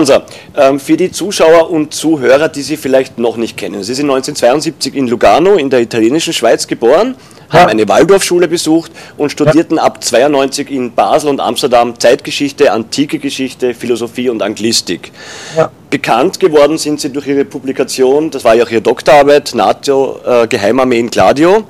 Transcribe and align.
Ganser, 0.00 0.22
ähm, 0.56 0.80
für 0.80 0.96
die 0.96 1.10
Zuschauer 1.10 1.70
und 1.70 1.92
Zuhörer, 1.92 2.48
die 2.48 2.62
Sie 2.62 2.78
vielleicht 2.78 3.18
noch 3.18 3.36
nicht 3.36 3.58
kennen. 3.58 3.82
Sie 3.82 3.92
sind 3.92 4.06
1972 4.06 4.94
in 4.94 5.08
Lugano 5.08 5.56
in 5.56 5.68
der 5.68 5.80
italienischen 5.80 6.32
Schweiz 6.32 6.66
geboren, 6.66 7.16
haben 7.50 7.68
eine 7.68 7.86
Waldorfschule 7.86 8.48
besucht 8.48 8.92
und 9.18 9.30
studierten 9.30 9.78
ab 9.78 10.02
92 10.02 10.70
in 10.70 10.94
Basel 10.94 11.28
und 11.28 11.40
Amsterdam 11.40 11.98
Zeitgeschichte, 11.98 12.72
antike 12.72 13.18
Geschichte, 13.18 13.74
Philosophie 13.74 14.30
und 14.30 14.40
Anglistik. 14.40 15.12
Ja. 15.54 15.70
Bekannt 15.90 16.40
geworden 16.40 16.78
sind 16.78 17.00
Sie 17.00 17.10
durch 17.10 17.26
Ihre 17.26 17.44
Publikation, 17.44 18.30
das 18.30 18.42
war 18.42 18.54
ja 18.54 18.64
auch 18.64 18.70
Ihre 18.70 18.80
Doktorarbeit, 18.80 19.54
NATO, 19.54 20.18
äh, 20.24 20.46
Geheimarmee 20.46 21.00
in 21.00 21.10
Gladio. 21.10 21.64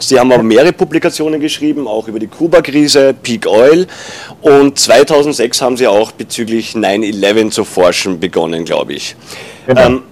Sie 0.00 0.18
haben 0.18 0.32
aber 0.32 0.42
mehrere 0.42 0.72
Publikationen 0.72 1.40
geschrieben, 1.40 1.88
auch 1.88 2.08
über 2.08 2.18
die 2.18 2.28
Kuba-Krise, 2.28 3.14
Peak 3.20 3.46
Oil. 3.46 3.86
Und 4.40 4.78
2006 4.78 5.60
haben 5.60 5.76
Sie 5.76 5.86
auch 5.86 6.12
bezüglich 6.12 6.74
9-11 6.74 7.50
zu 7.50 7.64
forschen 7.64 8.20
begonnen, 8.20 8.64
glaube 8.64 8.94
ich. 8.94 9.16
Genau. 9.66 9.80
Ähm, 9.80 10.02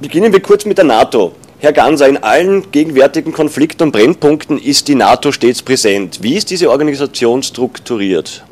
beginnen 0.00 0.32
wir 0.32 0.40
kurz 0.40 0.64
mit 0.64 0.78
der 0.78 0.84
NATO. 0.84 1.32
Herr 1.58 1.72
Ganser, 1.72 2.08
in 2.08 2.16
allen 2.16 2.72
gegenwärtigen 2.72 3.32
Konflikten 3.32 3.84
und 3.84 3.92
Brennpunkten 3.92 4.58
ist 4.58 4.88
die 4.88 4.94
NATO 4.94 5.30
stets 5.30 5.62
präsent. 5.62 6.20
Wie 6.22 6.34
ist 6.34 6.50
diese 6.50 6.70
Organisation 6.70 7.42
strukturiert? 7.42 8.44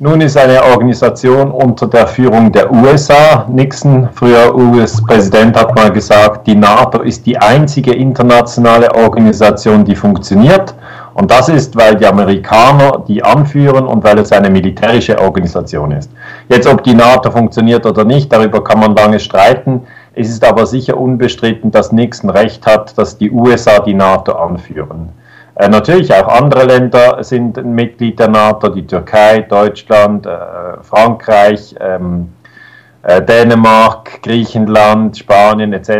Nun 0.00 0.20
ist 0.20 0.36
eine 0.36 0.62
Organisation 0.62 1.50
unter 1.50 1.88
der 1.88 2.06
Führung 2.06 2.52
der 2.52 2.70
USA. 2.72 3.44
Nixon, 3.48 4.08
früher 4.14 4.54
US-Präsident, 4.54 5.58
hat 5.58 5.74
mal 5.74 5.90
gesagt, 5.90 6.46
die 6.46 6.54
NATO 6.54 7.02
ist 7.02 7.26
die 7.26 7.36
einzige 7.36 7.92
internationale 7.92 8.94
Organisation, 8.94 9.84
die 9.84 9.96
funktioniert. 9.96 10.72
Und 11.14 11.32
das 11.32 11.48
ist, 11.48 11.74
weil 11.74 11.96
die 11.96 12.06
Amerikaner 12.06 13.02
die 13.08 13.24
anführen 13.24 13.88
und 13.88 14.04
weil 14.04 14.20
es 14.20 14.30
eine 14.30 14.50
militärische 14.50 15.18
Organisation 15.18 15.90
ist. 15.90 16.12
Jetzt, 16.48 16.68
ob 16.68 16.84
die 16.84 16.94
NATO 16.94 17.32
funktioniert 17.32 17.84
oder 17.84 18.04
nicht, 18.04 18.32
darüber 18.32 18.62
kann 18.62 18.78
man 18.78 18.94
lange 18.94 19.18
streiten. 19.18 19.82
Es 20.14 20.28
ist 20.28 20.44
aber 20.44 20.66
sicher 20.66 20.96
unbestritten, 20.96 21.72
dass 21.72 21.90
Nixon 21.90 22.30
recht 22.30 22.64
hat, 22.68 22.96
dass 22.96 23.18
die 23.18 23.32
USA 23.32 23.80
die 23.80 23.94
NATO 23.94 24.30
anführen. 24.30 25.08
Äh, 25.58 25.68
natürlich 25.68 26.14
auch 26.14 26.28
andere 26.28 26.66
Länder 26.66 27.22
sind 27.24 27.62
Mitglied 27.64 28.20
der 28.20 28.28
NATO, 28.28 28.68
die 28.68 28.86
Türkei, 28.86 29.40
Deutschland, 29.40 30.24
äh, 30.24 30.30
Frankreich, 30.82 31.74
ähm, 31.80 32.32
äh, 33.02 33.20
Dänemark, 33.20 34.22
Griechenland, 34.22 35.18
Spanien 35.18 35.72
etc. 35.72 35.90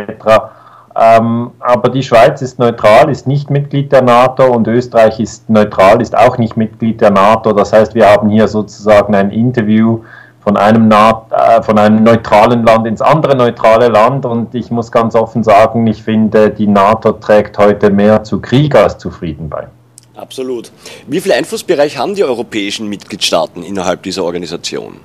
Ähm, 0.95 1.51
aber 1.59 1.89
die 1.89 2.05
Schweiz 2.05 2.41
ist 2.41 2.61
neutral, 2.61 3.11
ist 3.11 3.27
nicht 3.27 3.51
Mitglied 3.51 3.91
der 3.91 4.03
NATO 4.03 4.47
und 4.47 4.69
Österreich 4.69 5.19
ist 5.19 5.51
neutral, 5.51 6.01
ist 6.03 6.17
auch 6.17 6.39
nicht 6.39 6.56
Mitglied 6.56 7.01
der 7.01 7.11
NATO. 7.11 7.53
Das 7.53 7.73
heißt, 7.73 7.97
wir 7.97 8.09
haben 8.09 8.31
hier 8.31 8.47
sozusagen 8.47 9.12
ein 9.17 9.33
Interview 9.33 10.05
von 10.41 10.56
einem, 10.56 10.91
äh, 10.91 11.62
von 11.62 11.78
einem 11.78 12.05
neutralen 12.05 12.64
Land 12.64 12.86
ins 12.86 13.00
andere 13.00 13.36
neutrale 13.36 13.89
Land. 13.89 14.25
Und 14.25 14.55
ich 14.55 14.70
muss 14.70 14.91
ganz 14.91 15.14
offen 15.14 15.45
sagen, 15.45 15.86
ich 15.86 16.03
finde, 16.03 16.50
die 16.50 16.67
NATO 16.67 17.12
trägt 17.12 17.58
heute 17.58 17.91
mehr 17.91 18.25
zu 18.25 18.41
Krieg 18.41 18.75
als 18.75 18.98
zu 18.98 19.11
Frieden 19.11 19.48
bei. 19.48 19.67
Absolut. 20.14 20.72
Wie 21.06 21.20
viel 21.20 21.33
Einflussbereich 21.33 21.97
haben 21.97 22.14
die 22.14 22.25
europäischen 22.25 22.89
Mitgliedstaaten 22.89 23.62
innerhalb 23.62 24.03
dieser 24.03 24.25
Organisation? 24.25 24.97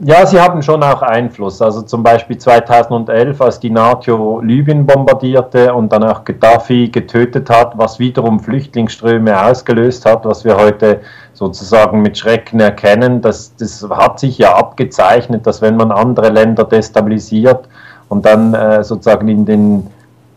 Ja, 0.00 0.24
sie 0.24 0.40
haben 0.40 0.62
schon 0.62 0.80
auch 0.84 1.02
Einfluss. 1.02 1.60
Also 1.60 1.82
zum 1.82 2.04
Beispiel 2.04 2.38
2011, 2.38 3.40
als 3.40 3.58
die 3.58 3.70
NATO 3.70 4.40
Libyen 4.40 4.86
bombardierte 4.86 5.74
und 5.74 5.92
dann 5.92 6.04
auch 6.04 6.22
Gaddafi 6.22 6.88
getötet 6.88 7.50
hat, 7.50 7.76
was 7.76 7.98
wiederum 7.98 8.38
Flüchtlingsströme 8.38 9.44
ausgelöst 9.44 10.06
hat, 10.06 10.24
was 10.24 10.44
wir 10.44 10.56
heute 10.56 11.00
sozusagen 11.32 12.00
mit 12.00 12.16
Schrecken 12.16 12.60
erkennen. 12.60 13.20
Das, 13.22 13.56
das 13.56 13.84
hat 13.90 14.20
sich 14.20 14.38
ja 14.38 14.54
abgezeichnet, 14.54 15.44
dass 15.48 15.62
wenn 15.62 15.76
man 15.76 15.90
andere 15.90 16.28
Länder 16.28 16.62
destabilisiert 16.62 17.68
und 18.08 18.24
dann 18.24 18.54
äh, 18.54 18.84
sozusagen 18.84 19.26
in 19.26 19.46
den, 19.46 19.88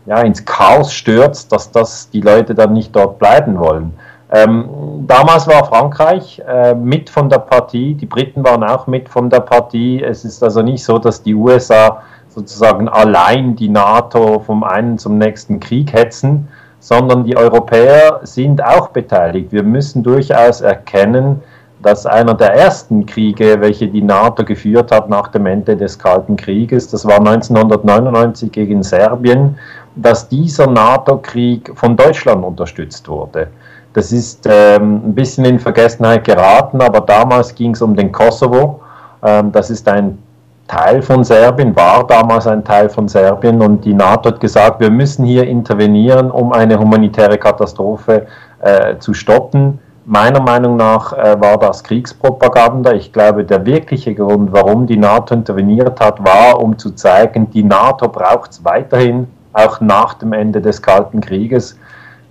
ja, 0.06 0.22
ins 0.22 0.44
Chaos 0.44 0.92
stürzt, 0.92 1.52
dass 1.52 1.70
das 1.70 2.10
die 2.10 2.20
Leute 2.20 2.56
dann 2.56 2.72
nicht 2.72 2.96
dort 2.96 3.20
bleiben 3.20 3.56
wollen. 3.60 3.92
Ähm, 4.34 5.04
damals 5.06 5.46
war 5.46 5.64
Frankreich 5.66 6.42
äh, 6.48 6.74
mit 6.74 7.10
von 7.10 7.28
der 7.28 7.38
Partie, 7.38 7.94
die 7.94 8.06
Briten 8.06 8.42
waren 8.42 8.64
auch 8.64 8.86
mit 8.86 9.08
von 9.10 9.28
der 9.28 9.40
Partie. 9.40 10.02
Es 10.02 10.24
ist 10.24 10.42
also 10.42 10.62
nicht 10.62 10.82
so, 10.82 10.98
dass 10.98 11.22
die 11.22 11.34
USA 11.34 12.02
sozusagen 12.30 12.88
allein 12.88 13.54
die 13.56 13.68
NATO 13.68 14.38
vom 14.40 14.64
einen 14.64 14.96
zum 14.96 15.18
nächsten 15.18 15.60
Krieg 15.60 15.92
hetzen, 15.92 16.48
sondern 16.80 17.24
die 17.24 17.36
Europäer 17.36 18.20
sind 18.22 18.64
auch 18.64 18.88
beteiligt. 18.88 19.52
Wir 19.52 19.62
müssen 19.62 20.02
durchaus 20.02 20.62
erkennen, 20.62 21.42
dass 21.82 22.06
einer 22.06 22.32
der 22.32 22.54
ersten 22.54 23.04
Kriege, 23.04 23.60
welche 23.60 23.88
die 23.88 24.02
NATO 24.02 24.44
geführt 24.44 24.92
hat 24.92 25.10
nach 25.10 25.28
dem 25.28 25.44
Ende 25.44 25.76
des 25.76 25.98
Kalten 25.98 26.36
Krieges, 26.36 26.88
das 26.88 27.04
war 27.04 27.18
1999 27.18 28.50
gegen 28.50 28.82
Serbien, 28.82 29.58
dass 29.94 30.28
dieser 30.28 30.68
NATO-Krieg 30.68 31.70
von 31.74 31.96
Deutschland 31.96 32.44
unterstützt 32.44 33.08
wurde. 33.08 33.48
Das 33.92 34.12
ist 34.12 34.48
ähm, 34.50 35.02
ein 35.06 35.14
bisschen 35.14 35.44
in 35.44 35.58
Vergessenheit 35.58 36.24
geraten, 36.24 36.80
aber 36.80 37.00
damals 37.00 37.54
ging 37.54 37.72
es 37.72 37.82
um 37.82 37.94
den 37.94 38.10
Kosovo. 38.10 38.80
Ähm, 39.22 39.52
das 39.52 39.70
ist 39.70 39.86
ein 39.88 40.18
Teil 40.66 41.02
von 41.02 41.22
Serbien, 41.22 41.76
war 41.76 42.06
damals 42.06 42.46
ein 42.46 42.64
Teil 42.64 42.88
von 42.88 43.06
Serbien 43.06 43.60
und 43.60 43.84
die 43.84 43.92
NATO 43.92 44.30
hat 44.30 44.40
gesagt, 44.40 44.80
wir 44.80 44.90
müssen 44.90 45.24
hier 45.26 45.44
intervenieren, 45.44 46.30
um 46.30 46.52
eine 46.52 46.78
humanitäre 46.78 47.36
Katastrophe 47.36 48.26
äh, 48.60 48.96
zu 48.98 49.12
stoppen. 49.12 49.78
Meiner 50.06 50.40
Meinung 50.40 50.76
nach 50.76 51.12
äh, 51.12 51.38
war 51.38 51.58
das 51.58 51.84
Kriegspropaganda. 51.84 52.92
Ich 52.92 53.12
glaube, 53.12 53.44
der 53.44 53.66
wirkliche 53.66 54.14
Grund, 54.14 54.52
warum 54.52 54.86
die 54.86 54.96
NATO 54.96 55.34
interveniert 55.34 56.00
hat, 56.00 56.24
war, 56.24 56.60
um 56.60 56.78
zu 56.78 56.92
zeigen, 56.92 57.50
die 57.50 57.62
NATO 57.62 58.08
braucht 58.08 58.52
es 58.52 58.64
weiterhin, 58.64 59.28
auch 59.52 59.80
nach 59.80 60.14
dem 60.14 60.32
Ende 60.32 60.62
des 60.62 60.80
Kalten 60.80 61.20
Krieges. 61.20 61.78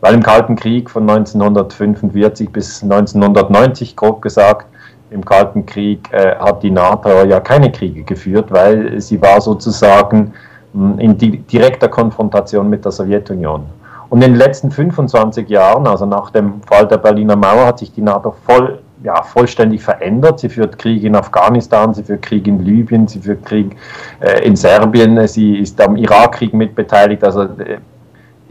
Weil 0.01 0.15
im 0.15 0.23
Kalten 0.23 0.55
Krieg 0.55 0.89
von 0.89 1.07
1945 1.09 2.49
bis 2.51 2.83
1990, 2.83 3.95
grob 3.95 4.21
gesagt, 4.21 4.65
im 5.11 5.23
Kalten 5.23 5.65
Krieg 5.65 6.11
äh, 6.11 6.35
hat 6.35 6.63
die 6.63 6.71
NATO 6.71 7.23
ja 7.23 7.39
keine 7.39 7.71
Kriege 7.71 8.03
geführt, 8.03 8.47
weil 8.49 8.99
sie 8.99 9.21
war 9.21 9.39
sozusagen 9.41 10.33
mh, 10.73 10.93
hm, 10.93 10.99
in 10.99 11.17
di 11.17 11.37
direkter 11.37 11.87
Konfrontation 11.87 12.69
mit 12.69 12.83
der 12.83 12.91
Sowjetunion. 12.91 13.65
Und 14.09 14.21
in 14.23 14.31
den 14.31 14.37
letzten 14.37 14.71
25 14.71 15.47
Jahren, 15.47 15.87
also 15.87 16.05
nach 16.05 16.31
dem 16.31 16.61
Fall 16.63 16.87
der 16.87 16.97
Berliner 16.97 17.35
Mauer, 17.35 17.67
hat 17.67 17.79
sich 17.79 17.93
die 17.93 18.01
NATO 18.01 18.35
voll, 18.45 18.79
ja, 19.03 19.21
vollständig 19.23 19.81
verändert. 19.81 20.39
Sie 20.39 20.49
führt 20.49 20.77
Krieg 20.77 21.03
in 21.03 21.15
Afghanistan, 21.15 21.93
sie 21.93 22.03
führt 22.03 22.21
Krieg 22.21 22.45
in 22.47 22.63
Libyen, 22.63 23.07
sie 23.07 23.19
führt 23.19 23.45
Krieg 23.45 23.77
äh, 24.19 24.45
in 24.45 24.55
Serbien, 24.55 25.27
sie 25.27 25.59
ist 25.59 25.79
am 25.79 25.95
Irakkrieg 25.95 26.53
mitbeteiligt. 26.53 27.23
Also 27.23 27.43
äh, 27.43 27.77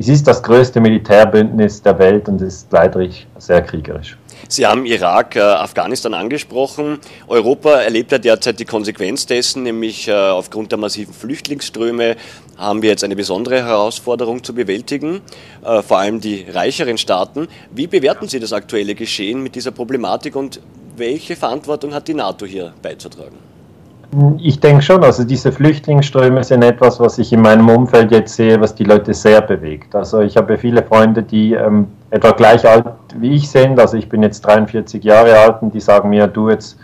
es 0.01 0.09
ist 0.09 0.27
das 0.27 0.43
größte 0.43 0.81
Militärbündnis 0.81 1.83
der 1.83 1.99
Welt 1.99 2.27
und 2.27 2.41
ist 2.41 2.73
leider 2.73 3.07
sehr 3.37 3.61
kriegerisch. 3.61 4.17
Sie 4.49 4.67
haben 4.67 4.87
Irak, 4.87 5.37
äh, 5.37 5.41
Afghanistan 5.41 6.15
angesprochen. 6.15 6.99
Europa 7.29 7.83
erlebt 7.83 8.11
ja 8.11 8.17
derzeit 8.17 8.59
die 8.59 8.65
Konsequenz 8.65 9.27
dessen, 9.27 9.63
nämlich 9.63 10.09
äh, 10.09 10.13
aufgrund 10.13 10.73
der 10.73 10.79
massiven 10.79 11.13
Flüchtlingsströme 11.13 12.17
haben 12.57 12.81
wir 12.81 12.89
jetzt 12.89 13.05
eine 13.05 13.15
besondere 13.15 13.63
Herausforderung 13.63 14.43
zu 14.43 14.55
bewältigen, 14.55 15.21
äh, 15.63 15.83
vor 15.83 15.99
allem 15.99 16.19
die 16.19 16.47
reicheren 16.51 16.97
Staaten. 16.97 17.49
Wie 17.71 17.87
bewerten 17.87 18.27
Sie 18.27 18.41
das 18.41 18.55
aktuelle 18.55 18.95
Geschehen 18.95 19.43
mit 19.43 19.55
dieser 19.55 19.71
Problematik 19.71 20.35
und 20.35 20.61
welche 20.97 21.37
Verantwortung 21.37 21.93
hat 21.93 22.09
die 22.09 22.15
NATO 22.15 22.47
hier 22.47 22.73
beizutragen? 22.81 23.50
Ich 24.39 24.59
denke 24.59 24.83
schon, 24.83 25.05
also 25.05 25.23
diese 25.23 25.53
Flüchtlingsströme 25.53 26.43
sind 26.43 26.63
etwas, 26.65 26.99
was 26.99 27.19
ich 27.19 27.33
in 27.33 27.43
meinem 27.43 27.69
Umfeld 27.69 28.11
jetzt 28.11 28.35
sehe, 28.35 28.61
was 28.61 28.75
die 28.75 28.83
Leute 28.83 29.15
sehr 29.15 29.41
bewegt. 29.41 29.95
Also 29.95 30.21
ich 30.21 30.37
habe 30.37 30.59
viele 30.59 30.83
Freunde, 30.83 31.23
die 31.23 31.53
ähm, 31.53 31.87
etwa 32.11 32.33
gleich 32.33 32.67
alt 32.69 32.87
wie 33.17 33.37
ich 33.37 33.49
sind, 33.49 33.79
also 33.79 33.97
ich 33.97 34.09
bin 34.09 34.23
jetzt 34.23 34.41
43 34.41 35.05
Jahre 35.05 35.39
alt 35.39 35.63
und 35.63 35.75
die 35.75 35.81
sagen 35.81 36.09
mir, 36.09 36.27
du 36.27 36.51
jetzt, 36.51 36.77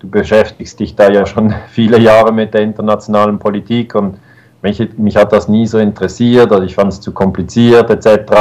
du 0.00 0.08
beschäftigst 0.08 0.80
dich 0.80 0.96
da 0.96 1.10
ja 1.10 1.26
schon 1.26 1.54
viele 1.68 2.00
Jahre 2.00 2.32
mit 2.32 2.54
der 2.54 2.62
internationalen 2.62 3.38
Politik 3.38 3.94
und 3.94 4.16
mich, 4.64 4.82
mich 4.96 5.16
hat 5.16 5.32
das 5.32 5.46
nie 5.46 5.66
so 5.66 5.78
interessiert 5.78 6.50
oder 6.50 6.64
ich 6.64 6.74
fand 6.74 6.92
es 6.92 7.00
zu 7.00 7.12
kompliziert 7.12 7.88
etc. 7.90 8.32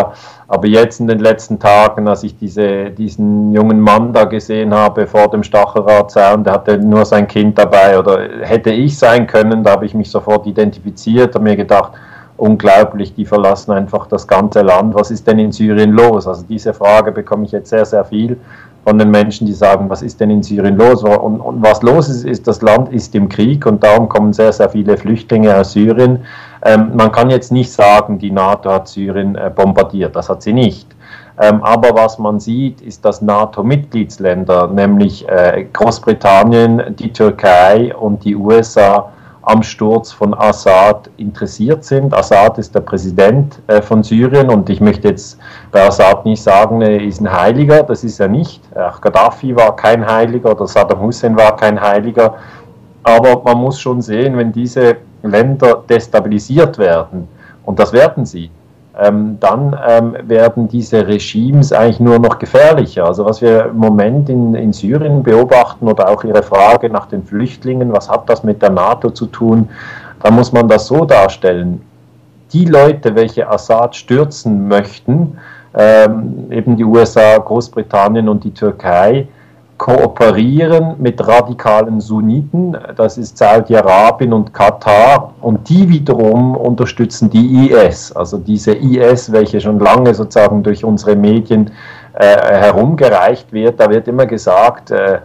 Aber 0.48 0.66
jetzt 0.66 1.00
in 1.00 1.08
den 1.08 1.20
letzten 1.20 1.60
Tagen, 1.60 2.08
als 2.08 2.24
ich 2.24 2.38
diese, 2.38 2.90
diesen 2.90 3.54
jungen 3.54 3.80
Mann 3.80 4.14
da 4.14 4.24
gesehen 4.24 4.74
habe 4.74 5.06
vor 5.06 5.30
dem 5.30 5.44
Stachelradzaun, 5.44 6.44
der 6.44 6.54
hatte 6.54 6.78
nur 6.80 7.06
sein 7.06 7.28
Kind 7.28 7.58
dabei 7.58 8.00
oder 8.00 8.20
hätte 8.42 8.72
ich 8.72 8.98
sein 8.98 9.28
können, 9.28 9.64
da 9.64 9.72
habe 9.72 9.86
ich 9.86 9.94
mich 9.94 10.10
sofort 10.10 10.48
identifiziert 10.48 11.36
und 11.36 11.44
mir 11.44 11.56
gedacht, 11.56 11.92
unglaublich, 12.38 13.14
die 13.14 13.26
verlassen 13.26 13.72
einfach 13.72 14.08
das 14.08 14.28
ganze 14.28 14.62
Land. 14.62 14.96
Was 14.96 15.12
ist 15.12 15.28
denn 15.28 15.40
in 15.40 15.52
Syrien 15.52 15.92
los? 15.92 16.28
Also 16.28 16.44
diese 16.48 16.74
Frage 16.74 17.12
bekomme 17.12 17.46
ich 17.46 17.52
jetzt 17.52 17.70
sehr, 17.70 17.86
sehr 17.86 18.06
viel 18.06 18.38
von 18.84 19.00
den 19.00 19.12
Menschen, 19.12 19.48
die 19.48 19.54
sagen, 19.54 19.90
was 19.90 20.02
ist 20.02 20.20
denn 20.20 20.30
in 20.30 20.44
Syrien 20.44 20.76
los? 20.76 21.04
Und, 21.04 21.40
und, 21.40 21.64
was 21.64 21.82
los 21.82 22.10
ist, 22.10 22.26
ist, 22.26 22.48
das 22.48 22.62
Land 22.62 22.92
ist 22.92 23.16
im 23.16 23.30
Krieg 23.30 23.66
und 23.66 23.84
darum 23.84 24.10
kommen 24.10 24.34
sehr, 24.34 24.52
sehr 24.52 24.70
viele 24.70 24.98
Flüchtlinge 24.98 25.56
aus 25.56 25.72
Syrien. 25.72 26.20
Ähm, 26.64 26.92
man 26.94 27.12
kann 27.12 27.30
jetzt 27.30 27.52
nicht 27.52 27.72
sagen, 27.72 28.20
die 28.20 28.32
NATO 28.32 28.72
hat 28.72 28.88
Syrien 28.88 29.36
äh, 29.36 29.50
bombardiert, 29.54 30.16
das 30.16 30.30
hat 30.30 30.42
sie 30.42 30.54
nicht. 30.54 30.88
Ähm, 31.40 31.64
aber 31.64 31.96
was 31.96 32.20
man 32.20 32.40
sieht, 32.40 32.82
ist, 32.82 33.04
dass 33.06 33.22
NATO-Mitgliedsländer, 33.22 34.68
nämlich 34.68 35.28
äh, 35.28 35.66
Großbritannien, 35.74 36.96
die 37.00 37.12
Türkei 37.12 37.96
und 37.96 38.24
die 38.24 38.36
USA, 38.36 39.13
am 39.44 39.62
Sturz 39.62 40.12
von 40.12 40.34
Assad 40.34 41.10
interessiert 41.18 41.84
sind. 41.84 42.14
Assad 42.14 42.58
ist 42.58 42.74
der 42.74 42.80
Präsident 42.80 43.60
äh, 43.68 43.82
von 43.82 44.02
Syrien 44.02 44.50
und 44.50 44.70
ich 44.70 44.80
möchte 44.80 45.10
jetzt 45.10 45.38
bei 45.72 45.86
Assad 45.86 46.26
nicht 46.26 46.42
sagen, 46.42 46.82
er 46.82 47.02
ist 47.02 47.20
ein 47.20 47.32
Heiliger, 47.32 47.84
das 47.84 48.04
ist 48.04 48.20
er 48.20 48.30
nicht. 48.30 48.62
Gaddafi 48.74 49.56
war 49.56 49.76
kein 49.76 50.06
Heiliger 50.06 50.52
oder 50.52 50.66
Saddam 50.68 51.02
Hussein 51.02 51.36
war 51.36 51.56
kein 51.56 51.80
Heiliger. 51.80 52.36
Aber 53.04 53.42
man 53.44 53.58
muss 53.58 53.80
schon 53.80 54.02
sehen, 54.02 54.38
wenn 54.38 54.52
diese 54.52 54.98
Länder 55.22 55.84
destabilisiert 55.90 56.78
werden, 56.78 57.28
und 57.66 57.80
das 57.80 57.92
werden 57.94 58.26
sie, 58.26 58.50
ähm, 59.00 59.38
dann 59.40 59.76
ähm, 59.88 60.16
werden 60.24 60.68
diese 60.68 61.08
Regimes 61.08 61.74
eigentlich 61.74 62.00
nur 62.00 62.20
noch 62.20 62.38
gefährlicher. 62.38 63.06
Also 63.06 63.26
was 63.26 63.42
wir 63.42 63.66
im 63.66 63.78
Moment 63.78 64.30
in, 64.30 64.54
in 64.54 64.72
Syrien 64.72 65.24
beobachten 65.24 65.88
oder 65.88 66.10
auch 66.10 66.24
Ihre 66.24 66.44
Frage 66.44 66.90
nach 66.90 67.08
den 67.08 67.24
Flüchtlingen, 67.24 67.92
was 67.92 68.10
hat 68.10 68.30
das 68.30 68.44
mit 68.44 68.62
der 68.62 68.70
NATO 68.70 69.10
zu 69.10 69.26
tun, 69.26 69.70
da 70.22 70.30
muss 70.30 70.52
man 70.52 70.68
das 70.68 70.88
so 70.88 71.06
darstellen. 71.06 71.82
Die 72.52 72.66
Leute, 72.66 73.16
welche 73.16 73.50
Assad 73.50 73.96
stürzen 73.96 74.68
möchten, 74.68 75.38
ähm, 75.74 76.52
eben 76.52 76.78
die 76.78 76.84
USA, 76.84 77.38
Großbritannien 77.40 78.30
und 78.30 78.44
die 78.44 78.54
Türkei, 78.54 79.28
kooperieren 79.84 80.96
mit 80.98 81.20
radikalen 81.28 82.00
Sunniten, 82.00 82.78
das 82.96 83.18
ist 83.18 83.38
Saudi-Arabien 83.38 84.32
und 84.32 84.54
Katar, 84.54 85.34
und 85.42 85.68
die 85.68 85.90
wiederum 85.90 86.56
unterstützen 86.56 87.30
die 87.30 87.70
IS, 87.70 88.14
also 88.14 88.38
diese 88.38 88.72
IS, 88.72 89.30
welche 89.34 89.60
schon 89.60 89.80
lange 89.80 90.14
sozusagen 90.14 90.64
durch 90.64 90.86
unsere 90.86 91.18
Medien 91.18 91.70
äh, 92.14 92.26
herumgereicht 92.26 93.52
wird. 93.52 93.78
Da 93.78 93.90
wird 93.90 94.08
immer 94.08 94.26
gesagt, 94.26 94.92
äh, 94.92 95.20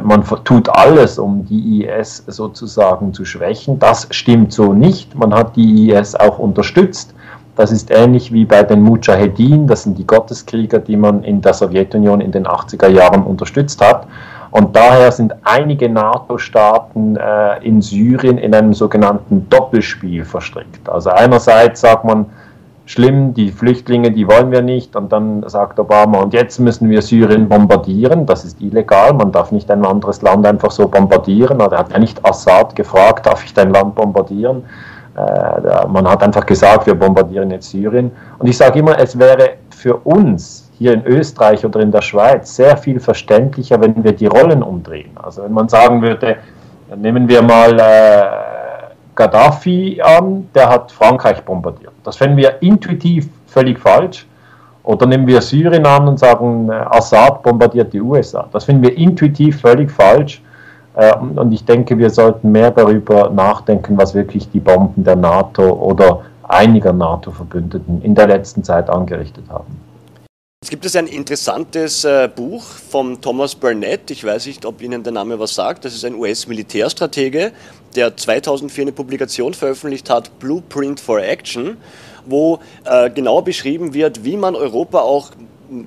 man 0.00 0.22
tut 0.44 0.68
alles, 0.68 1.18
um 1.18 1.44
die 1.44 1.84
IS 1.84 2.22
sozusagen 2.28 3.12
zu 3.12 3.24
schwächen. 3.24 3.80
Das 3.80 4.06
stimmt 4.12 4.52
so 4.52 4.72
nicht. 4.72 5.16
Man 5.16 5.34
hat 5.34 5.56
die 5.56 5.90
IS 5.90 6.14
auch 6.14 6.38
unterstützt. 6.38 7.12
Das 7.56 7.72
ist 7.72 7.90
ähnlich 7.90 8.32
wie 8.32 8.44
bei 8.44 8.62
den 8.62 8.82
Mujahedin, 8.82 9.66
das 9.66 9.84
sind 9.84 9.96
die 9.96 10.06
Gotteskrieger, 10.06 10.78
die 10.78 10.96
man 10.96 11.24
in 11.24 11.40
der 11.40 11.54
Sowjetunion 11.54 12.20
in 12.20 12.30
den 12.30 12.46
80er 12.46 12.88
Jahren 12.88 13.22
unterstützt 13.22 13.80
hat. 13.80 14.06
Und 14.50 14.76
daher 14.76 15.10
sind 15.10 15.34
einige 15.42 15.88
NATO-Staaten 15.88 17.16
äh, 17.16 17.64
in 17.66 17.82
Syrien 17.82 18.38
in 18.38 18.54
einem 18.54 18.74
sogenannten 18.74 19.48
Doppelspiel 19.50 20.24
verstrickt. 20.24 20.88
Also 20.88 21.10
einerseits 21.10 21.80
sagt 21.80 22.04
man, 22.04 22.26
schlimm, 22.86 23.34
die 23.34 23.50
Flüchtlinge, 23.50 24.12
die 24.12 24.26
wollen 24.28 24.50
wir 24.50 24.62
nicht. 24.62 24.94
Und 24.96 25.12
dann 25.12 25.46
sagt 25.48 25.78
Obama, 25.78 26.20
und 26.20 26.32
jetzt 26.32 26.58
müssen 26.58 26.88
wir 26.88 27.02
Syrien 27.02 27.48
bombardieren. 27.48 28.26
Das 28.26 28.44
ist 28.44 28.60
illegal, 28.60 29.12
man 29.12 29.32
darf 29.32 29.50
nicht 29.50 29.70
ein 29.70 29.84
anderes 29.84 30.22
Land 30.22 30.46
einfach 30.46 30.70
so 30.70 30.88
bombardieren. 30.88 31.60
Er 31.60 31.70
hat 31.78 31.92
ja 31.92 31.98
nicht 31.98 32.24
Assad 32.24 32.76
gefragt, 32.76 33.26
darf 33.26 33.44
ich 33.44 33.52
dein 33.52 33.70
Land 33.70 33.94
bombardieren? 33.94 34.64
Äh, 35.16 35.86
man 35.88 36.08
hat 36.08 36.22
einfach 36.22 36.44
gesagt, 36.44 36.86
wir 36.86 36.94
bombardieren 36.94 37.50
jetzt 37.50 37.70
Syrien. 37.70 38.10
Und 38.38 38.48
ich 38.48 38.56
sage 38.56 38.78
immer, 38.80 38.98
es 38.98 39.18
wäre 39.18 39.54
für 39.70 39.96
uns 39.96 40.70
hier 40.78 40.92
in 40.92 41.04
Österreich 41.06 41.64
oder 41.64 41.80
in 41.80 41.90
der 41.90 42.02
Schweiz 42.02 42.54
sehr 42.54 42.76
viel 42.76 43.00
verständlicher, 43.00 43.80
wenn 43.80 44.04
wir 44.04 44.12
die 44.12 44.26
Rollen 44.26 44.62
umdrehen. 44.62 45.10
Also 45.16 45.42
wenn 45.44 45.52
man 45.52 45.68
sagen 45.68 46.02
würde, 46.02 46.36
nehmen 46.94 47.28
wir 47.28 47.40
mal 47.40 47.78
äh, 47.78 48.26
Gaddafi 49.14 50.02
an, 50.02 50.48
der 50.54 50.68
hat 50.68 50.92
Frankreich 50.92 51.42
bombardiert. 51.42 51.92
Das 52.04 52.16
fänden 52.16 52.36
wir 52.36 52.62
intuitiv 52.62 53.28
völlig 53.46 53.78
falsch. 53.78 54.26
Oder 54.82 55.06
nehmen 55.06 55.26
wir 55.26 55.40
Syrien 55.40 55.86
an 55.86 56.06
und 56.06 56.18
sagen, 56.18 56.68
äh, 56.68 56.74
Assad 56.74 57.42
bombardiert 57.42 57.92
die 57.92 58.00
USA. 58.00 58.46
Das 58.52 58.64
finden 58.64 58.82
wir 58.82 58.96
intuitiv 58.96 59.60
völlig 59.62 59.90
falsch. 59.90 60.42
Äh, 60.96 61.14
und 61.16 61.52
ich 61.52 61.64
denke, 61.64 61.96
wir 61.98 62.10
sollten 62.10 62.50
mehr 62.50 62.70
darüber 62.70 63.30
nachdenken, 63.30 63.96
was 63.96 64.14
wirklich 64.14 64.50
die 64.50 64.60
Bomben 64.60 65.04
der 65.04 65.16
NATO 65.16 65.72
oder 65.72 66.22
einiger 66.42 66.92
NATO-Verbündeten 66.92 68.02
in 68.02 68.14
der 68.14 68.26
letzten 68.26 68.64
Zeit 68.64 68.88
angerichtet 68.88 69.44
haben. 69.48 69.80
Es 70.62 70.70
gibt 70.70 70.96
ein 70.96 71.06
interessantes 71.06 72.04
äh, 72.04 72.28
Buch 72.34 72.64
von 72.64 73.20
Thomas 73.20 73.54
Burnett. 73.54 74.10
Ich 74.10 74.24
weiß 74.24 74.46
nicht, 74.46 74.64
ob 74.64 74.82
Ihnen 74.82 75.02
der 75.02 75.12
Name 75.12 75.38
was 75.38 75.54
sagt. 75.54 75.84
Das 75.84 75.94
ist 75.94 76.04
ein 76.04 76.14
US-Militärstratege, 76.14 77.52
der 77.94 78.16
2004 78.16 78.82
eine 78.82 78.92
Publikation 78.92 79.54
veröffentlicht 79.54 80.10
hat, 80.10 80.38
Blueprint 80.40 80.98
for 80.98 81.20
Action, 81.20 81.76
wo 82.24 82.58
äh, 82.84 83.10
genau 83.10 83.42
beschrieben 83.42 83.94
wird, 83.94 84.24
wie 84.24 84.36
man 84.36 84.56
Europa 84.56 85.00
auch 85.00 85.30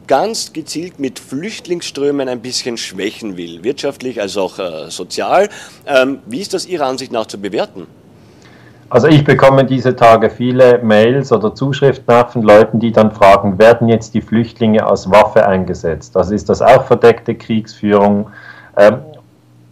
ganz 0.08 0.54
gezielt 0.54 1.00
mit 1.00 1.20
Flüchtlingsströmen 1.20 2.28
ein 2.28 2.42
bisschen 2.42 2.78
schwächen 2.78 3.38
will, 3.38 3.64
wirtschaftlich 3.64 4.22
als 4.22 4.38
auch 4.38 4.60
äh, 4.60 4.90
sozial. 4.90 5.50
Ähm, 5.86 6.20
wie 6.26 6.42
ist 6.42 6.54
das 6.54 6.66
Ihrer 6.66 6.86
Ansicht 6.86 7.12
nach 7.12 7.26
zu 7.26 7.40
bewerten? 7.40 7.88
Also 8.92 9.08
ich 9.08 9.24
bekomme 9.24 9.66
diese 9.66 9.96
Tage 9.96 10.32
viele 10.32 10.80
Mails 10.80 11.32
oder 11.32 11.54
Zuschriften 11.54 12.26
von 12.28 12.42
Leuten, 12.42 12.80
die 12.80 12.92
dann 12.92 13.12
fragen, 13.12 13.60
werden 13.60 13.88
jetzt 13.88 14.16
die 14.16 14.22
Flüchtlinge 14.22 14.86
als 14.86 15.10
Waffe 15.12 15.46
eingesetzt? 15.48 16.18
Also 16.18 16.34
ist 16.34 16.50
das 16.50 16.62
auch 16.64 16.86
verdeckte 16.86 17.36
Kriegsführung? 17.36 18.32
Ähm, 18.76 18.98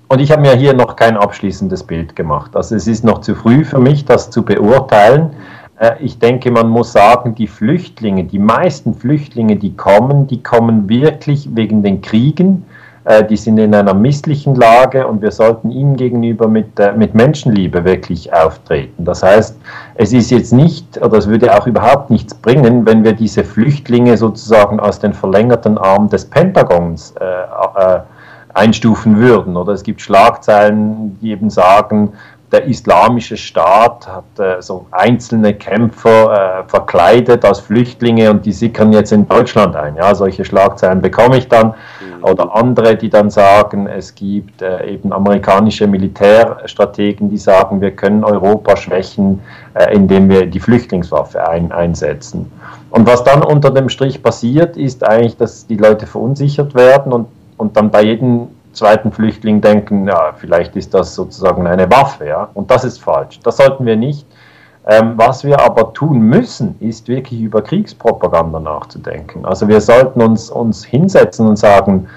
und 0.07 0.21
ich 0.21 0.31
habe 0.31 0.41
mir 0.41 0.53
hier 0.53 0.73
noch 0.73 0.95
kein 0.95 1.17
abschließendes 1.17 1.83
Bild 1.83 2.15
gemacht. 2.15 2.55
Also 2.55 2.75
es 2.75 2.87
ist 2.87 3.03
noch 3.03 3.21
zu 3.21 3.35
früh 3.35 3.65
für 3.65 3.79
mich, 3.79 4.05
das 4.05 4.29
zu 4.29 4.43
beurteilen. 4.43 5.31
Äh, 5.79 5.95
ich 5.99 6.19
denke, 6.19 6.51
man 6.51 6.69
muss 6.69 6.91
sagen, 6.91 7.35
die 7.35 7.47
Flüchtlinge, 7.47 8.23
die 8.23 8.39
meisten 8.39 8.93
Flüchtlinge, 8.93 9.55
die 9.55 9.75
kommen, 9.75 10.27
die 10.27 10.41
kommen 10.41 10.89
wirklich 10.89 11.49
wegen 11.55 11.83
den 11.83 12.01
Kriegen. 12.01 12.65
Äh, 13.07 13.23
die 13.23 13.37
sind 13.37 13.57
in 13.57 13.73
einer 13.73 13.93
misslichen 13.93 14.55
Lage 14.55 15.07
und 15.07 15.21
wir 15.21 15.31
sollten 15.31 15.71
ihnen 15.71 15.95
gegenüber 15.95 16.47
mit, 16.47 16.77
äh, 16.77 16.91
mit 16.91 17.15
Menschenliebe 17.15 17.85
wirklich 17.85 18.33
auftreten. 18.33 19.05
Das 19.05 19.23
heißt, 19.23 19.57
es 19.95 20.11
ist 20.11 20.29
jetzt 20.29 20.51
nicht, 20.51 21.01
oder 21.01 21.17
es 21.17 21.27
würde 21.27 21.57
auch 21.57 21.67
überhaupt 21.67 22.09
nichts 22.09 22.33
bringen, 22.33 22.85
wenn 22.85 23.05
wir 23.05 23.13
diese 23.13 23.45
Flüchtlinge 23.45 24.17
sozusagen 24.17 24.79
aus 24.79 24.99
den 24.99 25.13
verlängerten 25.13 25.77
Armen 25.77 26.09
des 26.09 26.25
Pentagons 26.25 27.13
äh, 27.19 27.99
einstufen 28.53 29.17
würden. 29.17 29.55
Oder 29.55 29.73
es 29.73 29.83
gibt 29.83 30.01
Schlagzeilen, 30.01 31.17
die 31.21 31.31
eben 31.31 31.49
sagen, 31.49 32.11
der 32.51 32.63
islamische 32.65 33.35
Staat 33.35 34.07
hat 34.07 34.39
äh, 34.39 34.61
so 34.61 34.85
einzelne 34.91 35.53
Kämpfer 35.53 36.61
äh, 36.63 36.69
verkleidet 36.69 37.43
als 37.43 37.59
Flüchtlinge 37.59 38.31
und 38.31 38.45
die 38.45 38.53
sickern 38.53 38.93
jetzt 38.93 39.11
in 39.11 39.27
Deutschland 39.27 39.75
ein. 39.75 39.97
Ja, 39.97 40.15
solche 40.15 40.45
Schlagzeilen 40.45 41.01
bekomme 41.01 41.37
ich 41.37 41.49
dann. 41.49 41.67
Mhm. 41.67 42.23
Oder 42.23 42.55
andere, 42.55 42.95
die 42.95 43.09
dann 43.09 43.29
sagen, 43.29 43.87
es 43.87 44.15
gibt 44.15 44.61
äh, 44.61 44.85
eben 44.85 45.11
amerikanische 45.11 45.87
Militärstrategen, 45.87 47.29
die 47.29 47.37
sagen, 47.37 47.81
wir 47.81 47.91
können 47.91 48.23
Europa 48.23 48.77
schwächen, 48.77 49.41
äh, 49.73 49.93
indem 49.93 50.29
wir 50.29 50.45
die 50.45 50.59
Flüchtlingswaffe 50.61 51.45
ein, 51.49 51.73
einsetzen. 51.73 52.49
Und 52.91 53.05
was 53.05 53.25
dann 53.25 53.43
unter 53.43 53.71
dem 53.71 53.89
Strich 53.89 54.23
passiert, 54.23 54.77
ist 54.77 55.05
eigentlich, 55.05 55.35
dass 55.35 55.67
die 55.67 55.75
Leute 55.75 56.07
verunsichert 56.07 56.73
werden 56.75 57.11
und, 57.11 57.27
und 57.57 57.75
dann 57.75 57.91
bei 57.91 58.03
jedem 58.03 58.47
zweiten 58.77 59.11
Flüchtling 59.11 59.61
denken, 59.61 60.07
ja, 60.07 60.33
vielleicht 60.37 60.75
ist 60.75 60.93
das 60.93 61.15
sozusagen 61.15 61.67
eine 61.67 61.89
Waffe, 61.91 62.27
ja, 62.27 62.49
und 62.53 62.71
das 62.71 62.83
ist 62.83 62.99
falsch. 62.99 63.39
Das 63.43 63.57
sollten 63.57 63.85
wir 63.85 63.95
nicht. 63.95 64.25
Ähm, 64.89 65.13
was 65.17 65.43
wir 65.43 65.59
aber 65.59 65.91
tun 65.93 66.19
müssen, 66.19 66.75
ist 66.79 67.09
wirklich 67.09 67.41
über 67.41 67.61
Kriegspropaganda 67.61 68.59
nachzudenken. 68.59 69.45
Also 69.45 69.67
wir 69.67 69.81
sollten 69.81 70.21
uns, 70.21 70.49
uns 70.49 70.85
hinsetzen 70.85 71.45
und 71.45 71.57
sagen, 71.57 72.07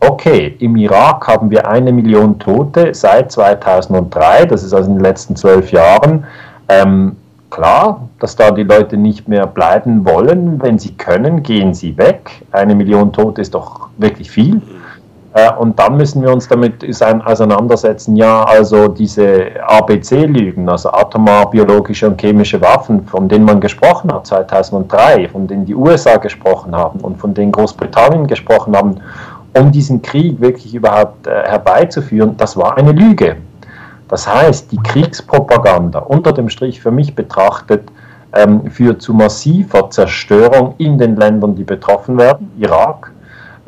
okay, 0.00 0.56
im 0.58 0.74
Irak 0.76 1.28
haben 1.28 1.50
wir 1.50 1.68
eine 1.68 1.92
Million 1.92 2.38
Tote 2.38 2.92
seit 2.94 3.30
2003, 3.30 4.46
das 4.46 4.64
ist 4.64 4.72
also 4.72 4.88
in 4.88 4.96
den 4.96 5.04
letzten 5.04 5.36
zwölf 5.36 5.70
Jahren. 5.70 6.24
Ähm, 6.68 7.14
klar, 7.50 8.08
dass 8.18 8.34
da 8.34 8.50
die 8.50 8.62
Leute 8.62 8.96
nicht 8.96 9.28
mehr 9.28 9.46
bleiben 9.46 10.04
wollen. 10.04 10.60
Wenn 10.62 10.78
sie 10.78 10.94
können, 10.94 11.42
gehen 11.42 11.74
sie 11.74 11.96
weg. 11.96 12.42
Eine 12.52 12.74
Million 12.74 13.12
Tote 13.12 13.40
ist 13.40 13.54
doch 13.54 13.88
wirklich 13.98 14.30
viel. 14.30 14.62
Äh, 15.32 15.52
und 15.54 15.78
dann 15.78 15.96
müssen 15.96 16.22
wir 16.22 16.32
uns 16.32 16.48
damit 16.48 16.84
auseinandersetzen, 17.24 18.16
ja, 18.16 18.42
also 18.42 18.88
diese 18.88 19.50
ABC-Lügen, 19.64 20.68
also 20.68 20.90
atomar, 20.90 21.50
biologische 21.50 22.08
und 22.08 22.20
chemische 22.20 22.60
Waffen, 22.60 23.06
von 23.06 23.28
denen 23.28 23.44
man 23.44 23.60
gesprochen 23.60 24.12
hat 24.12 24.26
2003, 24.26 25.28
von 25.28 25.46
denen 25.46 25.64
die 25.64 25.74
USA 25.74 26.16
gesprochen 26.16 26.74
haben 26.74 27.00
und 27.00 27.16
von 27.18 27.32
denen 27.32 27.52
Großbritannien 27.52 28.26
gesprochen 28.26 28.76
haben, 28.76 28.96
um 29.56 29.70
diesen 29.70 30.02
Krieg 30.02 30.40
wirklich 30.40 30.74
überhaupt 30.74 31.26
äh, 31.26 31.42
herbeizuführen, 31.44 32.36
das 32.36 32.56
war 32.56 32.76
eine 32.76 32.92
Lüge. 32.92 33.36
Das 34.08 34.26
heißt, 34.26 34.72
die 34.72 34.78
Kriegspropaganda 34.78 36.00
unter 36.00 36.32
dem 36.32 36.48
Strich 36.48 36.80
für 36.80 36.90
mich 36.90 37.14
betrachtet, 37.14 37.88
ähm, 38.32 38.68
führt 38.70 39.02
zu 39.02 39.14
massiver 39.14 39.90
Zerstörung 39.90 40.74
in 40.78 40.98
den 40.98 41.16
Ländern, 41.16 41.54
die 41.54 41.64
betroffen 41.64 42.18
werden, 42.18 42.50
Irak, 42.58 43.09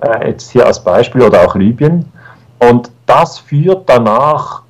äh, 0.02 0.28
jetzt 0.28 0.50
hier 0.50 0.66
als 0.66 0.82
Beispiel 0.82 1.22
oder 1.22 1.46
auch 1.46 1.54
Libyen. 1.54 2.10
Und 2.58 2.90
das 3.06 3.38
führt 3.38 3.88
danach 3.88 4.62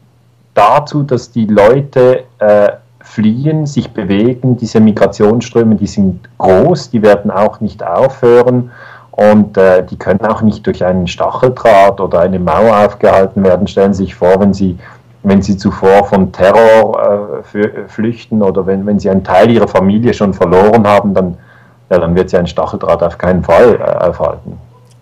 dazu, 0.54 1.02
dass 1.02 1.30
die 1.30 1.46
Leute 1.46 2.24
äh, 2.38 2.72
fliehen, 3.00 3.66
sich 3.66 3.90
bewegen. 3.92 4.56
Diese 4.56 4.80
Migrationsströme, 4.80 5.76
die 5.76 5.86
sind 5.86 6.28
groß, 6.38 6.90
die 6.90 7.02
werden 7.02 7.30
auch 7.30 7.60
nicht 7.60 7.84
aufhören 7.84 8.70
und 9.10 9.56
äh, 9.58 9.84
die 9.84 9.96
können 9.96 10.24
auch 10.24 10.40
nicht 10.40 10.66
durch 10.66 10.84
einen 10.84 11.06
Stacheldraht 11.06 12.00
oder 12.00 12.20
eine 12.20 12.38
Mauer 12.38 12.86
aufgehalten 12.86 13.44
werden. 13.44 13.66
Stellen 13.66 13.92
Sie 13.92 14.04
sich 14.04 14.14
vor, 14.14 14.40
wenn 14.40 14.54
Sie, 14.54 14.78
wenn 15.22 15.42
Sie 15.42 15.56
zuvor 15.56 16.04
von 16.04 16.32
Terror 16.32 17.42
äh, 17.54 17.88
flüchten 17.88 18.42
oder 18.42 18.66
wenn, 18.66 18.86
wenn 18.86 18.98
Sie 18.98 19.10
einen 19.10 19.24
Teil 19.24 19.50
Ihrer 19.50 19.68
Familie 19.68 20.14
schon 20.14 20.32
verloren 20.32 20.86
haben, 20.86 21.12
dann, 21.12 21.36
ja, 21.90 21.98
dann 21.98 22.14
wird 22.14 22.30
Sie 22.30 22.38
ein 22.38 22.46
Stacheldraht 22.46 23.02
auf 23.02 23.18
keinen 23.18 23.42
Fall 23.42 23.74
äh, 23.74 24.04
aufhalten. 24.06 24.58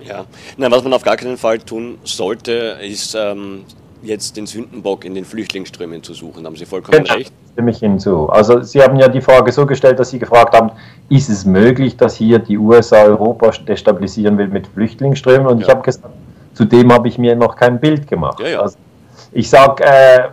Ja, 0.06 0.24
Nein, 0.56 0.70
was 0.70 0.82
man 0.82 0.92
auf 0.92 1.02
gar 1.02 1.16
keinen 1.16 1.36
Fall 1.36 1.58
tun 1.58 1.98
sollte, 2.04 2.78
ist 2.80 3.14
ähm, 3.14 3.64
jetzt 4.02 4.36
den 4.36 4.46
Sündenbock 4.46 5.04
in 5.04 5.14
den 5.14 5.24
Flüchtlingsströmen 5.24 6.02
zu 6.02 6.14
suchen. 6.14 6.42
Da 6.42 6.48
haben 6.48 6.56
Sie 6.56 6.66
vollkommen 6.66 7.04
genau. 7.04 7.14
recht. 7.14 7.32
Stimme 7.52 7.70
ich 7.70 7.78
hinzu. 7.78 8.28
Also 8.28 8.62
Sie 8.62 8.80
haben 8.82 8.96
ja 8.96 9.08
die 9.08 9.20
Frage 9.20 9.52
so 9.52 9.66
gestellt, 9.66 9.98
dass 9.98 10.10
Sie 10.10 10.18
gefragt 10.18 10.54
haben, 10.54 10.70
ist 11.08 11.28
es 11.28 11.44
möglich, 11.44 11.96
dass 11.96 12.16
hier 12.16 12.38
die 12.38 12.56
USA 12.56 13.02
Europa 13.02 13.50
destabilisieren 13.50 14.38
will 14.38 14.48
mit 14.48 14.66
Flüchtlingsströmen? 14.68 15.46
Und 15.46 15.58
ja. 15.58 15.66
ich 15.66 15.70
habe 15.70 15.82
gesagt, 15.82 16.14
zudem 16.54 16.92
habe 16.92 17.08
ich 17.08 17.18
mir 17.18 17.36
noch 17.36 17.56
kein 17.56 17.80
Bild 17.80 18.06
gemacht. 18.06 18.40
Ja, 18.40 18.48
ja. 18.48 18.60
Also 18.60 18.76
ich 19.32 19.48
sage, 19.50 19.84
äh, 19.84 20.28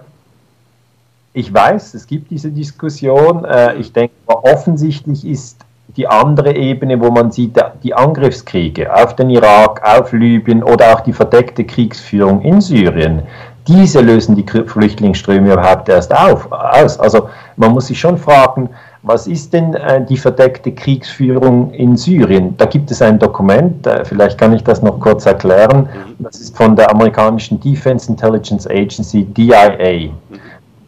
ich 1.33 1.53
weiß, 1.53 1.93
es 1.93 2.07
gibt 2.07 2.31
diese 2.31 2.49
Diskussion. 2.51 3.45
Äh, 3.45 3.75
ich 3.75 3.93
denke, 3.93 4.13
offensichtlich 4.25 5.25
ist 5.25 5.59
die 5.97 6.07
andere 6.07 6.55
Ebene, 6.55 7.01
wo 7.01 7.09
man 7.09 7.31
sieht, 7.31 7.57
die 7.83 7.93
Angriffskriege 7.93 8.93
auf 8.93 9.15
den 9.15 9.31
Irak, 9.31 9.81
auf 9.83 10.13
Libyen 10.13 10.63
oder 10.63 10.93
auch 10.93 11.01
die 11.01 11.13
verdeckte 11.13 11.63
Kriegsführung 11.63 12.41
in 12.41 12.61
Syrien, 12.61 13.23
diese 13.67 13.99
lösen 13.99 14.35
die 14.35 14.45
Flüchtlingsströme 14.45 15.53
überhaupt 15.53 15.89
erst 15.89 16.15
auf, 16.15 16.49
aus. 16.51 16.99
Also 16.99 17.29
man 17.57 17.71
muss 17.71 17.87
sich 17.87 17.99
schon 17.99 18.17
fragen, 18.17 18.69
was 19.03 19.27
ist 19.27 19.53
denn 19.53 19.73
äh, 19.73 20.05
die 20.05 20.17
verdeckte 20.17 20.71
Kriegsführung 20.71 21.71
in 21.71 21.97
Syrien? 21.97 22.55
Da 22.57 22.65
gibt 22.65 22.91
es 22.91 23.01
ein 23.01 23.19
Dokument, 23.19 23.85
äh, 23.85 24.05
vielleicht 24.05 24.37
kann 24.37 24.53
ich 24.53 24.63
das 24.63 24.81
noch 24.81 24.99
kurz 24.99 25.25
erklären. 25.25 25.89
Mhm. 26.19 26.23
Das 26.23 26.39
ist 26.39 26.55
von 26.55 26.75
der 26.75 26.91
amerikanischen 26.91 27.59
Defense 27.59 28.09
Intelligence 28.09 28.67
Agency, 28.67 29.25
DIA. 29.25 30.11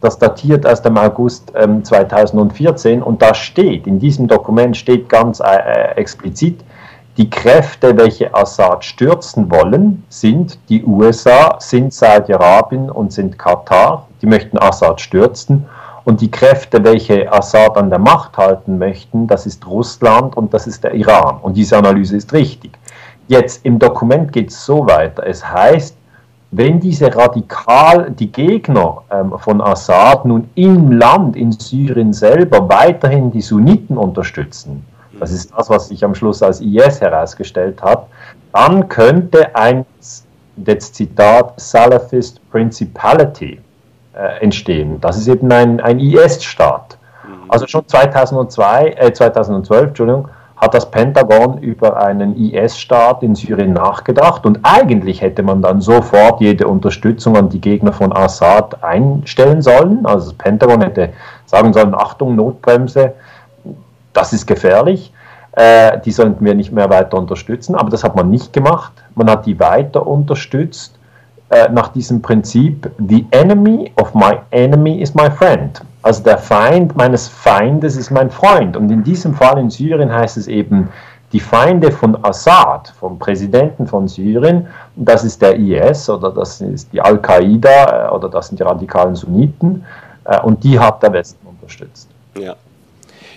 Das 0.00 0.18
datiert 0.18 0.66
aus 0.66 0.80
dem 0.82 0.96
August 0.96 1.52
ähm, 1.54 1.84
2014 1.84 3.02
und 3.02 3.20
da 3.20 3.34
steht, 3.34 3.86
in 3.86 3.98
diesem 3.98 4.28
Dokument 4.28 4.76
steht 4.76 5.08
ganz 5.08 5.40
äh, 5.40 5.44
äh 5.44 5.94
explizit, 5.96 6.64
die 7.16 7.28
Kräfte, 7.28 7.98
welche 7.98 8.32
Assad 8.34 8.82
stürzen 8.82 9.50
wollen, 9.50 10.04
sind 10.08 10.58
die 10.70 10.82
USA, 10.84 11.56
sind 11.58 11.92
Saudi-Arabien 11.92 12.88
und 12.88 13.12
sind 13.12 13.38
Katar. 13.38 14.06
Die 14.22 14.26
möchten 14.26 14.56
Assad 14.56 15.02
stürzen. 15.02 15.66
Und 16.04 16.22
die 16.22 16.30
Kräfte, 16.30 16.82
welche 16.82 17.30
Assad 17.30 17.76
an 17.76 17.90
der 17.90 17.98
Macht 17.98 18.38
halten 18.38 18.78
möchten, 18.78 19.26
das 19.26 19.44
ist 19.44 19.66
Russland 19.66 20.34
und 20.36 20.54
das 20.54 20.66
ist 20.66 20.82
der 20.82 20.94
Iran. 20.94 21.40
Und 21.42 21.58
diese 21.58 21.76
Analyse 21.76 22.16
ist 22.16 22.32
richtig. 22.32 22.70
Jetzt 23.28 23.66
im 23.66 23.78
Dokument 23.78 24.32
geht 24.32 24.48
es 24.48 24.64
so 24.64 24.86
weiter. 24.86 25.26
Es 25.26 25.44
heißt, 25.44 25.94
wenn 26.52 26.80
diese 26.80 27.14
radikal, 27.14 28.10
die 28.10 28.30
Gegner 28.30 29.02
ähm, 29.10 29.34
von 29.38 29.60
Assad 29.60 30.24
nun 30.24 30.50
im 30.56 30.92
Land, 30.92 31.36
in 31.36 31.52
Syrien 31.52 32.12
selber 32.12 32.68
weiterhin 32.68 33.30
die 33.30 33.40
Sunniten 33.40 33.96
unterstützen, 33.96 34.84
das 35.18 35.32
ist 35.32 35.52
das, 35.56 35.68
was 35.70 35.88
sich 35.88 36.02
am 36.02 36.14
Schluss 36.14 36.42
als 36.42 36.60
IS 36.60 37.00
herausgestellt 37.00 37.80
hat, 37.82 38.06
dann 38.52 38.88
könnte 38.88 39.54
ein, 39.54 39.84
jetzt 40.56 40.94
Zitat, 40.94 41.60
Salafist 41.60 42.40
Principality 42.50 43.60
äh, 44.14 44.42
entstehen. 44.42 45.00
Das 45.00 45.16
ist 45.18 45.28
eben 45.28 45.52
ein, 45.52 45.80
ein 45.80 46.00
IS-Staat. 46.00 46.98
Mhm. 47.22 47.50
Also 47.50 47.66
schon 47.68 47.86
2002, 47.86 48.94
äh, 48.96 49.12
2012, 49.12 49.88
Entschuldigung, 49.88 50.28
hat 50.60 50.74
das 50.74 50.90
Pentagon 50.90 51.58
über 51.58 51.96
einen 52.02 52.36
IS-Staat 52.36 53.22
in 53.22 53.34
Syrien 53.34 53.72
nachgedacht 53.72 54.44
und 54.44 54.60
eigentlich 54.62 55.22
hätte 55.22 55.42
man 55.42 55.62
dann 55.62 55.80
sofort 55.80 56.40
jede 56.40 56.68
Unterstützung 56.68 57.36
an 57.36 57.48
die 57.48 57.60
Gegner 57.60 57.94
von 57.94 58.14
Assad 58.14 58.84
einstellen 58.84 59.62
sollen. 59.62 60.04
Also 60.04 60.30
das 60.30 60.34
Pentagon 60.34 60.82
hätte 60.82 61.10
sagen 61.46 61.72
sollen, 61.72 61.94
Achtung, 61.94 62.36
Notbremse, 62.36 63.14
das 64.12 64.34
ist 64.34 64.46
gefährlich, 64.46 65.12
äh, 65.52 65.98
die 66.04 66.12
sollten 66.12 66.44
wir 66.44 66.54
nicht 66.54 66.72
mehr 66.72 66.90
weiter 66.90 67.16
unterstützen, 67.16 67.74
aber 67.74 67.88
das 67.88 68.04
hat 68.04 68.14
man 68.14 68.28
nicht 68.28 68.52
gemacht. 68.52 68.92
Man 69.14 69.30
hat 69.30 69.46
die 69.46 69.58
weiter 69.58 70.06
unterstützt 70.06 70.98
äh, 71.48 71.70
nach 71.70 71.88
diesem 71.88 72.20
Prinzip, 72.20 72.90
the 72.98 73.26
enemy 73.30 73.92
of 73.96 74.14
my 74.14 74.38
enemy 74.50 75.00
is 75.00 75.14
my 75.14 75.30
friend. 75.30 75.80
Also 76.02 76.22
der 76.22 76.38
Feind 76.38 76.96
meines 76.96 77.28
Feindes 77.28 77.96
ist 77.96 78.10
mein 78.10 78.30
Freund. 78.30 78.76
Und 78.76 78.90
in 78.90 79.04
diesem 79.04 79.34
Fall 79.34 79.58
in 79.58 79.70
Syrien 79.70 80.12
heißt 80.12 80.36
es 80.36 80.48
eben, 80.48 80.88
die 81.32 81.40
Feinde 81.40 81.92
von 81.92 82.22
Assad, 82.24 82.92
vom 82.98 83.18
Präsidenten 83.18 83.86
von 83.86 84.08
Syrien, 84.08 84.66
das 84.96 85.22
ist 85.22 85.40
der 85.40 85.56
IS 85.56 86.08
oder 86.10 86.32
das 86.32 86.60
ist 86.60 86.92
die 86.92 87.00
Al-Qaida 87.00 88.08
äh, 88.08 88.10
oder 88.10 88.28
das 88.28 88.48
sind 88.48 88.58
die 88.58 88.64
radikalen 88.64 89.14
Sunniten 89.14 89.84
äh, 90.24 90.40
und 90.40 90.64
die 90.64 90.78
hat 90.78 91.02
der 91.02 91.12
Westen 91.12 91.46
unterstützt. 91.46 92.08
Ja. 92.38 92.56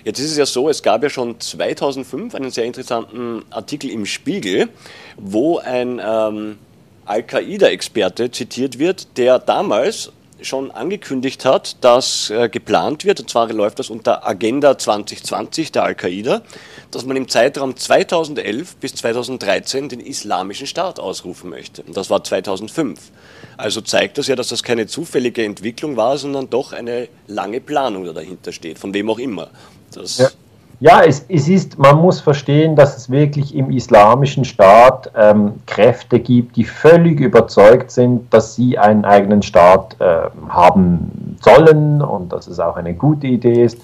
Jetzt 0.03 0.19
ist 0.19 0.31
es 0.31 0.37
ja 0.37 0.45
so, 0.45 0.67
es 0.69 0.83
gab 0.83 1.01
ja 1.03 1.09
schon 1.09 1.39
2005 1.39 2.35
einen 2.35 2.51
sehr 2.51 2.65
interessanten 2.65 3.43
Artikel 3.51 3.89
im 3.89 4.05
Spiegel, 4.05 4.67
wo 5.17 5.59
ein 5.59 6.01
ähm, 6.03 6.57
Al-Qaida-Experte 7.05 8.31
zitiert 8.31 8.79
wird, 8.79 9.17
der 9.17 9.39
damals 9.39 10.11
schon 10.43 10.71
angekündigt 10.71 11.45
hat, 11.45 11.83
dass 11.83 12.29
äh, 12.29 12.49
geplant 12.49 13.05
wird, 13.05 13.19
und 13.19 13.29
zwar 13.29 13.51
läuft 13.51 13.79
das 13.79 13.89
unter 13.89 14.27
Agenda 14.27 14.77
2020 14.77 15.71
der 15.71 15.83
Al-Qaida, 15.83 16.41
dass 16.91 17.05
man 17.05 17.17
im 17.17 17.27
Zeitraum 17.27 17.75
2011 17.75 18.75
bis 18.77 18.95
2013 18.95 19.89
den 19.89 19.99
Islamischen 19.99 20.67
Staat 20.67 20.99
ausrufen 20.99 21.49
möchte. 21.49 21.83
Und 21.83 21.97
das 21.97 22.09
war 22.09 22.23
2005. 22.23 22.99
Also 23.57 23.81
zeigt 23.81 24.17
das 24.17 24.27
ja, 24.27 24.35
dass 24.35 24.49
das 24.49 24.63
keine 24.63 24.87
zufällige 24.87 25.43
Entwicklung 25.43 25.97
war, 25.97 26.17
sondern 26.17 26.49
doch 26.49 26.73
eine 26.73 27.07
lange 27.27 27.61
Planung, 27.61 28.05
die 28.05 28.13
dahinter 28.13 28.51
steht, 28.51 28.79
von 28.79 28.93
wem 28.93 29.09
auch 29.09 29.19
immer. 29.19 29.49
Das 29.91 30.17
ja. 30.17 30.29
Ja, 30.83 31.01
es, 31.01 31.25
es, 31.29 31.47
ist, 31.47 31.79
man 31.79 31.95
muss 31.95 32.19
verstehen, 32.19 32.75
dass 32.75 32.97
es 32.97 33.09
wirklich 33.09 33.55
im 33.55 33.71
islamischen 33.71 34.43
Staat 34.43 35.09
ähm, 35.15 35.53
Kräfte 35.65 36.19
gibt, 36.19 36.57
die 36.57 36.65
völlig 36.65 37.21
überzeugt 37.21 37.89
sind, 37.89 38.33
dass 38.33 38.55
sie 38.55 38.77
einen 38.77 39.05
eigenen 39.05 39.41
Staat 39.43 39.95
äh, 40.01 40.23
haben 40.49 41.37
sollen 41.41 42.01
und 42.01 42.33
dass 42.33 42.47
es 42.47 42.59
auch 42.59 42.75
eine 42.75 42.93
gute 42.93 43.27
Idee 43.27 43.63
ist. 43.63 43.77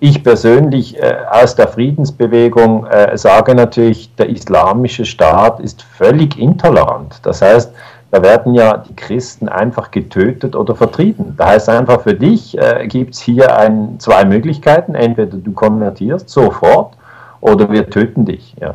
Ich 0.00 0.24
persönlich 0.24 1.00
äh, 1.00 1.14
aus 1.30 1.54
der 1.54 1.68
Friedensbewegung 1.68 2.86
äh, 2.86 3.16
sage 3.16 3.54
natürlich, 3.54 4.12
der 4.16 4.28
islamische 4.28 5.04
Staat 5.04 5.60
ist 5.60 5.82
völlig 5.82 6.36
intolerant. 6.36 7.20
Das 7.22 7.40
heißt, 7.40 7.72
da 8.12 8.22
werden 8.22 8.52
ja 8.52 8.76
die 8.76 8.94
Christen 8.94 9.48
einfach 9.48 9.90
getötet 9.90 10.54
oder 10.54 10.76
vertrieben. 10.76 11.34
Da 11.38 11.48
heißt 11.48 11.70
einfach, 11.70 12.02
für 12.02 12.12
dich 12.12 12.56
äh, 12.58 12.86
gibt 12.86 13.14
es 13.14 13.20
hier 13.20 13.56
ein, 13.56 13.98
zwei 14.00 14.26
Möglichkeiten. 14.26 14.94
Entweder 14.94 15.38
du 15.38 15.52
konvertierst 15.52 16.28
sofort 16.28 16.94
oder 17.40 17.70
wir 17.70 17.88
töten 17.88 18.26
dich. 18.26 18.54
Ja. 18.60 18.74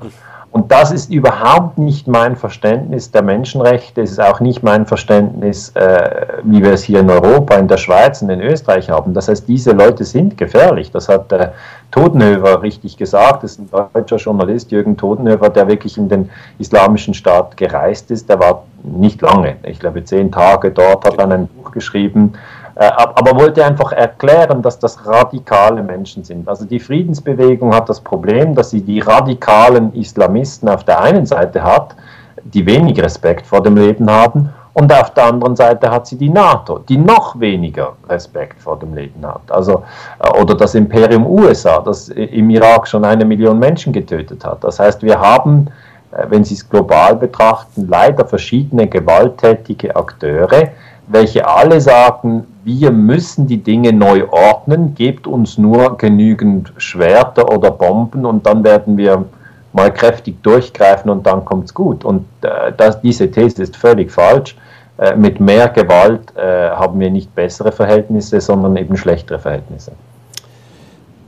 Und 0.57 0.71
das 0.71 0.91
ist 0.91 1.11
überhaupt 1.11 1.77
nicht 1.77 2.07
mein 2.07 2.35
Verständnis 2.35 3.11
der 3.11 3.21
Menschenrechte. 3.21 4.01
Es 4.01 4.09
ist 4.09 4.19
auch 4.19 4.39
nicht 4.39 4.63
mein 4.63 4.87
Verständnis, 4.87 5.69
äh, 5.75 6.25
wie 6.41 6.63
wir 6.63 6.73
es 6.73 6.81
hier 6.81 7.01
in 7.01 7.11
Europa, 7.11 7.53
in 7.57 7.67
der 7.67 7.77
Schweiz 7.77 8.23
und 8.23 8.31
in 8.31 8.41
Österreich 8.41 8.89
haben. 8.89 9.13
Das 9.13 9.27
heißt, 9.27 9.47
diese 9.47 9.73
Leute 9.73 10.03
sind 10.03 10.35
gefährlich. 10.35 10.89
Das 10.89 11.09
hat 11.09 11.31
der 11.31 11.53
Totenhöfer 11.91 12.63
richtig 12.63 12.97
gesagt. 12.97 13.43
Das 13.43 13.51
ist 13.51 13.59
ein 13.59 13.69
deutscher 13.93 14.15
Journalist, 14.17 14.71
Jürgen 14.71 14.97
Totenhöfer, 14.97 15.51
der 15.51 15.67
wirklich 15.67 15.95
in 15.95 16.09
den 16.09 16.31
islamischen 16.57 17.13
Staat 17.13 17.55
gereist 17.55 18.09
ist. 18.09 18.27
Der 18.27 18.39
war 18.39 18.63
nicht 18.81 19.21
lange, 19.21 19.57
ich 19.61 19.79
glaube 19.79 20.03
zehn 20.05 20.31
Tage 20.31 20.71
dort, 20.71 21.05
hat 21.05 21.19
dann 21.19 21.31
ein 21.33 21.47
Buch 21.47 21.71
geschrieben, 21.71 22.33
aber 22.79 23.39
wollte 23.39 23.65
einfach 23.65 23.91
erklären, 23.91 24.61
dass 24.61 24.77
das 24.77 25.05
radikale 25.05 25.81
Menschen 25.81 26.23
sind. 26.23 26.47
Also 26.47 26.65
die 26.65 26.79
Friedensbewegung 26.79 27.73
hat 27.73 27.89
das 27.89 27.99
Problem, 27.99 28.53
dass 28.53 28.69
sie 28.69 28.81
die 28.81 28.99
radikalen 28.99 29.93
Islamisten 29.93 30.69
auf 30.69 30.83
der 30.83 31.01
einen 31.01 31.25
Seite 31.25 31.63
hat, 31.63 31.95
die 32.43 32.65
wenig 32.65 33.01
Respekt 33.01 33.47
vor 33.47 33.63
dem 33.63 33.75
Leben 33.75 34.09
haben, 34.09 34.53
und 34.79 34.93
auf 34.93 35.11
der 35.15 35.23
anderen 35.23 35.55
Seite 35.55 35.89
hat 35.89 36.05
sie 36.05 36.17
die 36.17 36.29
NATO, 36.29 36.77
die 36.77 36.99
noch 36.99 37.39
weniger 37.39 37.93
Respekt 38.07 38.61
vor 38.61 38.77
dem 38.77 38.93
Leben 38.93 39.25
hat. 39.25 39.41
Also, 39.49 39.83
äh, 40.19 40.39
oder 40.39 40.53
das 40.53 40.75
Imperium 40.75 41.25
USA, 41.25 41.79
das 41.79 42.09
im 42.09 42.51
Irak 42.51 42.87
schon 42.87 43.03
eine 43.03 43.25
Million 43.25 43.57
Menschen 43.57 43.91
getötet 43.91 44.45
hat. 44.45 44.63
Das 44.63 44.79
heißt, 44.79 45.01
wir 45.01 45.19
haben, 45.19 45.69
äh, 46.11 46.25
wenn 46.29 46.43
Sie 46.43 46.53
es 46.53 46.69
global 46.69 47.15
betrachten, 47.15 47.87
leider 47.89 48.23
verschiedene 48.23 48.85
gewalttätige 48.85 49.95
Akteure, 49.95 50.69
welche 51.07 51.47
alle 51.47 51.79
sagen, 51.81 52.45
wir 52.63 52.91
müssen 52.91 53.47
die 53.47 53.63
Dinge 53.63 53.93
neu 53.93 54.27
ordnen, 54.29 54.93
gebt 54.93 55.25
uns 55.25 55.57
nur 55.57 55.97
genügend 55.97 56.73
Schwerter 56.77 57.49
oder 57.51 57.71
Bomben 57.71 58.25
und 58.25 58.45
dann 58.45 58.63
werden 58.63 58.97
wir 58.97 59.25
mal 59.73 59.93
kräftig 59.93 60.41
durchgreifen 60.43 61.09
und 61.09 61.25
dann 61.25 61.45
kommt 61.45 61.65
es 61.65 61.73
gut. 61.73 62.03
Und 62.03 62.25
äh, 62.41 62.71
das, 62.75 62.99
diese 63.01 63.29
These 63.31 63.63
ist 63.63 63.75
völlig 63.77 64.11
falsch. 64.11 64.55
Äh, 64.97 65.15
mit 65.15 65.39
mehr 65.39 65.69
Gewalt 65.69 66.35
äh, 66.35 66.69
haben 66.71 66.99
wir 66.99 67.09
nicht 67.09 67.33
bessere 67.35 67.71
Verhältnisse, 67.71 68.41
sondern 68.41 68.75
eben 68.75 68.97
schlechtere 68.97 69.39
Verhältnisse. 69.39 69.91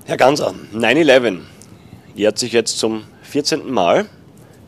Herr 0.06 0.18
Ganser, 0.18 0.54
9-11 0.74 1.38
jährt 2.16 2.38
sich 2.40 2.52
jetzt 2.52 2.80
zum 2.80 3.04
14. 3.22 3.72
Mal. 3.72 4.06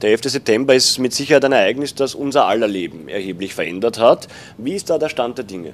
Der 0.01 0.09
11. 0.09 0.21
September 0.23 0.73
ist 0.73 0.97
mit 0.97 1.13
Sicherheit 1.13 1.45
ein 1.45 1.51
Ereignis, 1.51 1.93
das 1.93 2.15
unser 2.15 2.47
aller 2.47 2.67
Leben 2.67 3.07
erheblich 3.07 3.53
verändert 3.53 3.99
hat. 3.99 4.27
Wie 4.57 4.73
ist 4.73 4.89
da 4.89 4.97
der 4.97 5.09
Stand 5.09 5.37
der 5.37 5.45
Dinge? 5.45 5.73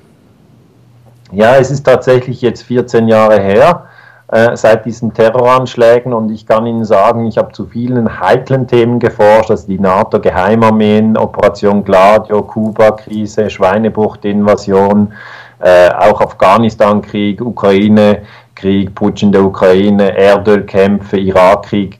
Ja, 1.31 1.55
es 1.55 1.71
ist 1.71 1.85
tatsächlich 1.85 2.41
jetzt 2.41 2.63
14 2.63 3.07
Jahre 3.07 3.39
her 3.39 3.85
äh, 4.29 4.57
seit 4.57 4.85
diesen 4.85 5.13
Terroranschlägen 5.13 6.11
und 6.11 6.29
ich 6.29 6.45
kann 6.45 6.65
Ihnen 6.65 6.83
sagen, 6.83 7.25
ich 7.25 7.37
habe 7.37 7.53
zu 7.53 7.67
vielen 7.67 8.19
heiklen 8.19 8.67
Themen 8.67 8.99
geforscht, 8.99 9.49
also 9.49 9.65
die 9.67 9.79
NATO-Geheimarmeen, 9.79 11.15
Operation 11.15 11.85
Gladio, 11.85 12.43
Kuba-Krise, 12.43 13.49
Schweinebucht-Invasion, 13.49 15.13
äh, 15.59 15.89
auch 15.89 16.19
Afghanistan-Krieg, 16.19 17.39
Ukraine-Krieg, 17.39 18.93
Putsch 18.93 19.23
in 19.23 19.31
der 19.31 19.43
Ukraine, 19.43 20.17
Erdölkämpfe, 20.17 21.17
Irakkrieg. 21.17 21.99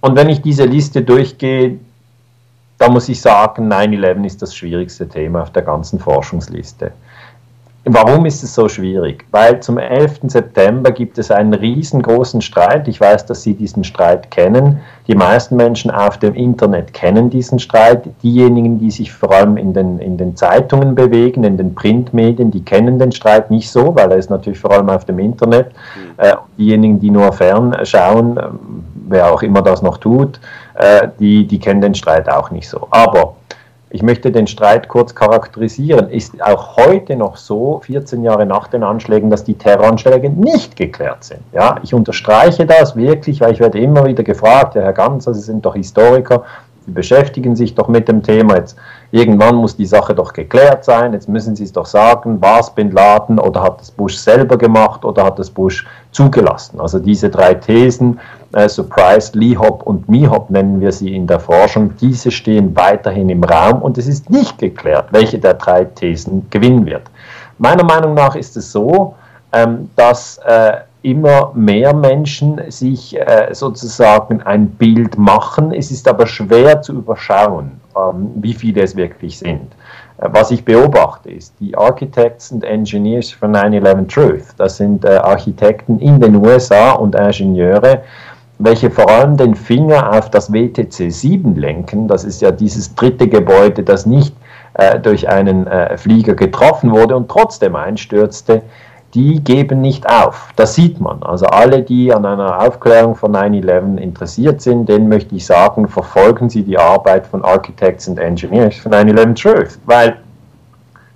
Und 0.00 0.16
wenn 0.16 0.28
ich 0.28 0.40
diese 0.40 0.64
Liste 0.64 1.02
durchgehe, 1.02 1.78
da 2.78 2.88
muss 2.88 3.08
ich 3.08 3.20
sagen, 3.20 3.70
9-11 3.70 4.24
ist 4.24 4.42
das 4.42 4.54
schwierigste 4.54 5.06
Thema 5.08 5.42
auf 5.42 5.50
der 5.50 5.62
ganzen 5.62 5.98
Forschungsliste. 5.98 6.92
Warum 7.84 8.26
ist 8.26 8.42
es 8.42 8.54
so 8.54 8.68
schwierig? 8.68 9.24
Weil 9.30 9.60
zum 9.60 9.78
11. 9.78 10.20
September 10.24 10.90
gibt 10.90 11.16
es 11.16 11.30
einen 11.30 11.54
riesengroßen 11.54 12.42
Streit. 12.42 12.86
Ich 12.88 13.00
weiß, 13.00 13.24
dass 13.24 13.42
Sie 13.42 13.54
diesen 13.54 13.84
Streit 13.84 14.30
kennen. 14.30 14.80
Die 15.06 15.14
meisten 15.14 15.56
Menschen 15.56 15.90
auf 15.90 16.18
dem 16.18 16.34
Internet 16.34 16.92
kennen 16.92 17.30
diesen 17.30 17.58
Streit. 17.58 18.04
Diejenigen, 18.22 18.78
die 18.78 18.90
sich 18.90 19.10
vor 19.10 19.32
allem 19.32 19.56
in 19.56 19.72
den, 19.72 19.98
in 19.98 20.18
den 20.18 20.36
Zeitungen 20.36 20.94
bewegen, 20.94 21.42
in 21.42 21.56
den 21.56 21.74
Printmedien, 21.74 22.50
die 22.50 22.62
kennen 22.62 22.98
den 22.98 23.12
Streit 23.12 23.50
nicht 23.50 23.70
so, 23.70 23.94
weil 23.94 24.10
er 24.10 24.18
ist 24.18 24.28
natürlich 24.28 24.58
vor 24.58 24.72
allem 24.72 24.90
auf 24.90 25.06
dem 25.06 25.18
Internet. 25.18 25.68
Mhm. 25.68 26.10
Äh, 26.18 26.36
diejenigen, 26.58 27.00
die 27.00 27.10
nur 27.10 27.32
fernschauen, 27.32 28.36
äh, 28.36 28.42
wer 29.10 29.32
auch 29.32 29.42
immer 29.42 29.62
das 29.62 29.82
noch 29.82 29.98
tut, 29.98 30.40
äh, 30.74 31.08
die, 31.18 31.46
die 31.46 31.58
kennen 31.58 31.80
den 31.80 31.94
Streit 31.94 32.28
auch 32.28 32.50
nicht 32.50 32.68
so. 32.68 32.88
Aber 32.90 33.34
ich 33.92 34.02
möchte 34.02 34.30
den 34.30 34.46
Streit 34.46 34.86
kurz 34.88 35.14
charakterisieren. 35.14 36.08
Ist 36.10 36.40
auch 36.42 36.76
heute 36.76 37.16
noch 37.16 37.36
so, 37.36 37.80
14 37.84 38.22
Jahre 38.22 38.46
nach 38.46 38.68
den 38.68 38.84
Anschlägen, 38.84 39.30
dass 39.30 39.42
die 39.42 39.54
Terroranschläge 39.54 40.30
nicht 40.30 40.76
geklärt 40.76 41.24
sind. 41.24 41.40
Ja, 41.52 41.76
ich 41.82 41.92
unterstreiche 41.92 42.66
das 42.66 42.94
wirklich, 42.94 43.40
weil 43.40 43.52
ich 43.52 43.58
werde 43.58 43.80
immer 43.80 44.06
wieder 44.06 44.22
gefragt, 44.22 44.76
ja, 44.76 44.82
Herr 44.82 44.92
Ganzer, 44.92 45.34
Sie 45.34 45.40
sind 45.40 45.66
doch 45.66 45.74
Historiker, 45.74 46.44
Sie 46.90 46.94
beschäftigen 46.94 47.54
sich 47.54 47.76
doch 47.76 47.86
mit 47.86 48.08
dem 48.08 48.20
Thema. 48.20 48.56
Jetzt 48.56 48.76
irgendwann 49.12 49.54
muss 49.54 49.76
die 49.76 49.86
Sache 49.86 50.12
doch 50.12 50.32
geklärt 50.32 50.84
sein. 50.84 51.12
Jetzt 51.12 51.28
müssen 51.28 51.54
Sie 51.54 51.62
es 51.62 51.72
doch 51.72 51.86
sagen, 51.86 52.42
war 52.42 52.58
es 52.58 52.70
Bin 52.70 52.90
Laden 52.90 53.38
oder 53.38 53.62
hat 53.62 53.80
es 53.80 53.92
Bush 53.92 54.16
selber 54.16 54.58
gemacht 54.58 55.04
oder 55.04 55.24
hat 55.24 55.38
es 55.38 55.48
Bush 55.48 55.86
zugelassen? 56.10 56.80
Also 56.80 56.98
diese 56.98 57.30
drei 57.30 57.54
Thesen, 57.54 58.18
äh, 58.54 58.68
Surprise, 58.68 59.38
Lee-Hop 59.38 59.84
und 59.84 60.08
Me-Hop 60.08 60.50
nennen 60.50 60.80
wir 60.80 60.90
sie 60.90 61.14
in 61.14 61.28
der 61.28 61.38
Forschung, 61.38 61.92
diese 62.00 62.32
stehen 62.32 62.74
weiterhin 62.74 63.28
im 63.28 63.44
Raum 63.44 63.82
und 63.82 63.96
es 63.96 64.08
ist 64.08 64.28
nicht 64.28 64.58
geklärt, 64.58 65.06
welche 65.12 65.38
der 65.38 65.54
drei 65.54 65.84
Thesen 65.84 66.48
gewinnen 66.50 66.86
wird. 66.86 67.02
Meiner 67.58 67.84
Meinung 67.84 68.14
nach 68.14 68.34
ist 68.34 68.56
es 68.56 68.72
so, 68.72 69.14
ähm, 69.52 69.90
dass 69.94 70.38
äh, 70.38 70.72
immer 71.02 71.52
mehr 71.54 71.94
Menschen 71.94 72.60
sich 72.68 73.18
äh, 73.18 73.48
sozusagen 73.52 74.42
ein 74.42 74.68
Bild 74.70 75.16
machen. 75.16 75.72
Es 75.72 75.90
ist 75.90 76.06
aber 76.06 76.26
schwer 76.26 76.82
zu 76.82 76.94
überschauen, 76.94 77.80
ähm, 77.96 78.30
wie 78.36 78.52
viele 78.52 78.82
es 78.82 78.96
wirklich 78.96 79.38
sind. 79.38 79.72
Äh, 80.18 80.28
was 80.30 80.50
ich 80.50 80.64
beobachte, 80.64 81.30
ist 81.30 81.54
die 81.58 81.76
Architects 81.76 82.52
and 82.52 82.64
Engineers 82.64 83.30
for 83.30 83.48
9-11 83.48 84.08
Truth. 84.08 84.44
Das 84.58 84.76
sind 84.76 85.04
äh, 85.04 85.16
Architekten 85.16 85.98
in 86.00 86.20
den 86.20 86.36
USA 86.36 86.92
und 86.92 87.14
Ingenieure, 87.14 88.02
welche 88.58 88.90
vor 88.90 89.08
allem 89.08 89.38
den 89.38 89.54
Finger 89.54 90.12
auf 90.12 90.30
das 90.30 90.52
WTC 90.52 91.10
7 91.10 91.56
lenken. 91.56 92.08
Das 92.08 92.24
ist 92.24 92.42
ja 92.42 92.50
dieses 92.50 92.94
dritte 92.94 93.26
Gebäude, 93.26 93.82
das 93.82 94.04
nicht 94.04 94.34
äh, 94.74 95.00
durch 95.00 95.28
einen 95.28 95.66
äh, 95.66 95.96
Flieger 95.96 96.34
getroffen 96.34 96.90
wurde 96.90 97.16
und 97.16 97.28
trotzdem 97.28 97.74
einstürzte 97.74 98.62
die 99.14 99.42
geben 99.42 99.80
nicht 99.80 100.08
auf. 100.08 100.50
Das 100.56 100.74
sieht 100.74 101.00
man. 101.00 101.22
Also 101.22 101.46
alle, 101.46 101.82
die 101.82 102.12
an 102.12 102.24
einer 102.24 102.60
Aufklärung 102.60 103.16
von 103.16 103.34
9-11 103.34 103.96
interessiert 103.98 104.60
sind, 104.60 104.88
denen 104.88 105.08
möchte 105.08 105.34
ich 105.34 105.44
sagen, 105.44 105.88
verfolgen 105.88 106.48
Sie 106.48 106.62
die 106.62 106.78
Arbeit 106.78 107.26
von 107.26 107.44
Architects 107.44 108.08
and 108.08 108.18
Engineers 108.18 108.76
von 108.76 108.92
9-11 108.92 109.42
Truth, 109.42 109.78
weil 109.86 110.16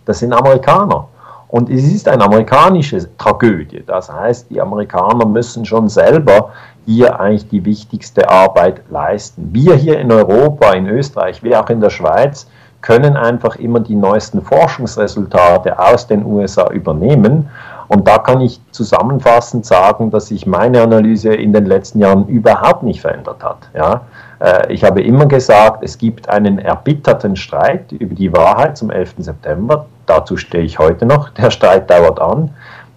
das 0.04 0.18
sind 0.18 0.32
Amerikaner. 0.32 1.08
Und 1.48 1.70
es 1.70 1.84
ist 1.84 2.08
eine 2.08 2.24
amerikanische 2.24 3.08
Tragödie. 3.16 3.84
Das 3.86 4.10
heißt, 4.10 4.50
die 4.50 4.60
Amerikaner 4.60 5.24
müssen 5.24 5.64
schon 5.64 5.88
selber 5.88 6.50
hier 6.84 7.20
eigentlich 7.20 7.48
die 7.48 7.64
wichtigste 7.64 8.28
Arbeit 8.28 8.82
leisten. 8.90 9.50
Wir 9.52 9.76
hier 9.76 10.00
in 10.00 10.10
Europa, 10.10 10.72
in 10.72 10.88
Österreich, 10.88 11.44
wie 11.44 11.54
auch 11.54 11.70
in 11.70 11.80
der 11.80 11.90
Schweiz, 11.90 12.48
können 12.80 13.16
einfach 13.16 13.56
immer 13.56 13.80
die 13.80 13.94
neuesten 13.94 14.42
Forschungsresultate 14.42 15.78
aus 15.78 16.06
den 16.06 16.26
USA 16.26 16.70
übernehmen 16.70 17.48
und 17.94 18.08
da 18.08 18.18
kann 18.18 18.40
ich 18.40 18.60
zusammenfassend 18.72 19.64
sagen, 19.64 20.10
dass 20.10 20.26
sich 20.26 20.46
meine 20.46 20.82
Analyse 20.82 21.32
in 21.32 21.52
den 21.52 21.66
letzten 21.66 22.00
Jahren 22.00 22.26
überhaupt 22.26 22.82
nicht 22.82 23.00
verändert 23.00 23.44
hat. 23.44 23.68
Ja? 23.72 24.00
Äh, 24.40 24.72
ich 24.72 24.82
habe 24.82 25.00
immer 25.00 25.26
gesagt, 25.26 25.84
es 25.84 25.96
gibt 25.96 26.28
einen 26.28 26.58
erbitterten 26.58 27.36
Streit 27.36 27.92
über 27.92 28.16
die 28.16 28.32
Wahrheit 28.32 28.76
zum 28.76 28.90
11. 28.90 29.14
September. 29.18 29.86
Dazu 30.06 30.36
stehe 30.36 30.64
ich 30.64 30.80
heute 30.80 31.06
noch. 31.06 31.28
Der 31.30 31.52
Streit 31.52 31.88
dauert 31.88 32.20
an. 32.20 32.50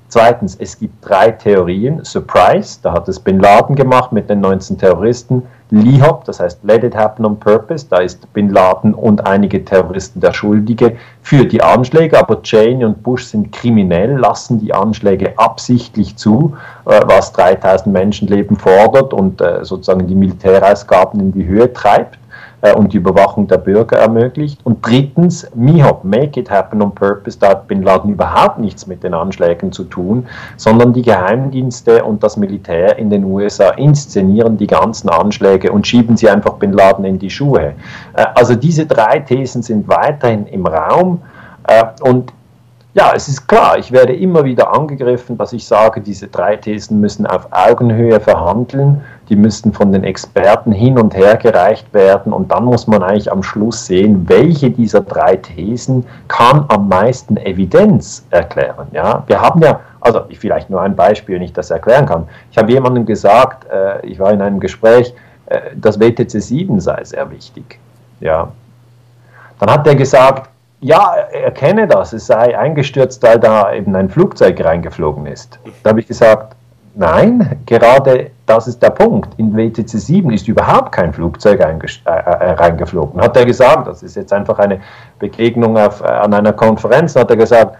Zweitens, 0.08 0.56
es 0.56 0.80
gibt 0.80 1.08
drei 1.08 1.30
Theorien. 1.30 2.04
Surprise, 2.04 2.80
da 2.82 2.94
hat 2.94 3.08
es 3.08 3.20
Bin 3.20 3.40
Laden 3.40 3.76
gemacht 3.76 4.12
mit 4.12 4.32
den 4.32 4.40
19 4.40 4.80
Terroristen. 4.80 5.44
LIHOP, 5.70 6.24
das 6.26 6.40
heißt 6.40 6.64
Let 6.64 6.84
It 6.84 6.96
Happen 6.96 7.26
on 7.26 7.40
Purpose, 7.40 7.86
da 7.90 7.98
ist 7.98 8.32
Bin 8.34 8.50
Laden 8.50 8.94
und 8.94 9.26
einige 9.28 9.64
Terroristen 9.66 10.22
der 10.22 10.34
Schuldige 10.34 10.96
für 11.22 11.46
die 11.46 11.62
Anschläge, 11.62 12.18
aber 12.18 12.42
Cheney 12.42 12.86
und 12.86 13.04
Bush 13.04 13.26
sind 13.26 13.52
kriminell, 13.52 14.18
lassen 14.18 14.60
die 14.60 14.74
Anschläge 14.74 15.38
absichtlich 15.38 16.16
zu, 16.16 16.56
äh, 16.86 17.02
was 17.06 17.34
3000 17.34 17.94
Menschenleben 17.94 18.58
fordert 18.58 19.14
und 19.14 19.42
äh, 19.42 19.66
sozusagen 19.66 20.08
die 20.08 20.16
Militärausgaben 20.16 21.20
in 21.20 21.32
die 21.34 21.46
Höhe 21.46 21.72
treibt 21.74 22.18
äh, 22.68 22.74
und 22.74 22.94
die 22.94 22.98
Überwachung 22.98 23.48
der 23.48 23.58
Bürger 23.58 23.98
ermöglicht. 23.98 24.60
Und 24.64 24.86
drittens, 24.86 25.48
MIHOP, 25.56 26.04
Make 26.04 26.40
It 26.40 26.50
Happen 26.50 26.82
on 26.82 26.94
Purpose, 26.94 27.38
da 27.40 27.50
hat 27.50 27.68
Bin 27.68 27.84
Laden 27.84 28.12
überhaupt 28.12 28.60
nichts 28.60 28.88
mit 28.88 29.04
den 29.04 29.14
Anschlägen 29.14 29.72
zu 29.72 29.84
tun, 29.84 30.28
sondern 30.56 30.94
die 30.94 31.02
Geheimdienste 31.02 32.04
und 32.04 32.24
das 32.24 32.38
Militär 32.38 32.98
in 32.98 33.10
den 33.10 33.24
USA 33.24 33.70
inszenieren 33.72 34.58
die 34.58 34.68
ganzen 34.68 35.10
Anschläge 35.10 35.72
und 35.72 35.86
schieben 35.86 36.18
sie 36.18 36.30
einfach 36.30 36.54
Bin 36.54 36.74
Laden 36.74 37.06
in 37.06 37.20
die 37.20 37.30
Schuhe. 37.30 37.74
Äh, 38.14 38.26
also 38.36 38.56
diese 38.56 38.86
drei 38.86 39.20
Thesen 39.20 39.62
sind 39.62 39.88
weiterhin 39.88 40.48
im 40.48 40.66
Raum. 40.66 41.22
Äh, 41.68 41.84
und 42.02 42.32
ja, 42.94 43.12
es 43.16 43.28
ist 43.28 43.48
klar, 43.48 43.78
ich 43.78 43.92
werde 43.92 44.16
immer 44.16 44.44
wieder 44.44 44.74
angegriffen, 44.74 45.38
dass 45.38 45.54
ich 45.54 45.68
sage, 45.68 46.02
diese 46.02 46.28
drei 46.28 46.56
Thesen 46.56 47.00
müssen 47.00 47.28
auf 47.28 47.48
Augenhöhe 47.52 48.20
verhandeln, 48.20 49.04
die 49.30 49.36
müssten 49.36 49.74
von 49.74 49.92
den 49.92 50.04
Experten 50.04 50.72
hin 50.72 50.98
und 50.98 51.16
her 51.16 51.36
gereicht 51.36 51.94
werden 51.94 52.32
und 52.32 52.52
dann 52.52 52.66
muss 52.66 52.88
man 52.88 53.04
eigentlich 53.04 53.32
am 53.32 53.44
Schluss 53.44 53.86
sehen, 53.86 54.28
welche 54.30 54.72
dieser 54.72 55.02
drei 55.02 55.36
Thesen 55.36 56.06
kann 56.28 56.66
am 56.70 56.88
meisten 56.88 57.38
Evidenz 57.38 58.26
erklären. 58.30 58.88
Ja? 58.92 59.24
Wir 59.28 59.42
haben 59.42 59.62
ja, 59.62 59.82
also 60.02 60.22
vielleicht 60.32 60.70
nur 60.70 60.82
ein 60.82 60.96
Beispiel, 60.96 61.42
ich 61.42 61.54
das 61.54 61.72
erklären 61.72 62.06
kann. 62.06 62.28
Ich 62.52 62.58
habe 62.58 62.72
jemandem 62.72 63.06
gesagt, 63.06 63.70
äh, 63.70 64.06
ich 64.06 64.20
war 64.20 64.32
in 64.32 64.42
einem 64.42 64.60
Gespräch, 64.60 65.14
äh, 65.48 65.60
das 65.76 66.00
WTC 66.00 66.42
7 66.42 66.80
sei 66.80 67.04
sehr 67.04 67.30
wichtig. 67.30 67.80
Ja. 68.20 68.50
Dann 69.60 69.72
hat 69.72 69.88
er 69.88 69.96
gesagt, 69.96 70.50
ja, 70.80 71.16
er 71.32 71.52
kenne 71.52 71.88
das, 71.88 72.14
es 72.14 72.28
sei 72.28 72.58
eingestürzt, 72.58 73.22
weil 73.24 73.40
da 73.40 73.74
eben 73.74 73.96
ein 73.96 74.10
Flugzeug 74.10 74.64
reingeflogen 74.64 75.26
ist. 75.26 75.60
Da 75.84 75.90
habe 75.90 76.00
ich 76.00 76.08
gesagt, 76.08 76.56
nein, 76.96 77.60
gerade 77.66 78.32
das 78.48 78.68
ist 78.68 78.82
der 78.82 78.90
Punkt. 78.90 79.38
In 79.38 79.56
WTC 79.56 79.90
7 79.90 80.32
ist 80.32 80.48
überhaupt 80.48 80.94
kein 80.94 81.14
Flugzeug 81.14 81.60
äh, 81.60 82.10
äh, 82.10 82.52
reingeflogen. 82.52 83.22
Hat 83.22 83.36
er 83.36 83.46
gesagt, 83.46 83.88
das 83.88 84.02
ist 84.02 84.16
jetzt 84.16 84.34
einfach 84.34 84.58
eine 84.58 84.80
Begegnung 85.20 85.78
auf, 85.78 86.02
äh, 86.02 86.06
an 86.06 86.34
einer 86.34 86.54
Konferenz, 86.54 87.16
hat 87.16 87.30
er 87.30 87.36
gesagt, 87.36 87.78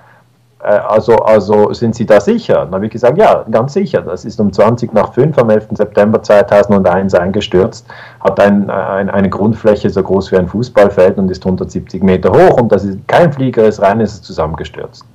äh, 0.62 0.68
also, 0.68 1.16
also 1.16 1.72
sind 1.74 1.96
Sie 1.96 2.06
da 2.06 2.20
sicher? 2.20 2.66
Dann 2.66 2.76
habe 2.76 2.86
ich 2.86 2.92
gesagt, 2.92 3.18
ja, 3.18 3.46
ganz 3.50 3.74
sicher. 3.74 4.02
Das 4.02 4.26
ist 4.26 4.42
um 4.42 4.52
20 4.52 4.94
nach 4.94 5.14
5 5.14 5.38
am 5.38 5.50
11. 5.50 5.70
September 5.72 6.22
2001 6.22 7.14
eingestürzt, 7.14 7.88
hat 8.20 8.38
ein, 8.42 8.70
ein, 8.70 9.10
eine 9.10 9.30
Grundfläche 9.30 9.90
so 9.90 10.04
groß 10.04 10.34
wie 10.34 10.38
ein 10.38 10.50
Fußballfeld 10.50 11.18
und 11.18 11.32
ist 11.32 11.46
170 11.46 12.04
Meter 12.04 12.30
hoch 12.32 12.60
und 12.60 12.74
das 12.74 12.84
ist 12.84 13.08
kein 13.08 13.32
Flieger, 13.32 13.66
ist 13.66 13.82
rein, 13.82 14.02
ist 14.02 14.26
zusammengestürzt. 14.26 15.06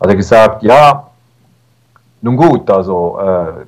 Hat 0.00 0.08
er 0.08 0.16
gesagt, 0.16 0.64
ja, 0.64 1.04
nun 2.22 2.36
gut, 2.36 2.68
also 2.68 3.18
äh, 3.20 3.64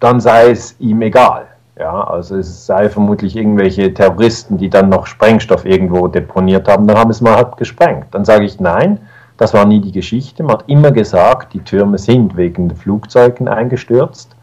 dann 0.00 0.20
sei 0.20 0.50
es 0.50 0.74
ihm 0.80 1.02
egal. 1.02 1.46
Ja, 1.78 2.04
also 2.04 2.36
es 2.36 2.66
sei 2.66 2.90
vermutlich 2.90 3.36
irgendwelche 3.36 3.94
Terroristen, 3.94 4.58
die 4.58 4.68
dann 4.68 4.90
noch 4.90 5.06
Sprengstoff 5.06 5.64
irgendwo 5.64 6.08
deponiert 6.08 6.68
haben, 6.68 6.86
dann 6.86 6.98
haben 6.98 7.10
es 7.10 7.22
mal 7.22 7.36
halt 7.36 7.56
gesprengt. 7.56 8.06
Dann 8.10 8.24
sage 8.24 8.44
ich 8.44 8.60
nein, 8.60 8.98
Das 9.40 9.54
war 9.54 9.64
nie 9.64 9.80
die 9.80 9.92
Geschichte. 9.92 10.42
Man 10.42 10.58
hat 10.58 10.64
immer 10.66 10.92
gesagt, 10.92 11.54
die 11.54 11.60
Türme 11.60 11.96
sind 11.96 12.36
wegen 12.36 12.76
Flugzeugen 12.76 13.48
eingestürzt. 13.48 14.36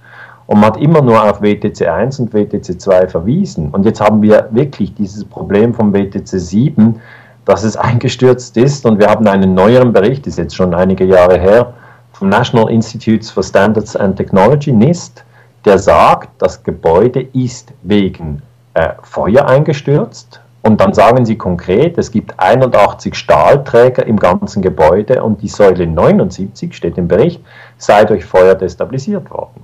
Und 0.48 0.60
man 0.60 0.72
hat 0.72 0.78
immer 0.78 1.04
nur 1.04 1.24
auf 1.24 1.40
WTC 1.40 1.88
1 1.88 2.20
und 2.20 2.34
WTC 2.34 2.82
2 2.82 3.08
verwiesen. 3.08 3.70
Und 3.70 3.86
jetzt 3.86 4.02
haben 4.02 4.24
wir 4.24 4.48
wirklich 4.50 4.96
dieses 4.96 5.24
Problem 5.24 5.76
vom 5.76 5.94
WTC 5.94 6.28
7, 6.28 7.00
dass 7.46 7.64
es 7.64 7.78
eingestürzt 7.90 8.58
ist. 8.58 8.88
Und 8.88 8.98
wir 8.98 9.08
haben 9.08 9.28
einen 9.28 9.54
neueren 9.54 9.94
Bericht, 9.94 10.26
ist 10.26 10.40
jetzt 10.40 10.56
schon 10.56 10.74
einige 10.74 11.06
Jahre 11.06 11.38
her, 11.38 11.74
vom 12.14 12.30
National 12.30 12.72
Institutes 12.72 13.30
for 13.30 13.44
Standards 13.44 13.96
and 13.96 14.16
Technology, 14.16 14.72
NIST, 14.72 15.24
der 15.68 15.78
sagt, 15.78 16.30
das 16.42 16.64
Gebäude 16.64 17.28
ist 17.34 17.74
wegen 17.84 18.42
äh, 18.74 18.90
Feuer 19.04 19.48
eingestürzt. 19.48 20.40
Und 20.64 20.82
dann 20.82 20.94
sagen 20.94 21.26
sie 21.26 21.38
konkret, 21.38 21.98
es 21.98 22.12
gibt 22.12 22.34
81 22.38 23.16
Stahlträger 23.16 24.06
im 24.06 24.18
ganzen 24.18 24.62
Gebäude 24.62 25.24
und 25.24 25.42
die 25.42 25.48
Säule 25.48 25.88
79, 25.88 26.76
steht 26.76 26.98
im 26.98 27.08
Bericht, 27.08 27.42
sei 27.78 28.04
durch 28.04 28.26
Feuer 28.26 28.56
destabilisiert 28.56 29.30
worden. 29.30 29.64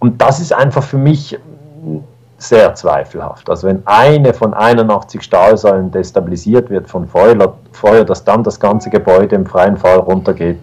Und 0.00 0.20
das 0.20 0.40
ist 0.40 0.52
einfach 0.52 0.82
für 0.82 0.98
mich 0.98 1.38
sehr 2.38 2.74
zweifelhaft. 2.74 3.50
Also 3.50 3.66
wenn 3.66 3.82
eine 3.86 4.32
von 4.32 4.54
81 4.54 5.22
Stahlsäulen 5.22 5.90
destabilisiert 5.90 6.70
wird 6.70 6.88
von 6.88 7.06
Feuer, 7.06 7.54
Feuer, 7.72 8.04
dass 8.04 8.24
dann 8.24 8.42
das 8.42 8.58
ganze 8.58 8.90
Gebäude 8.90 9.36
im 9.36 9.46
freien 9.46 9.76
Fall 9.76 9.98
runtergeht, 9.98 10.58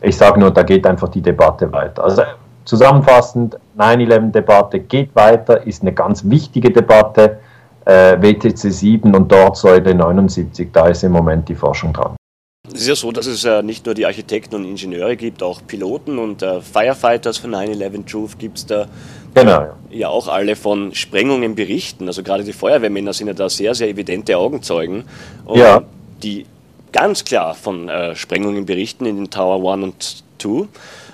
ich 0.00 0.16
sage 0.16 0.38
nur, 0.38 0.52
da 0.52 0.62
geht 0.62 0.86
einfach 0.86 1.08
die 1.08 1.22
Debatte 1.22 1.70
weiter. 1.72 2.04
Also 2.04 2.22
zusammenfassend, 2.68 3.58
9-11-Debatte 3.78 4.80
geht 4.80 5.14
weiter, 5.16 5.66
ist 5.66 5.82
eine 5.82 5.92
ganz 5.92 6.28
wichtige 6.28 6.70
Debatte. 6.70 7.40
Äh, 7.86 8.20
WTC 8.20 8.70
7 8.70 9.14
und 9.14 9.32
dort 9.32 9.56
Säule 9.56 9.94
79, 9.94 10.68
da 10.72 10.88
ist 10.88 11.02
im 11.02 11.12
Moment 11.12 11.48
die 11.48 11.54
Forschung 11.54 11.94
dran. 11.94 12.16
Es 12.66 12.82
ist 12.82 12.88
ja 12.88 12.94
so, 12.94 13.10
dass 13.12 13.24
es 13.24 13.46
äh, 13.46 13.62
nicht 13.62 13.86
nur 13.86 13.94
die 13.94 14.04
Architekten 14.04 14.56
und 14.56 14.66
Ingenieure 14.66 15.16
gibt, 15.16 15.42
auch 15.42 15.62
Piloten 15.66 16.18
und 16.18 16.42
äh, 16.42 16.60
Firefighters 16.60 17.38
von 17.38 17.54
9-11 17.54 18.04
Truth 18.04 18.38
gibt 18.38 18.58
es 18.58 18.66
da. 18.66 18.86
Genau. 19.32 19.50
Ja. 19.50 19.74
ja 19.90 20.08
auch 20.10 20.28
alle 20.28 20.54
von 20.54 20.94
Sprengungen 20.94 21.54
berichten. 21.54 22.06
Also 22.08 22.22
gerade 22.22 22.44
die 22.44 22.52
Feuerwehrmänner 22.52 23.14
sind 23.14 23.28
ja 23.28 23.32
da 23.32 23.48
sehr, 23.48 23.74
sehr 23.74 23.88
evidente 23.88 24.36
Augenzeugen. 24.36 25.04
ja. 25.54 25.82
Die 26.22 26.44
ganz 26.92 27.24
klar 27.24 27.54
von 27.54 27.88
äh, 27.88 28.14
Sprengungen 28.16 28.66
berichten 28.66 29.06
in 29.06 29.16
den 29.16 29.30
Tower 29.30 29.72
1 29.72 29.84
und 29.84 30.24
2. 30.38 30.68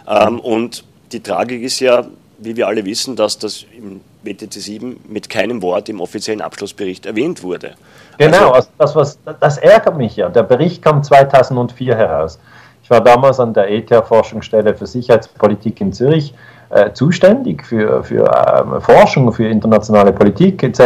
Ähm, 0.09 0.41
und 0.41 0.85
die 1.15 1.23
Tragik 1.23 1.63
ist 1.63 1.81
ja, 1.81 2.05
wie 2.39 2.57
wir 2.57 2.67
alle 2.67 2.85
wissen, 2.85 3.17
dass 3.17 3.39
das 3.39 3.65
im 3.77 4.01
WTC 4.25 4.53
7 4.53 5.01
mit 5.09 5.31
keinem 5.31 5.63
Wort 5.63 5.89
im 5.89 6.01
offiziellen 6.01 6.41
Abschlussbericht 6.41 7.07
erwähnt 7.07 7.43
wurde. 7.43 7.75
Genau, 8.19 8.51
also, 8.51 8.69
das, 8.79 8.97
was, 8.97 9.19
das 9.41 9.59
ärgert 9.59 9.97
mich 9.97 10.17
ja. 10.17 10.29
Der 10.29 10.43
Bericht 10.43 10.83
kam 10.83 11.03
2004 11.03 11.97
heraus. 11.97 12.39
Ich 12.83 12.91
war 12.91 13.01
damals 13.01 13.41
an 13.41 13.55
der 13.55 13.71
ETH-Forschungsstelle 13.71 14.75
für 14.75 14.87
Sicherheitspolitik 14.87 15.81
in 15.81 15.93
Zürich 15.93 16.35
äh, 16.71 16.93
zuständig 16.93 17.65
für, 17.65 18.03
für 18.03 18.27
äh, 18.27 18.81
Forschung, 18.81 19.33
für 19.33 19.47
internationale 19.47 20.13
Politik 20.13 20.63
etc. 20.63 20.81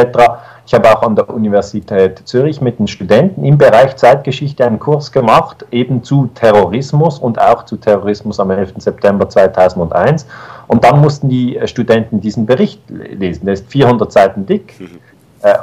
Ich 0.69 0.75
habe 0.75 0.95
auch 0.95 1.03
an 1.03 1.17
der 1.17 1.31
Universität 1.31 2.21
Zürich 2.29 2.61
mit 2.61 2.79
den 2.79 2.89
Studenten 2.89 3.43
im 3.43 3.57
Bereich 3.57 3.97
Zeitgeschichte 3.97 4.67
einen 4.67 4.79
Kurs 4.79 5.11
gemacht, 5.11 5.65
eben 5.71 6.05
zu 6.05 6.29
Terrorismus 6.35 7.19
und 7.19 7.41
auch 7.41 7.65
zu 7.65 7.79
Terrorismus 7.79 8.39
am 8.39 8.51
11. 8.51 8.75
September 8.77 9.27
2001. 9.27 10.27
Und 10.67 10.85
dann 10.85 11.01
mussten 11.01 11.31
die 11.31 11.57
äh, 11.57 11.67
Studenten 11.67 12.21
diesen 12.21 12.45
Bericht 12.45 12.83
lesen. 12.91 13.47
Der 13.47 13.55
ist 13.55 13.67
400 13.71 14.13
Seiten 14.13 14.45
dick. 14.45 14.79
Mhm. 14.79 14.99
Äh, 15.41 15.55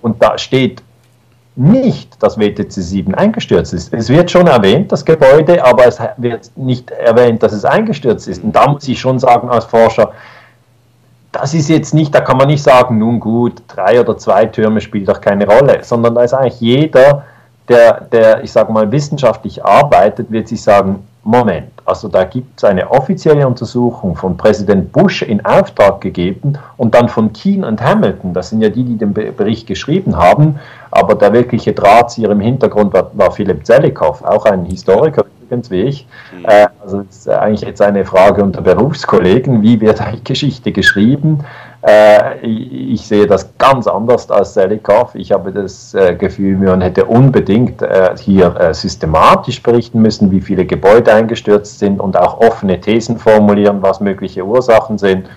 und 0.00 0.22
da 0.22 0.38
steht 0.38 0.80
nicht, 1.56 2.22
dass 2.22 2.38
WTC 2.38 2.70
7 2.70 3.16
eingestürzt 3.16 3.74
ist. 3.74 3.92
Es 3.92 4.08
wird 4.10 4.30
schon 4.30 4.46
erwähnt, 4.46 4.92
das 4.92 5.04
Gebäude, 5.04 5.64
aber 5.64 5.86
es 5.86 5.98
wird 6.18 6.52
nicht 6.54 6.88
erwähnt, 6.92 7.42
dass 7.42 7.52
es 7.52 7.64
eingestürzt 7.64 8.28
ist. 8.28 8.44
Und 8.44 8.54
da 8.54 8.68
muss 8.70 8.86
ich 8.86 9.00
schon 9.00 9.18
sagen 9.18 9.50
als 9.50 9.64
Forscher, 9.64 10.12
das 11.32 11.54
ist 11.54 11.68
jetzt 11.68 11.94
nicht, 11.94 12.14
da 12.14 12.20
kann 12.20 12.36
man 12.36 12.48
nicht 12.48 12.62
sagen, 12.62 12.98
nun 12.98 13.18
gut, 13.18 13.62
drei 13.66 13.98
oder 13.98 14.18
zwei 14.18 14.44
Türme 14.44 14.80
spielt 14.80 15.08
doch 15.08 15.20
keine 15.20 15.46
Rolle, 15.46 15.82
sondern 15.82 16.14
da 16.14 16.22
ist 16.22 16.34
eigentlich 16.34 16.60
jeder, 16.60 17.24
der, 17.68 18.02
der 18.02 18.44
ich 18.44 18.52
sage 18.52 18.70
mal, 18.70 18.92
wissenschaftlich 18.92 19.64
arbeitet, 19.64 20.30
wird 20.30 20.48
sich 20.48 20.62
sagen, 20.62 21.06
Moment, 21.24 21.70
also 21.84 22.08
da 22.08 22.24
gibt 22.24 22.58
es 22.58 22.64
eine 22.64 22.90
offizielle 22.90 23.46
Untersuchung 23.46 24.16
von 24.16 24.36
Präsident 24.36 24.90
Bush 24.90 25.22
in 25.22 25.44
Auftrag 25.44 26.00
gegeben 26.00 26.54
und 26.76 26.94
dann 26.94 27.08
von 27.08 27.32
Keane 27.32 27.64
und 27.64 27.80
Hamilton, 27.80 28.34
das 28.34 28.50
sind 28.50 28.60
ja 28.60 28.68
die, 28.68 28.82
die 28.82 28.96
den 28.96 29.14
Bericht 29.14 29.68
geschrieben 29.68 30.16
haben, 30.16 30.58
aber 30.90 31.14
der 31.14 31.32
wirkliche 31.32 31.72
Drahtzieher 31.72 32.30
im 32.30 32.40
Hintergrund 32.40 32.92
war, 32.92 33.10
war 33.14 33.30
Philipp 33.30 33.64
Zelikow, 33.64 34.20
auch 34.24 34.46
ein 34.46 34.64
Historiker 34.64 35.24
übrigens 35.52 35.70
wie 35.70 35.82
ich. 35.82 36.06
Mhm. 36.36 36.44
Äh, 36.44 36.66
also 36.82 37.02
das 37.02 37.16
ist 37.18 37.28
eigentlich 37.28 37.60
jetzt 37.60 37.82
eine 37.82 38.04
Frage 38.04 38.42
unter 38.42 38.62
Berufskollegen, 38.62 39.62
wie 39.62 39.80
wird 39.80 40.00
eigentlich 40.00 40.24
Geschichte 40.24 40.72
geschrieben? 40.72 41.44
Äh, 41.84 42.38
ich, 42.46 43.06
sehe 43.08 43.26
das 43.26 43.58
ganz 43.58 43.88
anders 43.88 44.30
als 44.30 44.54
Selikow. 44.54 45.14
Ich 45.14 45.32
habe 45.32 45.50
das 45.50 45.92
äh, 45.94 46.14
Gefühl, 46.14 46.56
man 46.56 46.80
hätte 46.80 47.04
unbedingt 47.06 47.82
äh, 47.82 48.14
hier 48.16 48.70
systematisch 48.72 49.62
berichten 49.62 50.00
müssen, 50.00 50.30
wie 50.30 50.40
viele 50.40 50.64
Gebäude 50.64 51.12
eingestürzt 51.12 51.80
sind 51.80 52.00
und 52.00 52.16
auch 52.16 52.38
offene 52.38 52.80
Thesen 52.80 53.18
formulieren, 53.18 53.82
was 53.82 54.00
mögliche 54.00 54.44
Ursachen 54.44 54.96
sind. 54.96 55.28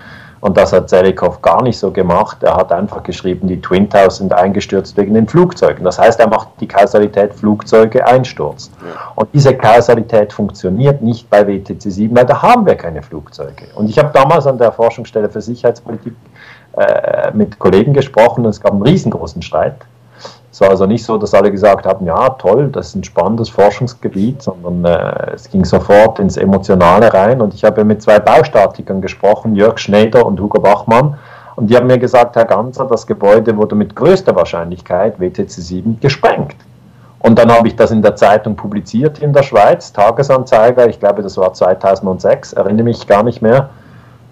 Und 0.46 0.56
das 0.56 0.72
hat 0.72 0.88
Zelikow 0.88 1.42
gar 1.42 1.60
nicht 1.64 1.76
so 1.76 1.90
gemacht. 1.90 2.44
Er 2.44 2.54
hat 2.54 2.70
einfach 2.70 3.02
geschrieben, 3.02 3.48
die 3.48 3.60
Twin 3.60 3.90
Towers 3.90 4.18
sind 4.18 4.32
eingestürzt 4.32 4.96
wegen 4.96 5.12
den 5.12 5.26
Flugzeugen. 5.26 5.84
Das 5.84 5.98
heißt, 5.98 6.20
er 6.20 6.28
macht 6.28 6.50
die 6.60 6.68
Kausalität 6.68 7.34
Flugzeuge 7.34 8.06
Einsturz. 8.06 8.70
Und 9.16 9.28
diese 9.34 9.56
Kausalität 9.56 10.32
funktioniert 10.32 11.02
nicht 11.02 11.28
bei 11.28 11.44
WTC 11.44 11.90
7, 11.90 12.16
weil 12.16 12.26
da 12.26 12.40
haben 12.42 12.64
wir 12.64 12.76
keine 12.76 13.02
Flugzeuge. 13.02 13.64
Und 13.74 13.90
ich 13.90 13.98
habe 13.98 14.10
damals 14.12 14.46
an 14.46 14.56
der 14.56 14.70
Forschungsstelle 14.70 15.28
für 15.28 15.40
Sicherheitspolitik 15.40 16.14
äh, 16.76 17.32
mit 17.32 17.58
Kollegen 17.58 17.92
gesprochen 17.92 18.44
und 18.44 18.50
es 18.50 18.60
gab 18.60 18.70
einen 18.70 18.82
riesengroßen 18.82 19.42
Streit. 19.42 19.74
Es 20.56 20.62
war 20.62 20.70
also 20.70 20.86
nicht 20.86 21.04
so, 21.04 21.18
dass 21.18 21.34
alle 21.34 21.50
gesagt 21.50 21.84
haben, 21.84 22.06
ja 22.06 22.30
toll, 22.30 22.70
das 22.72 22.86
ist 22.86 22.94
ein 22.94 23.04
spannendes 23.04 23.50
Forschungsgebiet, 23.50 24.40
sondern 24.40 24.86
äh, 24.86 25.34
es 25.34 25.50
ging 25.50 25.66
sofort 25.66 26.18
ins 26.18 26.38
Emotionale 26.38 27.12
rein. 27.12 27.42
Und 27.42 27.52
ich 27.52 27.62
habe 27.62 27.84
mit 27.84 28.00
zwei 28.00 28.18
Baustatikern 28.18 29.02
gesprochen, 29.02 29.54
Jörg 29.54 29.76
Schneider 29.76 30.24
und 30.24 30.40
Hugo 30.40 30.58
Bachmann. 30.58 31.18
Und 31.56 31.68
die 31.68 31.76
haben 31.76 31.86
mir 31.86 31.98
gesagt, 31.98 32.36
Herr 32.36 32.46
Ganzer, 32.46 32.86
das 32.86 33.06
Gebäude 33.06 33.54
wurde 33.54 33.74
mit 33.74 33.94
größter 33.94 34.34
Wahrscheinlichkeit 34.34 35.20
WTC 35.20 35.50
7 35.50 36.00
gesprengt. 36.00 36.56
Und 37.18 37.38
dann 37.38 37.52
habe 37.52 37.68
ich 37.68 37.76
das 37.76 37.90
in 37.90 38.00
der 38.00 38.16
Zeitung 38.16 38.56
publiziert 38.56 39.18
in 39.18 39.34
der 39.34 39.42
Schweiz, 39.42 39.92
Tagesanzeiger, 39.92 40.88
ich 40.88 40.98
glaube, 40.98 41.20
das 41.20 41.36
war 41.36 41.52
2006, 41.52 42.54
erinnere 42.54 42.84
mich 42.84 43.06
gar 43.06 43.22
nicht 43.22 43.42
mehr. 43.42 43.68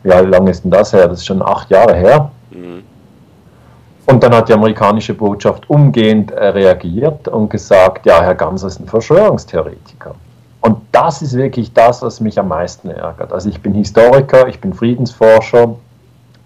Ja, 0.04 0.24
wie 0.24 0.30
lange 0.30 0.52
ist 0.52 0.64
denn 0.64 0.70
das 0.70 0.94
her? 0.94 1.06
Das 1.06 1.18
ist 1.18 1.26
schon 1.26 1.42
acht 1.42 1.68
Jahre 1.68 1.94
her. 1.94 2.30
Mhm. 2.50 2.83
Und 4.06 4.22
dann 4.22 4.34
hat 4.34 4.48
die 4.48 4.52
amerikanische 4.52 5.14
Botschaft 5.14 5.68
umgehend 5.70 6.30
äh, 6.30 6.48
reagiert 6.48 7.26
und 7.28 7.48
gesagt, 7.48 8.04
ja, 8.04 8.20
Herr 8.20 8.34
Ganser 8.34 8.66
ist 8.66 8.80
ein 8.80 8.86
Verschwörungstheoretiker. 8.86 10.14
Und 10.60 10.78
das 10.92 11.22
ist 11.22 11.34
wirklich 11.34 11.72
das, 11.72 12.02
was 12.02 12.20
mich 12.20 12.38
am 12.38 12.48
meisten 12.48 12.90
ärgert. 12.90 13.32
Also 13.32 13.48
ich 13.48 13.60
bin 13.60 13.74
Historiker, 13.74 14.48
ich 14.48 14.60
bin 14.60 14.72
Friedensforscher, 14.72 15.76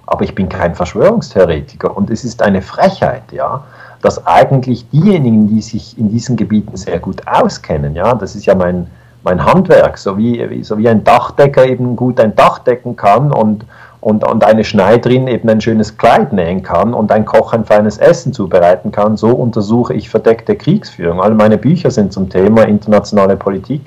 aber 0.06 0.24
ich 0.24 0.34
bin 0.34 0.48
kein 0.48 0.74
Verschwörungstheoretiker. 0.74 1.96
Und 1.96 2.10
es 2.10 2.24
ist 2.24 2.42
eine 2.42 2.62
Frechheit, 2.62 3.22
ja, 3.32 3.64
dass 4.02 4.26
eigentlich 4.26 4.88
diejenigen, 4.90 5.48
die 5.48 5.60
sich 5.60 5.98
in 5.98 6.10
diesen 6.10 6.36
Gebieten 6.36 6.76
sehr 6.76 6.98
gut 6.98 7.26
auskennen, 7.26 7.94
ja, 7.94 8.14
das 8.14 8.36
ist 8.36 8.46
ja 8.46 8.54
mein, 8.54 8.88
mein 9.24 9.44
Handwerk, 9.44 9.98
so 9.98 10.16
wie, 10.16 10.62
so 10.62 10.78
wie 10.78 10.88
ein 10.88 11.04
Dachdecker 11.04 11.66
eben 11.66 11.96
gut 11.96 12.20
ein 12.20 12.34
Dach 12.34 12.60
decken 12.60 12.96
kann 12.96 13.32
und, 13.32 13.64
und, 14.08 14.24
und 14.24 14.42
eine 14.42 14.64
Schneiderin 14.64 15.28
eben 15.28 15.50
ein 15.50 15.60
schönes 15.60 15.98
Kleid 15.98 16.32
nähen 16.32 16.62
kann 16.62 16.94
und 16.94 17.12
ein 17.12 17.26
Koch 17.26 17.52
ein 17.52 17.66
feines 17.66 17.98
Essen 17.98 18.32
zubereiten 18.32 18.90
kann, 18.90 19.18
so 19.18 19.28
untersuche 19.28 19.92
ich 19.92 20.08
verdeckte 20.08 20.56
Kriegsführung. 20.56 21.20
All 21.20 21.34
meine 21.34 21.58
Bücher 21.58 21.90
sind 21.90 22.10
zum 22.10 22.30
Thema 22.30 22.62
internationale 22.62 23.36
Politik. 23.36 23.82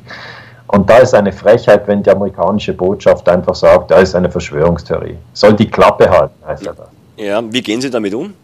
Und 0.68 0.88
da 0.88 1.00
ist 1.00 1.16
eine 1.16 1.32
Frechheit, 1.32 1.88
wenn 1.88 2.04
die 2.04 2.12
amerikanische 2.12 2.74
Botschaft 2.74 3.28
einfach 3.28 3.56
sagt, 3.56 3.90
da 3.90 3.98
ist 3.98 4.16
eine 4.16 4.30
Verschwörungstheorie. 4.30 5.16
Soll 5.34 5.54
die 5.54 5.68
Klappe 5.68 6.08
halten, 6.08 6.36
heißt 6.46 6.66
ja 6.66 6.74
das. 6.74 6.88
Ja, 7.18 7.42
wie 7.52 7.62
gehen 7.62 7.82
Sie 7.82 7.90
damit 7.90 8.14
um? 8.14 8.36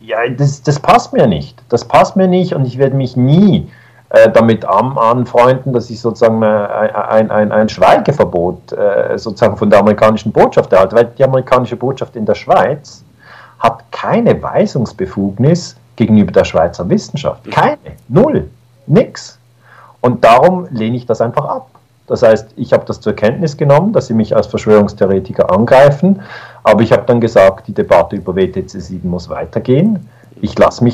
Ja, 0.00 0.28
das, 0.28 0.60
das 0.60 0.80
passt 0.80 1.12
mir 1.12 1.28
nicht. 1.28 1.56
Das 1.68 1.84
passt 1.84 2.16
mir 2.16 2.26
nicht 2.26 2.52
und 2.52 2.66
ich 2.66 2.78
werde 2.78 2.96
mich 2.96 3.16
nie 3.16 3.68
äh, 4.10 4.30
damit 4.30 4.64
anfreunden, 4.64 5.72
dass 5.72 5.90
ich 5.90 6.00
sozusagen 6.00 6.42
ein, 6.42 7.30
ein, 7.30 7.52
ein 7.52 7.68
Schweigeverbot 7.68 8.72
äh, 8.72 9.18
sozusagen 9.18 9.56
von 9.58 9.68
der 9.68 9.80
amerikanischen 9.80 10.32
Botschaft 10.32 10.72
erhalte, 10.72 10.96
weil 10.96 11.10
die 11.18 11.24
amerikanische 11.24 11.76
Botschaft 11.76 12.16
in 12.16 12.24
der 12.24 12.34
Schweiz 12.34 13.04
hat 13.58 13.84
keine 13.90 14.40
Weisungsbefugnis 14.42 15.76
gegenüber 15.96 16.32
der 16.32 16.44
Schweizer 16.44 16.88
Wissenschaft. 16.88 17.50
Keine, 17.50 17.76
null, 18.08 18.48
nix. 18.86 19.38
Und 20.00 20.24
darum 20.24 20.68
lehne 20.70 20.96
ich 20.96 21.04
das 21.04 21.20
einfach 21.20 21.44
ab. 21.44 21.66
Das 22.06 22.22
heißt, 22.22 22.52
ich 22.56 22.72
habe 22.72 22.86
das 22.86 23.02
zur 23.02 23.12
Kenntnis 23.12 23.58
genommen, 23.58 23.92
dass 23.92 24.06
sie 24.06 24.14
mich 24.14 24.34
als 24.34 24.46
Verschwörungstheoretiker 24.46 25.52
angreifen, 25.52 26.22
aber 26.62 26.80
ich 26.80 26.92
habe 26.92 27.02
dann 27.04 27.20
gesagt, 27.20 27.68
die 27.68 27.74
Debatte 27.74 28.16
über 28.16 28.34
WTC 28.34 28.70
7 28.70 29.06
muss 29.10 29.28
weitergehen 29.28 30.08
ich 30.40 30.58
lasse 30.58 30.84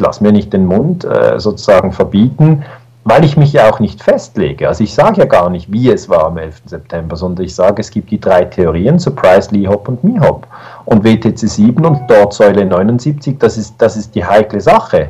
lasse 0.00 0.22
mir 0.22 0.32
nicht 0.32 0.52
den 0.52 0.66
Mund 0.66 1.04
äh, 1.04 1.38
sozusagen 1.38 1.92
verbieten, 1.92 2.64
weil 3.04 3.24
ich 3.24 3.36
mich 3.36 3.52
ja 3.52 3.68
auch 3.68 3.80
nicht 3.80 4.02
festlege. 4.02 4.68
Also 4.68 4.84
ich 4.84 4.94
sage 4.94 5.20
ja 5.20 5.24
gar 5.24 5.50
nicht, 5.50 5.72
wie 5.72 5.90
es 5.90 6.08
war 6.08 6.26
am 6.26 6.38
11. 6.38 6.62
September, 6.66 7.16
sondern 7.16 7.44
ich 7.44 7.54
sage, 7.54 7.80
es 7.80 7.90
gibt 7.90 8.10
die 8.10 8.20
drei 8.20 8.44
Theorien, 8.44 8.98
Surprise, 8.98 9.50
Lee 9.52 9.66
Hop 9.66 9.88
und 9.88 10.04
Mihop. 10.04 10.46
Und 10.84 11.04
WTC 11.04 11.38
7 11.38 11.84
und 11.84 12.02
dort 12.08 12.32
Säule 12.32 12.64
79, 12.64 13.38
das 13.38 13.58
ist, 13.58 13.74
das 13.78 13.96
ist 13.96 14.14
die 14.14 14.24
heikle 14.24 14.60
Sache. 14.60 15.08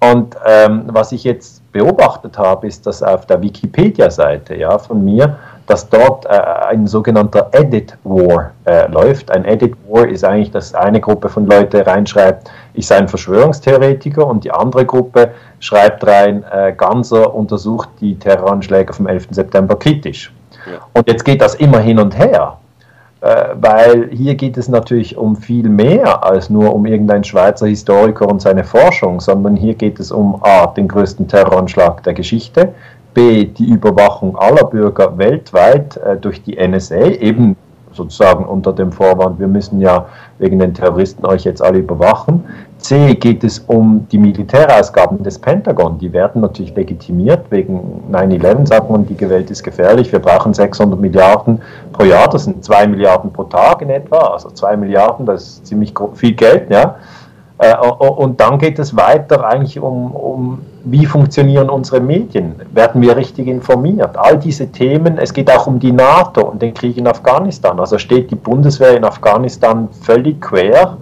Und 0.00 0.36
ähm, 0.46 0.84
was 0.86 1.12
ich 1.12 1.24
jetzt 1.24 1.70
beobachtet 1.72 2.38
habe, 2.38 2.66
ist, 2.66 2.86
dass 2.86 3.02
auf 3.02 3.26
der 3.26 3.40
Wikipedia-Seite 3.42 4.54
ja, 4.56 4.78
von 4.78 5.04
mir, 5.04 5.36
dass 5.66 5.88
dort 5.88 6.26
äh, 6.26 6.28
ein 6.28 6.86
sogenannter 6.86 7.48
Edit 7.52 7.96
War 8.04 8.52
äh, 8.66 8.86
läuft. 8.90 9.30
Ein 9.30 9.44
Edit 9.44 9.74
War 9.88 10.06
ist 10.06 10.24
eigentlich, 10.24 10.50
dass 10.50 10.74
eine 10.74 11.00
Gruppe 11.00 11.28
von 11.28 11.46
Leuten 11.46 11.80
reinschreibt, 11.80 12.50
ich 12.74 12.86
sei 12.86 12.96
ein 12.96 13.08
Verschwörungstheoretiker 13.08 14.26
und 14.26 14.44
die 14.44 14.50
andere 14.50 14.84
Gruppe 14.84 15.30
schreibt 15.60 16.06
rein, 16.06 16.44
äh, 16.52 16.72
Ganser 16.76 17.34
untersucht 17.34 17.88
die 18.00 18.18
Terroranschläge 18.18 18.92
vom 18.92 19.06
11. 19.06 19.28
September 19.30 19.76
kritisch. 19.76 20.32
Ja. 20.66 20.78
Und 20.92 21.08
jetzt 21.08 21.24
geht 21.24 21.40
das 21.40 21.54
immer 21.54 21.78
hin 21.78 21.98
und 21.98 22.16
her, 22.18 22.58
äh, 23.20 23.54
weil 23.54 24.10
hier 24.10 24.34
geht 24.34 24.58
es 24.58 24.68
natürlich 24.68 25.16
um 25.16 25.36
viel 25.36 25.68
mehr 25.68 26.24
als 26.24 26.50
nur 26.50 26.74
um 26.74 26.84
irgendeinen 26.84 27.24
Schweizer 27.24 27.66
Historiker 27.66 28.28
und 28.28 28.40
seine 28.42 28.64
Forschung, 28.64 29.20
sondern 29.20 29.56
hier 29.56 29.74
geht 29.74 29.98
es 29.98 30.10
um 30.10 30.42
A, 30.42 30.66
den 30.66 30.88
größten 30.88 31.28
Terroranschlag 31.28 32.02
der 32.02 32.14
Geschichte, 32.14 32.74
B, 33.14 33.44
die 33.44 33.70
Überwachung 33.70 34.36
aller 34.36 34.64
Bürger 34.64 35.16
weltweit 35.16 35.96
äh, 35.98 36.16
durch 36.16 36.42
die 36.42 36.56
NSA, 36.56 36.96
eben 36.96 37.56
sozusagen 37.94 38.44
unter 38.44 38.72
dem 38.72 38.92
Vorwand, 38.92 39.38
wir 39.38 39.46
müssen 39.46 39.80
ja 39.80 40.06
wegen 40.38 40.58
den 40.58 40.74
Terroristen 40.74 41.24
euch 41.24 41.44
jetzt 41.44 41.62
alle 41.62 41.78
überwachen. 41.78 42.44
C 42.78 43.14
geht 43.14 43.44
es 43.44 43.60
um 43.60 44.06
die 44.10 44.18
Militärausgaben 44.18 45.22
des 45.22 45.38
Pentagon. 45.38 45.96
Die 45.98 46.12
werden 46.12 46.42
natürlich 46.42 46.74
legitimiert. 46.74 47.46
Wegen 47.50 48.02
9-11 48.12 48.66
sagt 48.66 48.90
man, 48.90 49.06
die 49.06 49.18
Welt 49.30 49.50
ist 49.50 49.62
gefährlich. 49.62 50.12
Wir 50.12 50.18
brauchen 50.18 50.52
600 50.52 51.00
Milliarden 51.00 51.62
pro 51.92 52.04
Jahr. 52.04 52.28
Das 52.28 52.44
sind 52.44 52.62
2 52.62 52.88
Milliarden 52.88 53.32
pro 53.32 53.44
Tag 53.44 53.80
in 53.80 53.88
etwa. 53.88 54.18
Also 54.18 54.50
2 54.50 54.76
Milliarden, 54.76 55.24
das 55.24 55.44
ist 55.44 55.66
ziemlich 55.66 55.94
viel 56.14 56.34
Geld. 56.34 56.70
Ja. 56.70 56.96
Äh, 57.64 57.76
und 57.76 58.40
dann 58.40 58.58
geht 58.58 58.78
es 58.78 58.94
weiter 58.94 59.46
eigentlich 59.46 59.78
um, 59.78 60.14
um, 60.14 60.62
wie 60.84 61.06
funktionieren 61.06 61.70
unsere 61.70 62.00
Medien? 62.00 62.56
Werden 62.72 63.00
wir 63.00 63.16
richtig 63.16 63.46
informiert? 63.46 64.18
All 64.18 64.38
diese 64.38 64.70
Themen, 64.70 65.16
es 65.16 65.32
geht 65.32 65.50
auch 65.50 65.66
um 65.66 65.78
die 65.78 65.92
NATO 65.92 66.42
und 66.42 66.60
den 66.60 66.74
Krieg 66.74 66.98
in 66.98 67.06
Afghanistan. 67.06 67.80
Also 67.80 67.96
steht 67.96 68.30
die 68.30 68.34
Bundeswehr 68.34 68.94
in 68.96 69.04
Afghanistan 69.04 69.88
völlig 70.02 70.42
quer, 70.42 70.98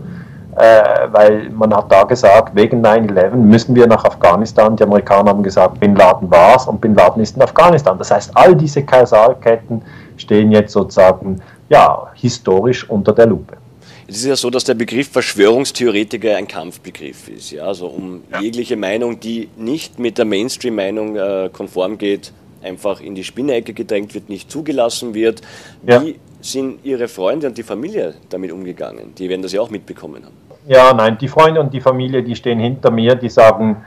äh, 0.54 0.82
weil 1.10 1.50
man 1.50 1.74
hat 1.74 1.90
da 1.90 2.04
gesagt, 2.04 2.54
wegen 2.54 2.80
9-11 2.86 3.34
müssen 3.34 3.74
wir 3.74 3.88
nach 3.88 4.04
Afghanistan. 4.04 4.76
Die 4.76 4.84
Amerikaner 4.84 5.30
haben 5.30 5.42
gesagt, 5.42 5.80
Bin 5.80 5.96
Laden 5.96 6.30
war 6.30 6.54
es 6.54 6.66
und 6.66 6.80
Bin 6.80 6.94
Laden 6.94 7.20
ist 7.22 7.34
in 7.34 7.42
Afghanistan. 7.42 7.98
Das 7.98 8.12
heißt, 8.12 8.30
all 8.34 8.54
diese 8.54 8.84
Kausalketten 8.84 9.82
stehen 10.16 10.52
jetzt 10.52 10.72
sozusagen 10.72 11.40
ja, 11.68 12.06
historisch 12.14 12.88
unter 12.88 13.12
der 13.12 13.26
Lupe. 13.26 13.61
Es 14.08 14.16
ist 14.16 14.26
ja 14.26 14.36
so, 14.36 14.50
dass 14.50 14.64
der 14.64 14.74
Begriff 14.74 15.08
Verschwörungstheoretiker 15.10 16.36
ein 16.36 16.48
Kampfbegriff 16.48 17.28
ist. 17.28 17.52
Ja? 17.52 17.64
Also 17.64 17.86
um 17.86 18.22
ja. 18.30 18.40
jegliche 18.40 18.76
Meinung, 18.76 19.20
die 19.20 19.48
nicht 19.56 19.98
mit 19.98 20.18
der 20.18 20.24
Mainstream-Meinung 20.24 21.16
äh, 21.16 21.50
konform 21.52 21.98
geht, 21.98 22.32
einfach 22.62 23.00
in 23.00 23.14
die 23.14 23.24
Spinneecke 23.24 23.72
gedrängt 23.72 24.14
wird, 24.14 24.28
nicht 24.28 24.50
zugelassen 24.50 25.14
wird. 25.14 25.42
Ja. 25.86 26.04
Wie 26.04 26.16
sind 26.40 26.84
Ihre 26.84 27.08
Freunde 27.08 27.46
und 27.46 27.58
die 27.58 27.62
Familie 27.62 28.14
damit 28.28 28.52
umgegangen? 28.52 29.14
Die 29.16 29.28
werden 29.28 29.42
das 29.42 29.52
ja 29.52 29.60
auch 29.60 29.70
mitbekommen 29.70 30.24
haben. 30.24 30.34
Ja, 30.66 30.92
nein, 30.92 31.18
die 31.18 31.28
Freunde 31.28 31.60
und 31.60 31.74
die 31.74 31.80
Familie, 31.80 32.22
die 32.22 32.36
stehen 32.36 32.60
hinter 32.60 32.90
mir, 32.90 33.16
die 33.16 33.28
sagen, 33.28 33.84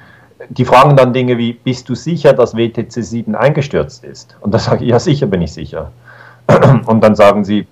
die 0.50 0.66
fragen 0.66 0.98
dann 0.98 1.14
Dinge 1.14 1.38
wie, 1.38 1.54
bist 1.54 1.88
du 1.88 1.96
sicher, 1.96 2.34
dass 2.34 2.56
WTC 2.56 2.92
7 2.92 3.36
eingestürzt 3.36 4.04
ist? 4.04 4.36
Und 4.42 4.54
da 4.54 4.60
sage 4.60 4.84
ich, 4.84 4.90
ja, 4.90 5.00
sicher 5.00 5.28
bin 5.28 5.42
ich 5.42 5.54
sicher. 5.54 5.92
Und 6.86 7.02
dann 7.02 7.16
sagen 7.16 7.46
sie, 7.46 7.66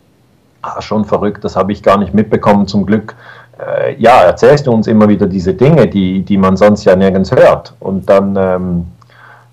ah, 0.63 0.81
schon 0.81 1.05
verrückt, 1.05 1.43
das 1.43 1.55
habe 1.55 1.71
ich 1.71 1.83
gar 1.83 1.97
nicht 1.97 2.13
mitbekommen, 2.13 2.67
zum 2.67 2.85
Glück. 2.85 3.15
Äh, 3.59 3.95
ja, 4.01 4.23
erzählst 4.23 4.65
du 4.65 4.71
uns 4.71 4.87
immer 4.87 5.07
wieder 5.09 5.27
diese 5.27 5.53
Dinge, 5.53 5.87
die, 5.87 6.23
die 6.23 6.37
man 6.37 6.57
sonst 6.57 6.85
ja 6.85 6.95
nirgends 6.95 7.31
hört. 7.31 7.73
Und 7.79 8.09
dann, 8.09 8.35
ähm, 8.35 8.87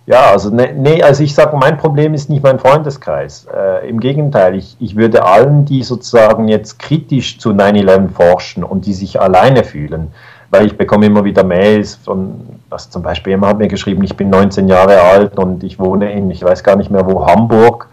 ja, 0.06 0.30
also 0.30 0.50
ne, 0.50 0.72
nee, 0.74 1.02
also 1.02 1.22
ich 1.22 1.34
sage, 1.34 1.56
mein 1.56 1.76
Problem 1.76 2.14
ist 2.14 2.30
nicht 2.30 2.42
mein 2.42 2.58
Freundeskreis. 2.58 3.46
Äh, 3.54 3.88
Im 3.88 4.00
Gegenteil, 4.00 4.54
ich, 4.54 4.76
ich 4.80 4.96
würde 4.96 5.24
allen, 5.24 5.66
die 5.66 5.82
sozusagen 5.82 6.48
jetzt 6.48 6.78
kritisch 6.78 7.38
zu 7.38 7.50
9-11 7.50 8.08
forschen 8.10 8.64
und 8.64 8.86
die 8.86 8.94
sich 8.94 9.20
alleine 9.20 9.64
fühlen, 9.64 10.12
weil 10.50 10.66
ich 10.66 10.76
bekomme 10.76 11.06
immer 11.06 11.24
wieder 11.24 11.44
Mails 11.44 11.96
von, 11.96 12.40
was 12.70 12.88
zum 12.88 13.02
Beispiel 13.02 13.32
jemand 13.32 13.52
hat 13.52 13.58
mir 13.58 13.68
geschrieben, 13.68 14.02
ich 14.02 14.16
bin 14.16 14.30
19 14.30 14.68
Jahre 14.68 15.00
alt 15.00 15.38
und 15.38 15.62
ich 15.62 15.78
wohne 15.78 16.12
in, 16.12 16.30
ich 16.30 16.42
weiß 16.42 16.64
gar 16.64 16.76
nicht 16.76 16.90
mehr 16.90 17.06
wo, 17.06 17.26
Hamburg 17.26 17.89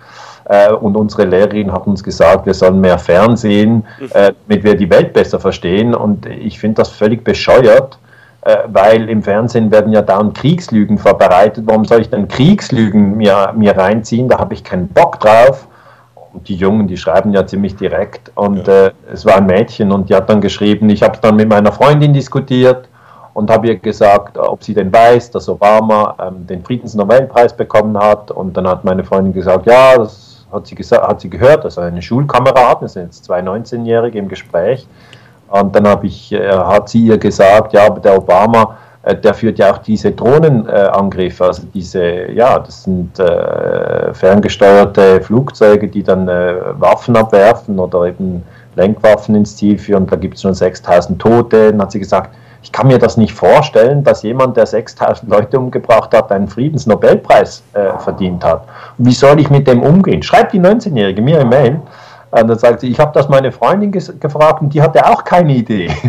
äh, 0.50 0.72
und 0.72 0.96
unsere 0.96 1.26
Lehrerin 1.26 1.72
hat 1.72 1.88
uns 1.88 2.04
gesagt, 2.04 2.46
wir 2.46 2.54
sollen 2.54 2.80
mehr 2.80 2.98
Fernsehen, 2.98 3.86
mhm. 4.00 4.10
äh, 4.14 4.34
damit 4.48 4.64
wir 4.64 4.76
die 4.76 4.90
Welt 4.90 5.14
besser 5.14 5.40
verstehen. 5.40 5.94
Und 5.94 6.26
ich 6.26 6.60
finde 6.60 6.82
das 6.82 6.90
völlig 6.90 7.24
bescheuert, 7.24 8.00
äh, 8.42 8.58
weil 8.68 9.10
im 9.10 9.24
Fernsehen 9.24 9.72
werden 9.72 9.92
ja 9.92 10.02
dauernd 10.02 10.38
Kriegslügen 10.38 10.98
verbreitet. 10.98 11.66
Warum 11.68 11.84
soll 11.84 12.02
ich 12.02 12.10
denn 12.10 12.28
Kriegslügen 12.28 13.18
mir, 13.18 13.54
mir 13.56 13.78
reinziehen? 13.78 14.30
Da 14.30 14.40
habe 14.40 14.54
ich 14.54 14.64
keinen 14.64 14.88
Bock 14.88 15.20
drauf. 15.20 15.68
Und 16.34 16.48
die 16.48 16.56
Jungen, 16.56 16.88
die 16.88 16.98
schreiben 16.98 17.34
ja 17.34 17.46
ziemlich 17.46 17.76
direkt. 17.76 18.32
Und 18.36 18.68
ja. 18.68 18.88
äh, 18.88 18.92
es 19.12 19.26
war 19.26 19.38
ein 19.38 19.48
Mädchen 19.48 19.92
und 19.92 20.10
die 20.10 20.16
hat 20.16 20.30
dann 20.30 20.40
geschrieben, 20.40 20.90
ich 20.90 21.04
habe 21.04 21.16
es 21.16 21.22
dann 21.22 21.36
mit 21.36 21.50
meiner 21.50 21.74
Freundin 21.74 22.14
diskutiert 22.14 22.88
und 23.34 23.52
habe 23.52 23.68
ihr 23.68 23.76
gesagt, 23.76 24.38
ob 24.38 24.64
sie 24.64 24.74
denn 24.74 24.94
weiß, 24.94 25.32
dass 25.32 25.50
Obama 25.50 26.16
ähm, 26.26 26.48
den 26.48 26.64
Friedensnobelpreis 26.64 27.56
bekommen 27.56 27.98
hat. 27.98 28.32
Und 28.32 28.56
dann 28.56 28.68
hat 28.68 28.86
meine 28.86 29.04
Freundin 29.04 29.34
gesagt, 29.34 29.66
ja, 29.66 29.98
das 29.98 30.27
hat 30.52 30.68
sie, 30.68 30.76
gesagt, 30.76 31.08
hat 31.08 31.22
sie 31.22 31.30
gehört, 31.30 31.66
also 31.66 31.82
eine 31.82 32.02
Schulkameradin, 32.02 32.82
das 32.82 32.94
sind 32.94 33.06
jetzt 33.06 33.26
zwei 33.26 33.40
19-Jährige 33.40 34.18
im 34.18 34.28
Gespräch. 34.28 34.88
Und 35.50 35.76
dann 35.76 36.04
ich, 36.04 36.32
äh, 36.32 36.50
hat 36.52 36.90
sie 36.90 37.06
ihr 37.06 37.18
gesagt, 37.18 37.74
ja, 37.74 37.86
aber 37.86 38.00
der 38.00 38.18
Obama, 38.18 38.78
äh, 39.04 39.16
der 39.16 39.34
führt 39.34 39.60
ja 39.60 39.74
auch 39.74 39.78
diese 39.78 40.12
Drohnenangriffe, 40.12 41.46
also 41.46 41.64
diese, 41.74 42.32
ja, 42.32 42.60
das 42.60 42.84
sind 42.84 43.18
äh, 43.20 44.14
ferngesteuerte 44.14 45.22
Flugzeuge, 45.22 45.88
die 45.88 46.04
dann 46.04 46.28
Waffen 46.28 47.16
abwerfen 47.16 47.80
oder 47.80 48.06
eben 48.06 48.44
Lenkwaffen 48.76 49.36
ins 49.36 49.56
Ziel 49.56 49.78
führen. 49.78 50.06
Da 50.08 50.16
gibt 50.16 50.36
es 50.36 50.42
schon 50.42 50.54
6000 50.54 51.20
Tote. 51.20 51.72
Dann 51.72 51.82
hat 51.82 51.92
sie 51.92 52.00
gesagt, 52.00 52.36
ich 52.68 52.74
kann 52.74 52.88
mir 52.88 53.00
das 53.00 53.16
nicht 53.16 53.34
vorstellen, 53.34 54.04
dass 54.04 54.24
jemand, 54.24 54.58
der 54.58 54.66
6000 54.66 55.32
Leute 55.32 55.58
umgebracht 55.58 56.14
hat, 56.14 56.34
einen 56.34 56.50
Friedensnobelpreis 56.50 57.64
äh, 57.72 57.98
verdient 57.98 58.44
hat. 58.44 58.64
Wie 58.98 59.14
soll 59.14 59.40
ich 59.40 59.50
mit 59.50 59.68
dem 59.68 59.82
umgehen? 59.82 60.22
Schreibt 60.22 60.52
die 60.52 60.60
19-Jährige 60.60 61.22
mir 61.22 61.40
eine 61.40 61.50
Mail. 61.50 61.80
Und 62.32 62.48
dann 62.50 62.60
sagt 62.60 62.82
sie, 62.82 62.90
ich 62.90 63.00
habe 63.00 63.14
das 63.14 63.30
meine 63.30 63.54
Freundin 63.54 63.90
gefragt 63.94 64.62
und 64.62 64.74
die 64.74 64.82
hatte 64.82 65.06
auch 65.06 65.24
keine 65.24 65.56
Idee. 65.56 65.90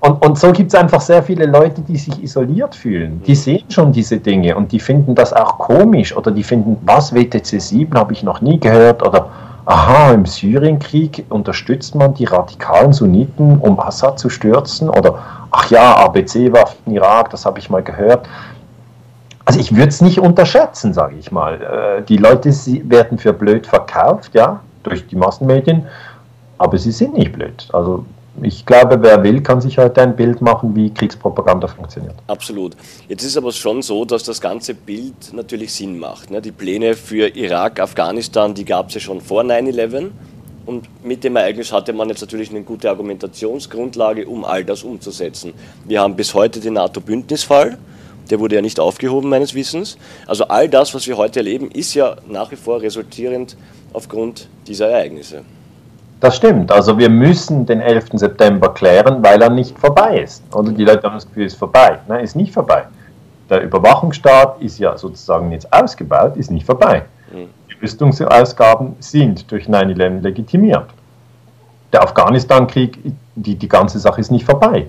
Und, 0.00 0.24
und 0.24 0.38
so 0.38 0.52
gibt 0.52 0.72
es 0.72 0.74
einfach 0.74 1.02
sehr 1.02 1.22
viele 1.22 1.44
Leute, 1.44 1.82
die 1.82 1.98
sich 1.98 2.22
isoliert 2.22 2.74
fühlen. 2.74 3.20
Die 3.26 3.34
sehen 3.34 3.66
schon 3.68 3.92
diese 3.92 4.16
Dinge 4.16 4.56
und 4.56 4.72
die 4.72 4.80
finden 4.80 5.14
das 5.14 5.34
auch 5.34 5.58
komisch 5.58 6.16
oder 6.16 6.30
die 6.30 6.44
finden, 6.44 6.78
was 6.86 7.14
WTC 7.14 7.60
7 7.60 7.92
habe 7.92 8.14
ich 8.14 8.22
noch 8.22 8.40
nie 8.40 8.58
gehört 8.58 9.06
oder 9.06 9.28
aha, 9.66 10.12
im 10.12 10.24
Syrienkrieg 10.24 11.26
unterstützt 11.28 11.94
man 11.94 12.14
die 12.14 12.24
radikalen 12.24 12.94
Sunniten, 12.94 13.58
um 13.58 13.78
Assad 13.78 14.18
zu 14.18 14.30
stürzen 14.30 14.88
oder 14.88 15.18
ach 15.50 15.70
ja, 15.70 15.96
ABC-Waffen 15.96 16.92
Irak, 16.92 17.30
das 17.30 17.46
habe 17.46 17.58
ich 17.58 17.70
mal 17.70 17.82
gehört. 17.82 18.28
Also 19.44 19.60
ich 19.60 19.74
würde 19.74 19.88
es 19.88 20.00
nicht 20.00 20.18
unterschätzen, 20.18 20.92
sage 20.92 21.16
ich 21.16 21.30
mal. 21.30 21.98
Äh, 22.00 22.02
die 22.02 22.16
Leute 22.16 22.50
werden 22.50 23.18
für 23.18 23.32
blöd 23.32 23.66
verkauft, 23.66 24.34
ja, 24.34 24.60
durch 24.82 25.06
die 25.06 25.16
Massenmedien, 25.16 25.86
aber 26.58 26.78
sie 26.78 26.90
sind 26.90 27.14
nicht 27.16 27.32
blöd. 27.32 27.68
Also 27.72 28.04
ich 28.42 28.66
glaube, 28.66 29.00
wer 29.00 29.22
will, 29.22 29.40
kann 29.40 29.60
sich 29.60 29.78
heute 29.78 30.02
ein 30.02 30.14
Bild 30.14 30.42
machen, 30.42 30.74
wie 30.76 30.92
Kriegspropaganda 30.92 31.68
funktioniert. 31.68 32.14
Absolut. 32.26 32.76
Jetzt 33.08 33.24
ist 33.24 33.36
aber 33.36 33.52
schon 33.52 33.80
so, 33.82 34.04
dass 34.04 34.24
das 34.24 34.40
ganze 34.40 34.74
Bild 34.74 35.32
natürlich 35.32 35.72
Sinn 35.72 35.98
macht. 35.98 36.30
Ne? 36.30 36.42
Die 36.42 36.52
Pläne 36.52 36.94
für 36.94 37.28
Irak, 37.28 37.80
Afghanistan, 37.80 38.52
die 38.52 38.64
gab 38.64 38.88
es 38.88 38.94
ja 38.94 39.00
schon 39.00 39.20
vor 39.20 39.42
9-11. 39.42 40.10
Und 40.66 40.88
mit 41.04 41.22
dem 41.22 41.36
Ereignis 41.36 41.72
hatte 41.72 41.92
man 41.92 42.08
jetzt 42.08 42.20
natürlich 42.20 42.50
eine 42.50 42.62
gute 42.62 42.90
Argumentationsgrundlage, 42.90 44.26
um 44.26 44.44
all 44.44 44.64
das 44.64 44.82
umzusetzen. 44.82 45.54
Wir 45.84 46.00
haben 46.00 46.16
bis 46.16 46.34
heute 46.34 46.58
den 46.58 46.74
NATO-Bündnisfall, 46.74 47.78
der 48.30 48.40
wurde 48.40 48.56
ja 48.56 48.62
nicht 48.62 48.80
aufgehoben 48.80 49.28
meines 49.28 49.54
Wissens. 49.54 49.96
Also 50.26 50.48
all 50.48 50.68
das, 50.68 50.92
was 50.92 51.06
wir 51.06 51.16
heute 51.16 51.38
erleben, 51.38 51.70
ist 51.70 51.94
ja 51.94 52.16
nach 52.28 52.50
wie 52.50 52.56
vor 52.56 52.82
resultierend 52.82 53.56
aufgrund 53.92 54.48
dieser 54.66 54.88
Ereignisse. 54.88 55.42
Das 56.18 56.36
stimmt. 56.36 56.72
Also 56.72 56.98
wir 56.98 57.10
müssen 57.10 57.66
den 57.66 57.80
11. 57.80 58.06
September 58.14 58.74
klären, 58.74 59.22
weil 59.22 59.40
er 59.40 59.50
nicht 59.50 59.78
vorbei 59.78 60.20
ist. 60.20 60.42
Oder 60.52 60.72
die 60.72 60.84
Leute 60.84 61.04
haben 61.04 61.14
das 61.14 61.26
Gefühl, 61.26 61.44
es 61.46 61.52
ist 61.52 61.58
vorbei. 61.58 62.00
Nein, 62.08 62.24
ist 62.24 62.34
nicht 62.34 62.52
vorbei. 62.52 62.84
Der 63.48 63.62
Überwachungsstaat 63.62 64.60
ist 64.60 64.78
ja 64.80 64.98
sozusagen 64.98 65.52
jetzt 65.52 65.72
ausgebaut, 65.72 66.36
ist 66.36 66.50
nicht 66.50 66.66
vorbei. 66.66 67.04
Mhm. 67.32 67.48
Rüstungsausgaben 67.82 68.96
sind 69.00 69.50
durch 69.50 69.66
9-11 69.66 70.20
legitimiert. 70.22 70.86
Der 71.92 72.02
Afghanistan-Krieg, 72.02 72.98
die, 73.34 73.54
die 73.54 73.68
ganze 73.68 73.98
Sache 73.98 74.20
ist 74.20 74.30
nicht 74.30 74.44
vorbei. 74.44 74.86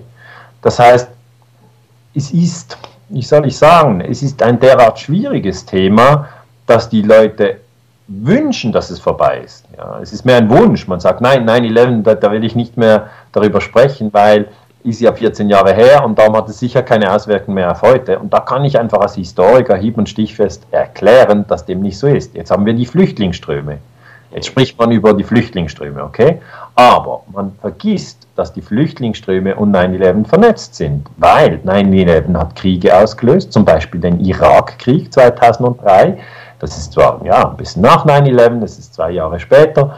Das 0.62 0.78
heißt, 0.78 1.08
es 2.14 2.30
ist 2.32 2.76
wie 3.08 3.22
soll 3.22 3.46
ich 3.46 3.56
sagen, 3.56 4.00
es 4.00 4.22
ist 4.22 4.42
ein 4.42 4.60
derart 4.60 4.98
schwieriges 4.98 5.64
Thema, 5.64 6.28
dass 6.66 6.88
die 6.88 7.02
Leute 7.02 7.60
wünschen, 8.06 8.72
dass 8.72 8.90
es 8.90 9.00
vorbei 9.00 9.42
ist. 9.44 9.64
Ja, 9.76 9.98
es 10.00 10.12
ist 10.12 10.24
mehr 10.24 10.36
ein 10.36 10.50
Wunsch. 10.50 10.86
Man 10.86 11.00
sagt, 11.00 11.20
nein, 11.20 11.48
9-11, 11.48 12.02
da, 12.02 12.14
da 12.14 12.30
will 12.30 12.44
ich 12.44 12.54
nicht 12.54 12.76
mehr 12.76 13.08
darüber 13.32 13.60
sprechen, 13.60 14.12
weil 14.12 14.48
ist 14.88 15.00
ja 15.00 15.12
14 15.12 15.48
Jahre 15.48 15.74
her 15.74 16.04
und 16.04 16.18
darum 16.18 16.36
hat 16.36 16.48
es 16.48 16.58
sicher 16.58 16.82
keine 16.82 17.12
Auswirkungen 17.12 17.56
mehr 17.56 17.70
auf 17.70 17.82
heute. 17.82 18.18
Und 18.18 18.32
da 18.32 18.40
kann 18.40 18.64
ich 18.64 18.78
einfach 18.78 19.00
als 19.00 19.14
Historiker 19.14 19.76
hieb- 19.76 19.98
und 19.98 20.08
stichfest 20.08 20.66
erklären, 20.70 21.44
dass 21.48 21.66
dem 21.66 21.80
nicht 21.80 21.98
so 21.98 22.06
ist. 22.06 22.34
Jetzt 22.34 22.50
haben 22.50 22.66
wir 22.66 22.74
die 22.74 22.86
Flüchtlingsströme. 22.86 23.78
Jetzt 24.30 24.46
spricht 24.46 24.78
man 24.78 24.90
über 24.90 25.14
die 25.14 25.24
Flüchtlingsströme, 25.24 26.04
okay? 26.04 26.40
Aber 26.74 27.22
man 27.32 27.52
vergisst, 27.60 28.26
dass 28.36 28.52
die 28.52 28.60
Flüchtlingsströme 28.60 29.56
und 29.56 29.74
9-11 29.74 30.26
vernetzt 30.26 30.74
sind, 30.74 31.06
weil 31.16 31.60
9-11 31.64 32.36
hat 32.36 32.54
Kriege 32.54 32.94
ausgelöst, 32.94 33.52
zum 33.52 33.64
Beispiel 33.64 34.00
den 34.00 34.20
Irakkrieg 34.20 35.12
2003. 35.12 36.18
Das 36.58 36.76
ist 36.76 36.92
zwar 36.92 37.24
ja, 37.24 37.50
ein 37.50 37.56
bisschen 37.56 37.82
nach 37.82 38.04
9-11, 38.04 38.60
das 38.60 38.78
ist 38.78 38.94
zwei 38.94 39.12
Jahre 39.12 39.40
später, 39.40 39.96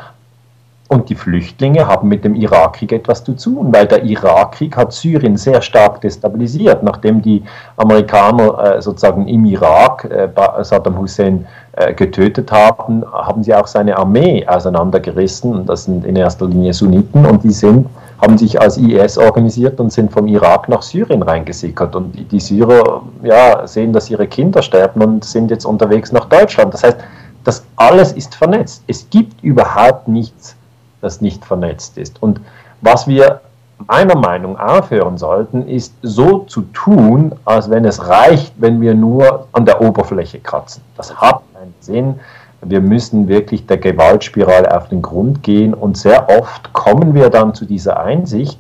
und 0.91 1.09
die 1.09 1.15
Flüchtlinge 1.15 1.87
haben 1.87 2.09
mit 2.09 2.25
dem 2.25 2.35
Irakkrieg 2.35 2.91
etwas 2.91 3.23
zu 3.23 3.35
tun, 3.35 3.73
weil 3.73 3.87
der 3.87 4.03
Irakkrieg 4.03 4.77
hat 4.77 4.93
Syrien 4.93 5.37
sehr 5.37 5.63
stark 5.63 6.01
destabilisiert. 6.01 6.83
Nachdem 6.83 7.23
die 7.23 7.45
Amerikaner 7.77 8.59
äh, 8.59 8.83
sozusagen 8.83 9.29
im 9.29 9.45
Irak 9.45 10.05
äh, 10.07 10.29
Saddam 10.65 10.99
Hussein 10.99 11.47
äh, 11.77 11.95
getötet 11.95 12.51
haben, 12.51 13.05
haben 13.13 13.45
sie 13.45 13.55
auch 13.55 13.69
seine 13.69 13.97
Armee 13.97 14.45
auseinandergerissen. 14.49 15.65
Das 15.65 15.85
sind 15.85 16.05
in 16.05 16.17
erster 16.17 16.47
Linie 16.49 16.73
Sunniten 16.73 17.25
und 17.25 17.45
die 17.45 17.53
sind, 17.53 17.87
haben 18.21 18.37
sich 18.37 18.61
als 18.61 18.77
IS 18.77 19.17
organisiert 19.17 19.79
und 19.79 19.93
sind 19.93 20.11
vom 20.11 20.27
Irak 20.27 20.69
nach 20.69 20.83
Syrien 20.83 21.23
reingesickert. 21.23 21.95
Und 21.95 22.33
die, 22.33 22.41
Syrer 22.41 23.03
ja, 23.23 23.65
sehen, 23.65 23.93
dass 23.93 24.11
ihre 24.11 24.27
Kinder 24.27 24.61
sterben 24.61 25.03
und 25.03 25.25
sind 25.25 25.53
jetzt 25.53 25.67
unterwegs 25.67 26.11
nach 26.11 26.25
Deutschland. 26.25 26.75
Das 26.75 26.83
heißt, 26.83 26.99
das 27.45 27.65
alles 27.77 28.11
ist 28.13 28.35
vernetzt. 28.35 28.83
Es 28.89 29.09
gibt 29.09 29.41
überhaupt 29.45 30.09
nichts 30.09 30.57
das 31.01 31.21
nicht 31.21 31.45
vernetzt 31.45 31.99
ist. 31.99 32.23
Und 32.23 32.41
was 32.81 33.07
wir 33.07 33.41
meiner 33.87 34.17
Meinung 34.17 34.55
nach 34.55 34.79
aufhören 34.79 35.19
sollten, 35.19 35.67
ist 35.67 35.95
so 36.03 36.41
zu 36.41 36.63
tun, 36.73 37.33
als 37.45 37.71
wenn 37.71 37.85
es 37.85 38.09
reicht, 38.09 38.53
wenn 38.59 38.81
wir 38.81 38.95
nur 38.95 39.47
an 39.53 39.65
der 39.65 39.81
Oberfläche 39.81 40.39
kratzen. 40.39 40.83
Das 40.97 41.15
hat 41.15 41.43
keinen 41.55 41.75
Sinn. 41.81 42.21
Wir 42.63 42.81
müssen 42.81 43.27
wirklich 43.27 43.67
der 43.67 43.79
Gewaltspirale 43.79 44.77
auf 44.77 44.89
den 44.89 45.01
Grund 45.01 45.43
gehen 45.43 45.73
und 45.73 45.97
sehr 45.97 46.29
oft 46.29 46.73
kommen 46.75 47.15
wir 47.15 47.31
dann 47.31 47.55
zu 47.55 47.65
dieser 47.65 47.99
Einsicht, 48.01 48.59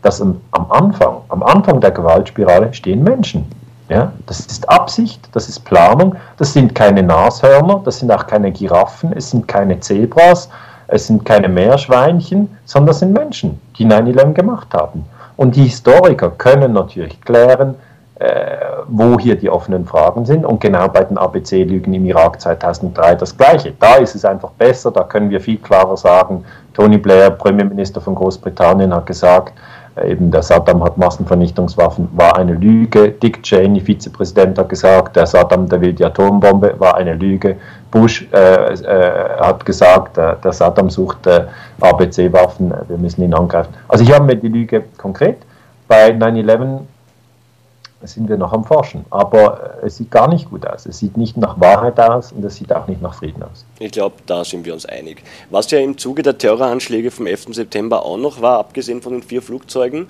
dass 0.00 0.20
am 0.20 0.40
Anfang, 0.52 1.18
am 1.28 1.42
Anfang 1.42 1.80
der 1.80 1.90
Gewaltspirale 1.90 2.72
stehen 2.72 3.04
Menschen. 3.04 3.44
Ja, 3.88 4.12
das 4.26 4.40
ist 4.40 4.66
Absicht, 4.70 5.28
das 5.32 5.50
ist 5.50 5.64
Planung, 5.66 6.14
das 6.38 6.54
sind 6.54 6.74
keine 6.74 7.02
Nashörner, 7.02 7.82
das 7.84 7.98
sind 7.98 8.10
auch 8.10 8.26
keine 8.26 8.50
Giraffen, 8.50 9.12
es 9.12 9.30
sind 9.30 9.46
keine 9.46 9.80
Zebras, 9.80 10.48
es 10.92 11.06
sind 11.06 11.24
keine 11.24 11.48
Meerschweinchen, 11.48 12.54
sondern 12.66 12.90
es 12.90 12.98
sind 12.98 13.12
Menschen, 13.12 13.58
die 13.78 13.86
9-11 13.86 14.34
gemacht 14.34 14.68
haben. 14.74 15.06
Und 15.36 15.56
die 15.56 15.64
Historiker 15.64 16.30
können 16.30 16.74
natürlich 16.74 17.18
klären, 17.22 17.76
äh, 18.16 18.56
wo 18.88 19.18
hier 19.18 19.36
die 19.36 19.48
offenen 19.48 19.86
Fragen 19.86 20.26
sind. 20.26 20.44
Und 20.44 20.60
genau 20.60 20.88
bei 20.88 21.02
den 21.04 21.16
ABC-Lügen 21.16 21.94
im 21.94 22.04
Irak 22.04 22.40
2003 22.40 23.14
das 23.14 23.34
Gleiche. 23.34 23.72
Da 23.80 23.94
ist 23.96 24.14
es 24.14 24.26
einfach 24.26 24.50
besser, 24.50 24.90
da 24.90 25.04
können 25.04 25.30
wir 25.30 25.40
viel 25.40 25.56
klarer 25.56 25.96
sagen, 25.96 26.44
Tony 26.74 26.98
Blair, 26.98 27.30
Premierminister 27.30 28.02
von 28.02 28.14
Großbritannien, 28.14 28.94
hat 28.94 29.06
gesagt, 29.06 29.54
eben 30.04 30.30
der 30.30 30.42
Saddam 30.42 30.84
hat 30.84 30.98
Massenvernichtungswaffen, 30.98 32.08
war 32.12 32.36
eine 32.36 32.52
Lüge. 32.52 33.12
Dick 33.12 33.42
Cheney, 33.42 33.80
Vizepräsident, 33.80 34.58
hat 34.58 34.68
gesagt, 34.68 35.16
der 35.16 35.26
Saddam, 35.26 35.68
der 35.68 35.80
will 35.80 35.94
die 35.94 36.04
Atombombe, 36.04 36.74
war 36.78 36.96
eine 36.96 37.14
Lüge. 37.14 37.56
Bush 37.92 38.26
äh, 38.32 38.72
äh, 38.72 39.38
hat 39.38 39.64
gesagt, 39.64 40.18
äh, 40.18 40.34
der 40.42 40.52
Saddam 40.52 40.90
sucht 40.90 41.26
äh, 41.26 41.46
ABC-Waffen, 41.80 42.74
wir 42.88 42.98
müssen 42.98 43.22
ihn 43.22 43.34
angreifen. 43.34 43.72
Also 43.86 44.02
ich 44.02 44.12
habe 44.12 44.24
mir 44.24 44.36
die 44.36 44.48
Lüge 44.48 44.84
konkret. 44.96 45.38
Bei 45.86 46.10
9-11 46.10 46.80
sind 48.04 48.28
wir 48.28 48.38
noch 48.38 48.52
am 48.52 48.64
Forschen. 48.64 49.04
Aber 49.10 49.78
äh, 49.82 49.86
es 49.86 49.98
sieht 49.98 50.10
gar 50.10 50.26
nicht 50.26 50.50
gut 50.50 50.66
aus. 50.66 50.86
Es 50.86 50.98
sieht 50.98 51.16
nicht 51.16 51.36
nach 51.36 51.60
Wahrheit 51.60 52.00
aus 52.00 52.32
und 52.32 52.42
es 52.44 52.56
sieht 52.56 52.72
auch 52.72 52.88
nicht 52.88 53.02
nach 53.02 53.14
Frieden 53.14 53.42
aus. 53.42 53.64
Ich 53.78 53.92
glaube, 53.92 54.16
da 54.26 54.42
sind 54.42 54.64
wir 54.64 54.72
uns 54.72 54.86
einig. 54.86 55.22
Was 55.50 55.70
ja 55.70 55.78
im 55.78 55.98
Zuge 55.98 56.22
der 56.22 56.38
Terroranschläge 56.38 57.10
vom 57.10 57.26
11. 57.26 57.54
September 57.54 58.04
auch 58.04 58.16
noch 58.16 58.40
war, 58.40 58.58
abgesehen 58.58 59.02
von 59.02 59.12
den 59.12 59.22
vier 59.22 59.42
Flugzeugen, 59.42 60.08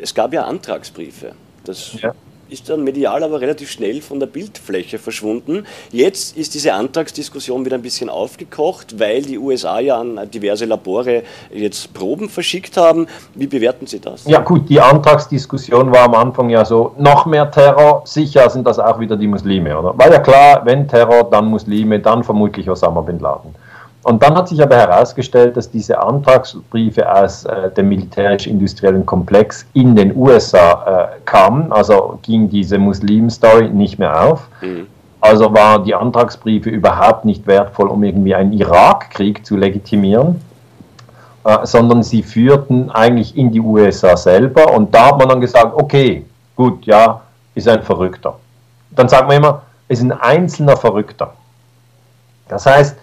es 0.00 0.14
gab 0.14 0.34
ja 0.34 0.44
Antragsbriefe. 0.44 1.32
Das 1.64 1.94
ja 2.00 2.12
ist 2.52 2.68
dann 2.68 2.84
medial 2.84 3.22
aber 3.22 3.40
relativ 3.40 3.70
schnell 3.70 4.02
von 4.02 4.20
der 4.20 4.26
Bildfläche 4.26 4.98
verschwunden. 4.98 5.64
Jetzt 5.90 6.36
ist 6.36 6.54
diese 6.54 6.74
Antragsdiskussion 6.74 7.64
wieder 7.64 7.76
ein 7.76 7.82
bisschen 7.82 8.10
aufgekocht, 8.10 9.00
weil 9.00 9.22
die 9.22 9.38
USA 9.38 9.80
ja 9.80 9.98
an 9.98 10.20
diverse 10.30 10.66
Labore 10.66 11.22
jetzt 11.50 11.94
Proben 11.94 12.28
verschickt 12.28 12.76
haben. 12.76 13.06
Wie 13.34 13.46
bewerten 13.46 13.86
Sie 13.86 14.00
das? 14.00 14.26
Ja 14.26 14.40
gut, 14.40 14.68
die 14.68 14.80
Antragsdiskussion 14.80 15.90
war 15.90 16.04
am 16.04 16.14
Anfang 16.14 16.50
ja 16.50 16.64
so, 16.64 16.92
noch 16.98 17.24
mehr 17.24 17.50
Terror, 17.50 18.02
sicher 18.04 18.50
sind 18.50 18.66
das 18.66 18.78
auch 18.78 19.00
wieder 19.00 19.16
die 19.16 19.28
Muslime, 19.28 19.78
oder? 19.78 19.96
War 19.96 20.12
ja 20.12 20.18
klar, 20.18 20.60
wenn 20.64 20.86
Terror, 20.86 21.24
dann 21.30 21.46
Muslime, 21.46 22.00
dann 22.00 22.22
vermutlich 22.22 22.68
Osama 22.68 23.00
bin 23.00 23.18
Laden. 23.18 23.54
Und 24.04 24.22
dann 24.22 24.34
hat 24.34 24.48
sich 24.48 24.60
aber 24.60 24.76
herausgestellt, 24.76 25.56
dass 25.56 25.70
diese 25.70 26.02
Antragsbriefe 26.02 27.10
aus 27.10 27.44
äh, 27.44 27.70
dem 27.70 27.88
militärisch-industriellen 27.88 29.06
Komplex 29.06 29.64
in 29.74 29.94
den 29.94 30.16
USA 30.16 31.12
äh, 31.14 31.20
kamen. 31.24 31.72
Also 31.72 32.18
ging 32.22 32.48
diese 32.48 32.78
Muslim-Story 32.78 33.68
nicht 33.68 33.98
mehr 33.98 34.24
auf. 34.24 34.48
Mhm. 34.60 34.88
Also 35.20 35.54
waren 35.54 35.84
die 35.84 35.94
Antragsbriefe 35.94 36.68
überhaupt 36.68 37.24
nicht 37.24 37.46
wertvoll, 37.46 37.86
um 37.88 38.02
irgendwie 38.02 38.34
einen 38.34 38.52
Irakkrieg 38.52 39.46
zu 39.46 39.56
legitimieren, 39.56 40.40
äh, 41.44 41.64
sondern 41.64 42.02
sie 42.02 42.24
führten 42.24 42.90
eigentlich 42.90 43.36
in 43.36 43.52
die 43.52 43.60
USA 43.60 44.16
selber. 44.16 44.74
Und 44.74 44.92
da 44.92 45.06
hat 45.06 45.18
man 45.18 45.28
dann 45.28 45.40
gesagt, 45.40 45.74
okay, 45.76 46.24
gut, 46.56 46.84
ja, 46.86 47.20
ist 47.54 47.68
ein 47.68 47.82
Verrückter. 47.82 48.36
Dann 48.90 49.08
sagt 49.08 49.28
man 49.28 49.36
immer, 49.36 49.62
ist 49.86 50.02
ein 50.02 50.10
einzelner 50.10 50.76
Verrückter. 50.76 51.34
Das 52.48 52.66
heißt, 52.66 52.96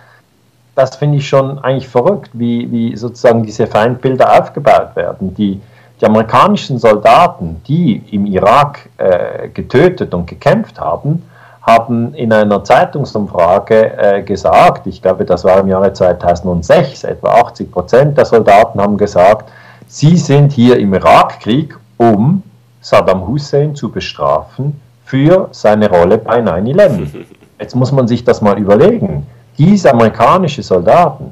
das 0.80 0.96
finde 0.96 1.18
ich 1.18 1.28
schon 1.28 1.60
eigentlich 1.60 1.90
verrückt, 1.90 2.30
wie, 2.32 2.72
wie 2.72 2.96
sozusagen 2.96 3.44
diese 3.44 3.68
Feindbilder 3.68 4.40
aufgebaut 4.40 4.96
werden. 4.96 5.36
Die, 5.36 5.60
die 6.00 6.06
amerikanischen 6.06 6.80
Soldaten, 6.80 7.62
die 7.68 8.02
im 8.12 8.26
Irak 8.26 8.90
äh, 8.98 9.50
getötet 9.50 10.14
und 10.14 10.26
gekämpft 10.26 10.80
haben, 10.80 11.24
haben 11.62 12.14
in 12.14 12.32
einer 12.32 12.64
Zeitungsumfrage 12.64 13.98
äh, 13.98 14.24
gesagt, 14.24 14.88
ich 14.88 15.02
glaube, 15.02 15.26
das 15.26 15.44
war 15.44 15.60
im 15.60 15.68
Jahre 15.68 15.92
2006, 15.92 17.04
etwa 17.04 17.28
80 17.42 17.70
Prozent 17.70 18.18
der 18.18 18.24
Soldaten 18.24 18.80
haben 18.80 18.98
gesagt, 18.98 19.52
sie 19.86 20.16
sind 20.16 20.54
hier 20.54 20.78
im 20.80 20.94
Irakkrieg, 20.94 21.78
um 21.98 22.42
Saddam 22.80 23.28
Hussein 23.28 23.76
zu 23.76 23.92
bestrafen 23.92 24.80
für 25.04 25.50
seine 25.52 25.90
Rolle 25.90 26.20
bei 26.20 26.40
9-11. 26.40 27.26
Jetzt 27.60 27.76
muss 27.76 27.92
man 27.92 28.08
sich 28.08 28.24
das 28.24 28.42
mal 28.42 28.58
überlegen. 28.58 29.28
Diese 29.60 29.92
amerikanischen 29.92 30.64
Soldaten 30.64 31.32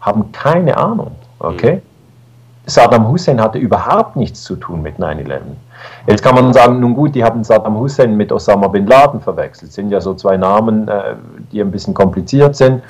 haben 0.00 0.32
keine 0.32 0.76
Ahnung, 0.76 1.12
okay? 1.38 1.76
Mhm. 1.76 1.82
Saddam 2.66 3.08
Hussein 3.08 3.40
hatte 3.40 3.56
überhaupt 3.58 4.16
nichts 4.16 4.42
zu 4.42 4.56
tun 4.56 4.82
mit 4.82 4.98
9-11. 4.98 5.40
Jetzt 6.06 6.22
kann 6.22 6.34
man 6.34 6.52
sagen, 6.52 6.80
nun 6.80 6.94
gut, 6.94 7.14
die 7.14 7.24
haben 7.24 7.42
Saddam 7.44 7.78
Hussein 7.78 8.16
mit 8.16 8.30
Osama 8.30 8.68
bin 8.68 8.86
Laden 8.86 9.20
verwechselt. 9.20 9.70
Das 9.70 9.76
sind 9.76 9.90
ja 9.90 10.00
so 10.00 10.12
zwei 10.14 10.36
Namen, 10.36 10.88
äh, 10.88 11.14
die 11.50 11.60
ein 11.60 11.70
bisschen 11.70 11.94
kompliziert 11.94 12.56
sind. 12.56 12.82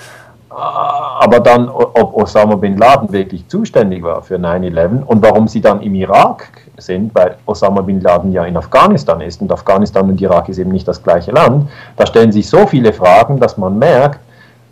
Aber 0.50 1.40
dann, 1.40 1.68
ob 1.68 2.16
Osama 2.16 2.56
bin 2.56 2.78
Laden 2.78 3.12
wirklich 3.12 3.46
zuständig 3.46 4.02
war 4.02 4.22
für 4.22 4.36
9-11 4.36 5.04
und 5.04 5.22
warum 5.22 5.46
sie 5.46 5.60
dann 5.60 5.82
im 5.82 5.94
Irak 5.94 6.48
sind, 6.78 7.14
weil 7.14 7.36
Osama 7.44 7.82
bin 7.82 8.00
Laden 8.00 8.32
ja 8.32 8.44
in 8.44 8.56
Afghanistan 8.56 9.20
ist 9.20 9.42
und 9.42 9.52
Afghanistan 9.52 10.08
und 10.08 10.20
Irak 10.20 10.48
ist 10.48 10.58
eben 10.58 10.70
nicht 10.70 10.88
das 10.88 11.02
gleiche 11.02 11.30
Land, 11.32 11.68
da 11.96 12.06
stellen 12.06 12.32
sich 12.32 12.48
so 12.48 12.66
viele 12.66 12.92
Fragen, 12.92 13.38
dass 13.38 13.58
man 13.58 13.78
merkt, 13.78 14.20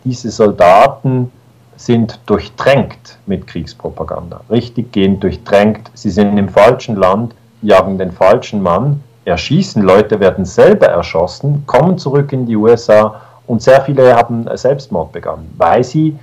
diese 0.07 0.31
Soldaten 0.31 1.31
sind 1.75 2.19
durchtränkt 2.27 3.17
mit 3.25 3.45
Kriegspropaganda. 3.45 4.39
Richtig 4.49 4.93
gehend 4.93 5.21
durchtränkt. 5.21 5.91
Sie 5.95 6.09
sind 6.09 6.37
im 6.37 6.47
falschen 6.47 6.95
Land, 6.95 7.35
jagen 7.61 7.97
den 7.97 8.13
falschen 8.13 8.61
Mann, 8.61 9.03
erschießen 9.25 9.83
Leute, 9.83 10.19
werden 10.21 10.45
selber 10.45 10.87
erschossen, 10.87 11.63
kommen 11.67 11.97
zurück 11.97 12.31
in 12.31 12.45
die 12.45 12.55
USA 12.55 13.21
und 13.47 13.61
sehr 13.61 13.81
viele 13.81 14.15
haben 14.15 14.47
Selbstmord 14.55 15.11
begangen, 15.11 15.53
weil 15.57 15.83
sie 15.83 16.17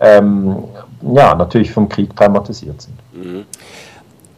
ähm, 0.00 0.64
ja, 1.14 1.34
natürlich 1.34 1.72
vom 1.72 1.88
Krieg 1.88 2.14
traumatisiert 2.14 2.82
sind. 2.82 2.96
Mhm. 3.14 3.44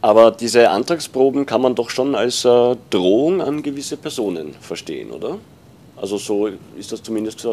Aber 0.01 0.31
diese 0.31 0.69
Antragsproben 0.69 1.45
kann 1.45 1.61
man 1.61 1.75
doch 1.75 1.89
schon 1.89 2.15
als 2.15 2.45
äh, 2.45 2.75
Drohung 2.89 3.41
an 3.41 3.61
gewisse 3.61 3.97
Personen 3.97 4.53
verstehen, 4.61 5.11
oder? 5.11 5.37
Also 5.97 6.17
so 6.17 6.47
ist 6.77 6.91
das 6.91 7.03
zumindest 7.03 7.45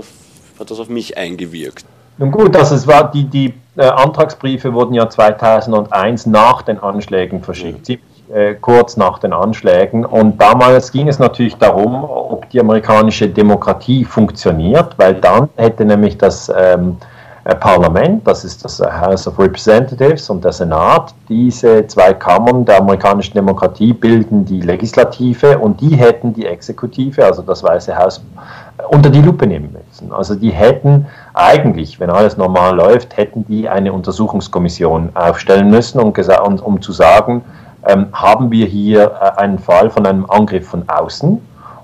hat 0.61 0.71
das 0.71 0.79
auf 0.79 0.89
mich 0.89 1.17
eingewirkt. 1.17 1.85
Nun 2.19 2.31
gut, 2.31 2.55
also 2.55 2.75
es 2.75 2.87
war 2.87 3.11
die, 3.11 3.25
die 3.25 3.55
äh, 3.77 3.87
Antragsbriefe 3.87 4.75
wurden 4.75 4.93
ja 4.95 5.09
2001 5.09 6.27
nach 6.27 6.63
den 6.63 6.79
Anschlägen 6.79 7.43
verschickt, 7.43 7.81
mhm. 7.81 7.85
ziemlich 7.85 8.05
äh, 8.33 8.55
kurz 8.61 8.97
nach 8.97 9.19
den 9.19 9.33
Anschlägen. 9.33 10.05
Und 10.05 10.41
damals 10.41 10.93
ging 10.93 11.09
es 11.09 11.19
natürlich 11.19 11.57
darum, 11.57 12.05
ob 12.05 12.49
die 12.51 12.61
amerikanische 12.61 13.29
Demokratie 13.29 14.05
funktioniert, 14.05 14.99
weil 14.99 15.15
dann 15.15 15.49
hätte 15.57 15.85
nämlich 15.85 16.19
das 16.19 16.53
ähm, 16.55 16.99
äh, 16.99 17.20
Parlament, 17.45 18.26
das 18.26 18.45
ist 18.45 18.64
das 18.64 18.80
House 18.80 19.26
of 19.26 19.38
Representatives 19.38 20.28
und 20.28 20.45
der 20.45 20.53
Senat, 20.53 21.14
diese 21.28 21.86
zwei 21.86 22.12
Kammern 22.12 22.66
der 22.66 22.78
amerikanischen 22.78 23.32
Demokratie 23.32 23.95
bilden 23.95 24.45
die 24.45 24.61
Legislative 24.61 25.59
und 25.59 25.80
die 25.80 25.97
hätten 25.97 26.34
die 26.34 26.45
Exekutive, 26.45 27.24
also 27.24 27.41
das 27.41 27.62
Weiße 27.62 27.97
Haus, 27.97 28.22
unter 28.88 29.09
die 29.09 29.22
Lupe 29.22 29.47
nehmen 29.47 29.72
müssen. 29.72 30.12
Also 30.12 30.34
die 30.34 30.51
hätten 30.51 31.07
eigentlich, 31.32 31.99
wenn 31.99 32.11
alles 32.11 32.36
normal 32.36 32.76
läuft, 32.76 33.16
hätten 33.16 33.47
die 33.47 33.68
eine 33.68 33.93
Untersuchungskommission 33.93 35.11
aufstellen 35.14 35.70
müssen, 35.70 35.99
um, 35.99 36.12
um 36.59 36.82
zu 36.82 36.93
sagen, 36.93 37.43
ähm, 37.86 38.09
haben 38.12 38.51
wir 38.51 38.66
hier 38.66 39.12
äh, 39.20 39.41
einen 39.41 39.59
Fall 39.59 39.88
von 39.88 40.07
einem 40.07 40.28
Angriff 40.28 40.68
von 40.68 40.86
außen 40.86 41.41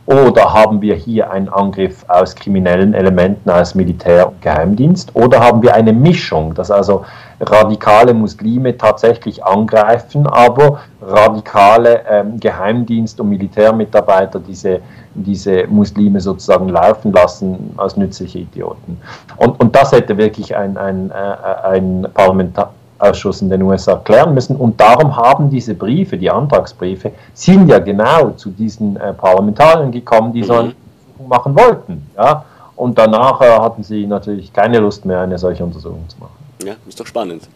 oder 0.07 0.53
haben 0.53 0.81
wir 0.81 0.95
hier 0.95 1.31
einen 1.33 1.49
Angriff 1.49 2.05
aus 2.07 2.35
kriminellen 2.35 2.95
Elementen, 2.95 3.51
aus 3.51 3.75
Militär 3.75 4.29
und 4.29 4.41
Geheimdienst? 4.41 5.11
Oder 5.15 5.41
haben 5.41 5.63
wir 5.63 5.75
eine 5.75 5.93
Mischung, 5.93 6.55
dass 6.55 6.71
also 6.71 7.05
radikale 7.41 8.15
Muslime 8.15 8.77
tatsächlich 8.79 9.45
angreifen, 9.45 10.27
aber 10.29 10.79
radikale 11.03 12.03
ähm, 12.09 12.39
Geheimdienst- 12.39 13.21
und 13.21 13.31
Militärmitarbeiter 13.31 14.39
diese, 14.39 14.81
diese 15.15 15.67
Muslime 15.67 16.21
sozusagen 16.21 16.69
laufen 16.69 17.13
lassen 17.13 17.75
als 17.77 17.97
nützliche 17.97 18.39
Idioten? 18.39 19.01
Und, 19.37 19.59
und 19.61 19.75
das 19.75 19.91
hätte 19.91 20.17
wirklich 20.17 20.57
ein, 20.57 20.77
ein, 20.77 21.11
äh, 21.11 21.67
ein 21.67 22.07
Parlamentar 22.15 22.73
Ausschuss 22.99 23.43
in 23.43 23.51
den 23.51 23.63
USA 23.63 23.97
klären 23.97 24.35
müssen. 24.35 24.57
Und 24.57 24.81
darum 24.81 25.17
haben 25.17 25.51
diese 25.51 25.75
Briefe, 25.75 26.17
die 26.17 26.31
Antragsbriefe, 26.31 27.13
sind 27.35 27.69
ja 27.69 27.79
genau 27.79 28.31
zu 28.31 28.51
diesen 28.51 28.97
äh, 28.97 29.13
Parlamentariern 29.13 29.93
gekommen, 29.93 30.33
die 30.33 30.43
mhm. 30.43 30.45
so 30.45 30.53
eine 30.53 30.63
Untersuchung 30.63 31.29
machen 31.29 31.57
wollten. 31.57 32.07
Ja? 32.17 32.45
Und 32.77 32.99
danach 32.99 33.41
äh, 33.41 33.59
hatten 33.59 33.83
sie 33.83 34.07
natürlich 34.07 34.53
keine 34.53 34.79
Lust 34.79 35.05
mehr, 35.05 35.21
eine 35.21 35.39
solche 35.39 35.65
Untersuchung 35.65 36.05
zu 36.09 36.19
machen. 36.19 36.33
Ja, 36.65 36.75
ist 36.89 36.99
doch 36.99 37.07
spannend. 37.07 37.49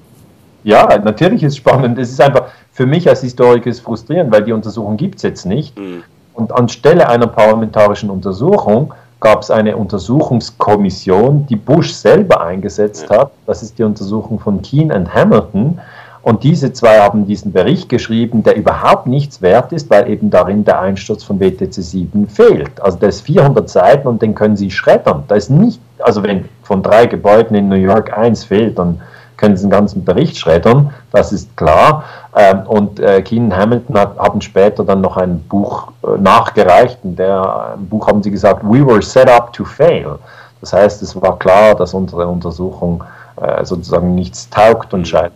ja, 0.64 0.98
natürlich 0.98 1.42
ist 1.42 1.52
es 1.52 1.56
spannend. 1.56 1.98
Es 1.98 2.10
ist 2.10 2.20
einfach 2.20 2.46
für 2.72 2.86
mich 2.86 3.08
als 3.08 3.20
Historiker 3.20 3.72
frustrierend, 3.74 4.32
weil 4.32 4.42
die 4.44 4.52
Untersuchung 4.52 4.96
gibt 4.96 5.16
es 5.16 5.22
jetzt 5.22 5.46
nicht. 5.46 5.78
Mhm. 5.78 6.02
Und 6.34 6.52
anstelle 6.52 7.08
einer 7.08 7.26
parlamentarischen 7.26 8.10
Untersuchung 8.10 8.94
gab 9.20 9.42
es 9.42 9.50
eine 9.50 9.76
Untersuchungskommission, 9.76 11.46
die 11.46 11.56
Bush 11.56 11.92
selber 11.92 12.40
eingesetzt 12.40 13.08
hat. 13.10 13.30
Das 13.46 13.62
ist 13.62 13.78
die 13.78 13.84
Untersuchung 13.84 14.40
von 14.40 14.62
Keane 14.62 14.94
und 14.94 15.14
Hamilton. 15.14 15.78
Und 16.22 16.42
diese 16.44 16.72
zwei 16.72 17.00
haben 17.00 17.26
diesen 17.26 17.52
Bericht 17.52 17.88
geschrieben, 17.88 18.42
der 18.42 18.56
überhaupt 18.56 19.06
nichts 19.06 19.40
wert 19.40 19.72
ist, 19.72 19.88
weil 19.88 20.10
eben 20.10 20.30
darin 20.30 20.64
der 20.64 20.80
Einsturz 20.80 21.24
von 21.24 21.40
WTC 21.40 21.72
7 21.72 22.28
fehlt. 22.28 22.80
Also 22.80 22.98
der 22.98 23.08
ist 23.08 23.22
400 23.22 23.68
Seiten 23.68 24.06
und 24.06 24.20
den 24.20 24.34
können 24.34 24.56
Sie 24.56 24.70
schreddern. 24.70 25.24
Da 25.28 25.36
ist 25.36 25.48
nicht, 25.48 25.80
also 25.98 26.22
wenn 26.22 26.46
von 26.62 26.82
drei 26.82 27.06
Gebäuden 27.06 27.56
in 27.56 27.68
New 27.68 27.76
York 27.76 28.16
eins 28.16 28.44
fehlt, 28.44 28.78
dann 28.78 29.00
können 29.40 29.56
Sie 29.56 29.64
den 29.64 29.70
ganzen 29.70 30.04
Bericht 30.04 30.36
schreddern, 30.38 30.92
das 31.10 31.32
ist 31.32 31.56
klar. 31.56 32.04
Ähm, 32.36 32.60
und 32.66 33.00
äh, 33.00 33.22
Keenan 33.22 33.56
Hamilton 33.56 33.98
hat, 33.98 34.18
haben 34.18 34.40
später 34.40 34.84
dann 34.84 35.00
noch 35.00 35.16
ein 35.16 35.40
Buch 35.48 35.88
äh, 36.04 36.18
nachgereicht. 36.20 36.98
In 37.02 37.16
der 37.16 37.74
im 37.76 37.88
Buch 37.88 38.06
haben 38.06 38.22
sie 38.22 38.30
gesagt, 38.30 38.62
we 38.62 38.86
were 38.86 39.02
set 39.02 39.28
up 39.28 39.52
to 39.52 39.64
fail. 39.64 40.18
Das 40.60 40.72
heißt, 40.72 41.02
es 41.02 41.20
war 41.20 41.38
klar, 41.38 41.74
dass 41.74 41.94
unsere 41.94 42.26
Untersuchung 42.26 43.02
äh, 43.40 43.64
sozusagen 43.64 44.14
nichts 44.14 44.48
taugt 44.50 44.92
und 44.94 45.08
scheitert. 45.08 45.32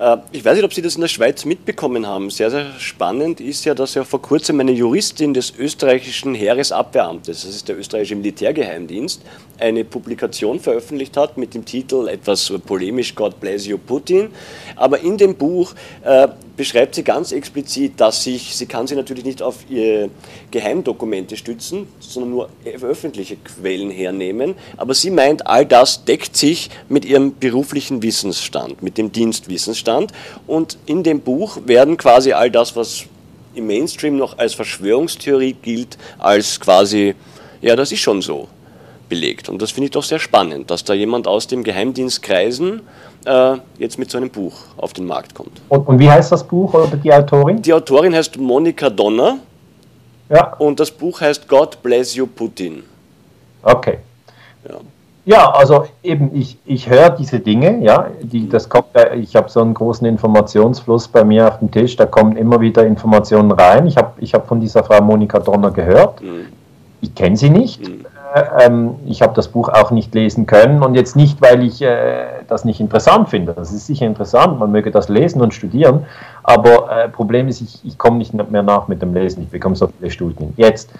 Äh, 0.00 0.16
ich 0.32 0.44
weiß 0.44 0.56
nicht, 0.56 0.64
ob 0.64 0.72
Sie 0.72 0.82
das 0.82 0.94
in 0.94 1.02
der 1.02 1.08
Schweiz 1.08 1.44
mitbekommen 1.44 2.06
haben. 2.06 2.30
Sehr, 2.30 2.50
sehr 2.50 2.72
spannend 2.78 3.40
ist 3.40 3.64
ja, 3.64 3.74
dass 3.74 3.94
ja 3.94 4.04
vor 4.04 4.22
kurzem 4.22 4.58
eine 4.58 4.72
Juristin 4.72 5.34
des 5.34 5.52
österreichischen 5.56 6.34
Heeresabwehramtes, 6.34 7.42
das 7.42 7.54
ist 7.54 7.68
der 7.68 7.78
österreichische 7.78 8.16
Militärgeheimdienst, 8.16 9.22
eine 9.58 9.84
Publikation 9.84 10.58
veröffentlicht 10.58 11.16
hat 11.16 11.36
mit 11.36 11.54
dem 11.54 11.64
Titel 11.66 12.08
etwas 12.08 12.50
polemisch 12.66 13.14
God 13.14 13.38
bless 13.40 13.66
you 13.66 13.76
Putin. 13.76 14.30
Aber 14.76 15.00
in 15.00 15.18
dem 15.18 15.34
Buch 15.34 15.74
äh, 16.02 16.28
beschreibt 16.60 16.94
sie 16.94 17.04
ganz 17.04 17.32
explizit, 17.32 17.94
dass 17.96 18.22
sich, 18.22 18.54
sie 18.54 18.66
kann 18.66 18.86
sich 18.86 18.94
natürlich 18.94 19.24
nicht 19.24 19.40
auf 19.40 19.64
ihre 19.70 20.10
Geheimdokumente 20.50 21.38
stützen, 21.38 21.88
sondern 22.00 22.30
nur 22.32 22.50
öffentliche 22.82 23.36
Quellen 23.36 23.90
hernehmen, 23.90 24.56
aber 24.76 24.92
sie 24.92 25.08
meint, 25.08 25.46
all 25.46 25.64
das 25.64 26.04
deckt 26.04 26.36
sich 26.36 26.68
mit 26.90 27.06
ihrem 27.06 27.38
beruflichen 27.38 28.02
Wissensstand, 28.02 28.82
mit 28.82 28.98
dem 28.98 29.10
Dienstwissensstand. 29.10 30.12
Und 30.46 30.76
in 30.84 31.02
dem 31.02 31.20
Buch 31.20 31.60
werden 31.64 31.96
quasi 31.96 32.34
all 32.34 32.50
das, 32.50 32.76
was 32.76 33.04
im 33.54 33.66
Mainstream 33.66 34.18
noch 34.18 34.36
als 34.36 34.52
Verschwörungstheorie 34.52 35.54
gilt, 35.62 35.96
als 36.18 36.60
quasi, 36.60 37.14
ja, 37.62 37.74
das 37.74 37.90
ist 37.90 38.00
schon 38.00 38.20
so 38.20 38.48
belegt. 39.10 39.50
Und 39.50 39.60
das 39.60 39.72
finde 39.72 39.86
ich 39.86 39.90
doch 39.90 40.02
sehr 40.02 40.18
spannend, 40.18 40.70
dass 40.70 40.84
da 40.84 40.94
jemand 40.94 41.28
aus 41.28 41.46
dem 41.46 41.62
Geheimdienstkreisen 41.62 42.80
äh, 43.26 43.56
jetzt 43.76 43.98
mit 43.98 44.10
so 44.10 44.16
einem 44.16 44.30
Buch 44.30 44.54
auf 44.78 44.94
den 44.94 45.04
Markt 45.04 45.34
kommt. 45.34 45.60
Und, 45.68 45.86
und, 45.86 45.98
wie 45.98 46.10
heißt 46.10 46.32
das 46.32 46.42
Buch 46.42 46.72
oder 46.72 46.96
die 46.96 47.12
Autorin? 47.12 47.60
Die 47.60 47.74
Autorin 47.74 48.14
heißt 48.14 48.38
Monika 48.38 48.88
Donner. 48.88 49.36
Ja. 50.30 50.54
Und 50.54 50.80
das 50.80 50.90
Buch 50.90 51.20
heißt 51.20 51.46
God 51.46 51.82
Bless 51.82 52.14
You 52.14 52.26
Putin. 52.26 52.84
Okay. 53.62 53.98
Ja. 54.66 54.76
Ja, 55.26 55.50
also 55.50 55.84
eben, 56.02 56.34
ich, 56.34 56.56
ich 56.64 56.88
höre 56.88 57.10
diese 57.10 57.40
Dinge, 57.40 57.84
ja, 57.84 58.06
die, 58.22 58.48
das 58.48 58.68
kommt, 58.68 58.86
ich 59.16 59.36
habe 59.36 59.50
so 59.50 59.60
einen 59.60 59.74
großen 59.74 60.06
Informationsfluss 60.06 61.08
bei 61.08 61.24
mir 61.24 61.46
auf 61.46 61.58
dem 61.58 61.70
Tisch, 61.70 61.94
da 61.94 62.06
kommen 62.06 62.36
immer 62.36 62.60
wieder 62.60 62.86
Informationen 62.86 63.52
rein. 63.52 63.86
Ich 63.86 63.96
habe 63.96 64.12
ich 64.18 64.32
hab 64.32 64.48
von 64.48 64.60
dieser 64.60 64.82
Frau 64.82 65.02
Monika 65.02 65.38
Donner 65.38 65.70
gehört. 65.70 66.22
Mhm. 66.22 66.46
Ich 67.02 67.14
kenne 67.14 67.36
sie 67.36 67.50
nicht. 67.50 67.86
Mhm. 67.86 68.06
Ähm, 68.60 68.96
ich 69.06 69.22
habe 69.22 69.34
das 69.34 69.48
Buch 69.48 69.68
auch 69.68 69.90
nicht 69.90 70.14
lesen 70.14 70.46
können 70.46 70.82
und 70.82 70.94
jetzt 70.94 71.16
nicht, 71.16 71.40
weil 71.42 71.64
ich 71.64 71.82
äh, 71.82 72.26
das 72.48 72.64
nicht 72.64 72.80
interessant 72.80 73.28
finde. 73.28 73.52
Das 73.54 73.72
ist 73.72 73.86
sicher 73.86 74.06
interessant, 74.06 74.58
man 74.58 74.70
möge 74.70 74.90
das 74.90 75.08
lesen 75.08 75.40
und 75.40 75.52
studieren, 75.52 76.06
aber 76.42 76.90
äh, 76.90 77.08
Problem 77.08 77.48
ist, 77.48 77.60
ich, 77.60 77.80
ich 77.84 77.98
komme 77.98 78.18
nicht 78.18 78.32
mehr 78.32 78.62
nach 78.62 78.88
mit 78.88 79.02
dem 79.02 79.14
Lesen. 79.14 79.42
Ich 79.42 79.48
bekomme 79.48 79.76
so 79.76 79.88
viele 79.88 80.10
Studien. 80.10 80.52
Jetzt, 80.56 80.90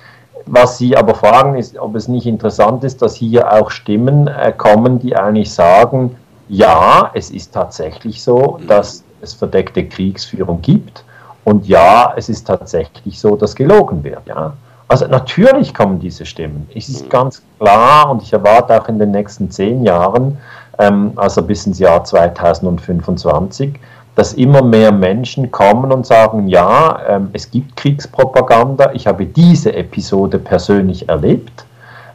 was 0.47 0.78
Sie 0.78 0.97
aber 0.97 1.14
fragen, 1.14 1.57
ist, 1.57 1.78
ob 1.78 1.95
es 1.95 2.09
nicht 2.09 2.26
interessant 2.26 2.83
ist, 2.85 3.03
dass 3.03 3.14
hier 3.14 3.53
auch 3.53 3.70
Stimmen 3.70 4.26
äh, 4.26 4.53
kommen, 4.57 4.99
die 4.99 5.14
eigentlich 5.14 5.53
sagen, 5.53 6.16
ja, 6.49 7.11
es 7.14 7.31
ist 7.31 7.53
tatsächlich 7.53 8.22
so, 8.22 8.59
dass 8.66 9.05
es 9.20 9.35
verdeckte 9.35 9.87
Kriegsführung 9.87 10.61
gibt 10.62 11.05
und 11.45 11.68
ja, 11.68 12.12
es 12.16 12.28
ist 12.28 12.47
tatsächlich 12.47 13.20
so, 13.20 13.37
dass 13.37 13.55
gelogen 13.55 14.03
wird. 14.03 14.26
Ja. 14.26 14.55
Also 14.91 15.07
natürlich 15.07 15.72
kommen 15.72 16.01
diese 16.01 16.26
Stimmen. 16.26 16.68
Es 16.74 16.88
ist 16.88 17.09
ganz 17.09 17.45
klar 17.61 18.11
und 18.11 18.22
ich 18.22 18.32
erwarte 18.32 18.76
auch 18.76 18.88
in 18.88 18.99
den 18.99 19.12
nächsten 19.12 19.49
zehn 19.49 19.84
Jahren, 19.84 20.36
ähm, 20.80 21.12
also 21.14 21.43
bis 21.43 21.64
ins 21.64 21.78
Jahr 21.78 22.03
2025, 22.03 23.74
dass 24.16 24.32
immer 24.32 24.62
mehr 24.62 24.91
Menschen 24.91 25.53
kommen 25.53 25.93
und 25.93 26.07
sagen, 26.07 26.49
ja, 26.49 26.99
ähm, 27.09 27.30
es 27.32 27.49
gibt 27.53 27.76
Kriegspropaganda, 27.76 28.91
ich 28.93 29.07
habe 29.07 29.26
diese 29.26 29.72
Episode 29.74 30.41
persönlich 30.41 31.09
erlebt 31.09 31.64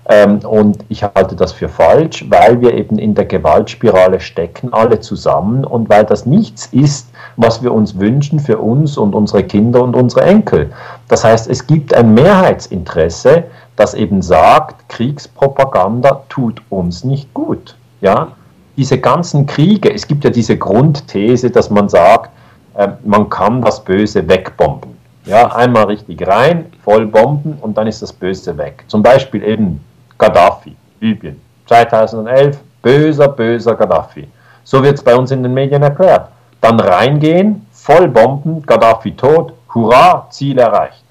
und 0.07 0.85
ich 0.87 1.03
halte 1.03 1.35
das 1.35 1.51
für 1.51 1.67
falsch, 1.67 2.25
weil 2.29 2.61
wir 2.61 2.75
eben 2.75 2.99
in 2.99 3.15
der 3.15 3.25
Gewaltspirale 3.25 4.19
stecken, 4.19 4.71
alle 4.71 4.99
zusammen 4.99 5.65
und 5.65 5.89
weil 5.89 6.05
das 6.05 6.27
nichts 6.27 6.67
ist, 6.67 7.09
was 7.37 7.63
wir 7.63 7.73
uns 7.73 7.99
wünschen 7.99 8.39
für 8.39 8.59
uns 8.59 8.97
und 8.97 9.15
unsere 9.15 9.43
Kinder 9.43 9.81
und 9.81 9.95
unsere 9.95 10.25
Enkel. 10.25 10.71
Das 11.07 11.23
heißt, 11.23 11.49
es 11.49 11.65
gibt 11.65 11.91
ein 11.93 12.13
Mehrheitsinteresse, 12.13 13.45
das 13.75 13.95
eben 13.95 14.21
sagt, 14.21 14.87
Kriegspropaganda 14.89 16.23
tut 16.29 16.61
uns 16.69 17.03
nicht 17.03 17.33
gut. 17.33 17.75
Ja? 18.01 18.29
Diese 18.77 18.99
ganzen 18.99 19.47
Kriege, 19.47 19.91
es 19.91 20.07
gibt 20.07 20.23
ja 20.23 20.29
diese 20.29 20.55
Grundthese, 20.55 21.49
dass 21.49 21.71
man 21.71 21.89
sagt, 21.89 22.29
äh, 22.75 22.89
man 23.03 23.29
kann 23.29 23.61
das 23.61 23.83
Böse 23.83 24.27
wegbomben. 24.27 24.95
Ja, 25.25 25.55
einmal 25.55 25.85
richtig 25.85 26.27
rein, 26.27 26.67
voll 26.83 27.07
bomben 27.07 27.57
und 27.59 27.75
dann 27.75 27.87
ist 27.87 28.03
das 28.03 28.13
Böse 28.13 28.55
weg. 28.59 28.83
Zum 28.87 29.01
Beispiel 29.01 29.43
eben 29.43 29.81
Gaddafi, 30.17 30.75
Libyen, 30.99 31.39
2011, 31.67 32.57
böser, 32.81 33.27
böser 33.29 33.75
Gaddafi. 33.75 34.27
So 34.63 34.81
wird 34.81 34.95
es 34.95 35.03
bei 35.03 35.15
uns 35.15 35.31
in 35.31 35.43
den 35.43 35.53
Medien 35.53 35.83
erklärt. 35.83 36.29
Dann 36.61 36.79
reingehen, 36.79 37.65
voll 37.71 38.07
bomben, 38.07 38.65
Gaddafi 38.65 39.15
tot, 39.15 39.53
hurra, 39.73 40.27
Ziel 40.29 40.57
erreicht. 40.57 41.03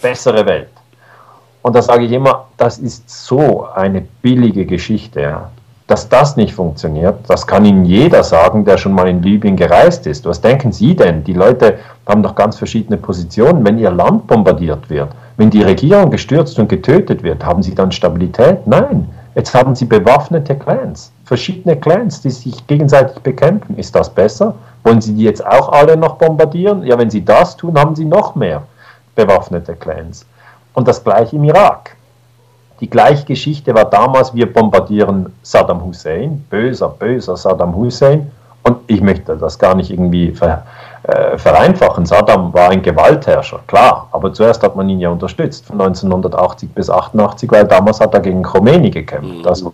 Bessere 0.00 0.46
Welt. 0.46 0.68
Und 1.62 1.76
da 1.76 1.82
sage 1.82 2.04
ich 2.04 2.12
immer, 2.12 2.46
das 2.56 2.78
ist 2.78 3.08
so 3.08 3.66
eine 3.74 4.00
billige 4.00 4.66
Geschichte. 4.66 5.20
Ja. 5.20 5.50
Dass 5.92 6.08
das 6.08 6.36
nicht 6.36 6.54
funktioniert, 6.54 7.16
das 7.28 7.46
kann 7.46 7.66
Ihnen 7.66 7.84
jeder 7.84 8.24
sagen, 8.24 8.64
der 8.64 8.78
schon 8.78 8.94
mal 8.94 9.08
in 9.08 9.22
Libyen 9.22 9.56
gereist 9.56 10.06
ist. 10.06 10.24
Was 10.24 10.40
denken 10.40 10.72
Sie 10.72 10.96
denn? 10.96 11.22
Die 11.22 11.34
Leute 11.34 11.80
haben 12.06 12.22
doch 12.22 12.34
ganz 12.34 12.56
verschiedene 12.56 12.96
Positionen. 12.96 13.62
Wenn 13.62 13.76
ihr 13.76 13.90
Land 13.90 14.26
bombardiert 14.26 14.88
wird, 14.88 15.10
wenn 15.36 15.50
die 15.50 15.60
Regierung 15.60 16.10
gestürzt 16.10 16.58
und 16.58 16.70
getötet 16.70 17.22
wird, 17.22 17.44
haben 17.44 17.62
Sie 17.62 17.74
dann 17.74 17.92
Stabilität? 17.92 18.66
Nein. 18.66 19.06
Jetzt 19.34 19.54
haben 19.54 19.74
Sie 19.74 19.84
bewaffnete 19.84 20.54
Clans, 20.54 21.12
verschiedene 21.26 21.76
Clans, 21.76 22.22
die 22.22 22.30
sich 22.30 22.66
gegenseitig 22.66 23.18
bekämpfen. 23.18 23.76
Ist 23.76 23.94
das 23.94 24.08
besser? 24.08 24.54
Wollen 24.84 25.02
Sie 25.02 25.12
die 25.12 25.24
jetzt 25.24 25.46
auch 25.46 25.72
alle 25.72 25.98
noch 25.98 26.16
bombardieren? 26.16 26.84
Ja, 26.84 26.98
wenn 26.98 27.10
Sie 27.10 27.22
das 27.22 27.54
tun, 27.54 27.78
haben 27.78 27.94
Sie 27.94 28.06
noch 28.06 28.34
mehr 28.34 28.62
bewaffnete 29.14 29.74
Clans. 29.74 30.24
Und 30.72 30.88
das 30.88 31.04
gleiche 31.04 31.36
im 31.36 31.44
Irak. 31.44 31.96
Die 32.82 32.90
gleiche 32.90 33.24
Geschichte 33.24 33.72
war 33.76 33.84
damals, 33.84 34.34
wir 34.34 34.52
bombardieren 34.52 35.32
Saddam 35.42 35.84
Hussein, 35.84 36.44
böser, 36.50 36.88
böser 36.88 37.36
Saddam 37.36 37.76
Hussein. 37.76 38.28
Und 38.64 38.78
ich 38.88 39.00
möchte 39.00 39.36
das 39.36 39.56
gar 39.56 39.76
nicht 39.76 39.92
irgendwie 39.92 40.32
ver, 40.32 40.64
äh, 41.04 41.38
vereinfachen. 41.38 42.04
Saddam 42.06 42.52
war 42.52 42.70
ein 42.70 42.82
Gewaltherrscher, 42.82 43.60
klar, 43.68 44.08
aber 44.10 44.32
zuerst 44.32 44.64
hat 44.64 44.74
man 44.74 44.88
ihn 44.88 44.98
ja 44.98 45.10
unterstützt, 45.10 45.64
von 45.66 45.80
1980 45.80 46.70
bis 46.74 46.90
88, 46.90 47.48
weil 47.52 47.64
damals 47.66 48.00
hat 48.00 48.14
er 48.14 48.20
gegen 48.20 48.42
Khomeini 48.42 48.90
gekämpft. 48.90 49.42
Mhm. 49.42 49.46
Also 49.46 49.72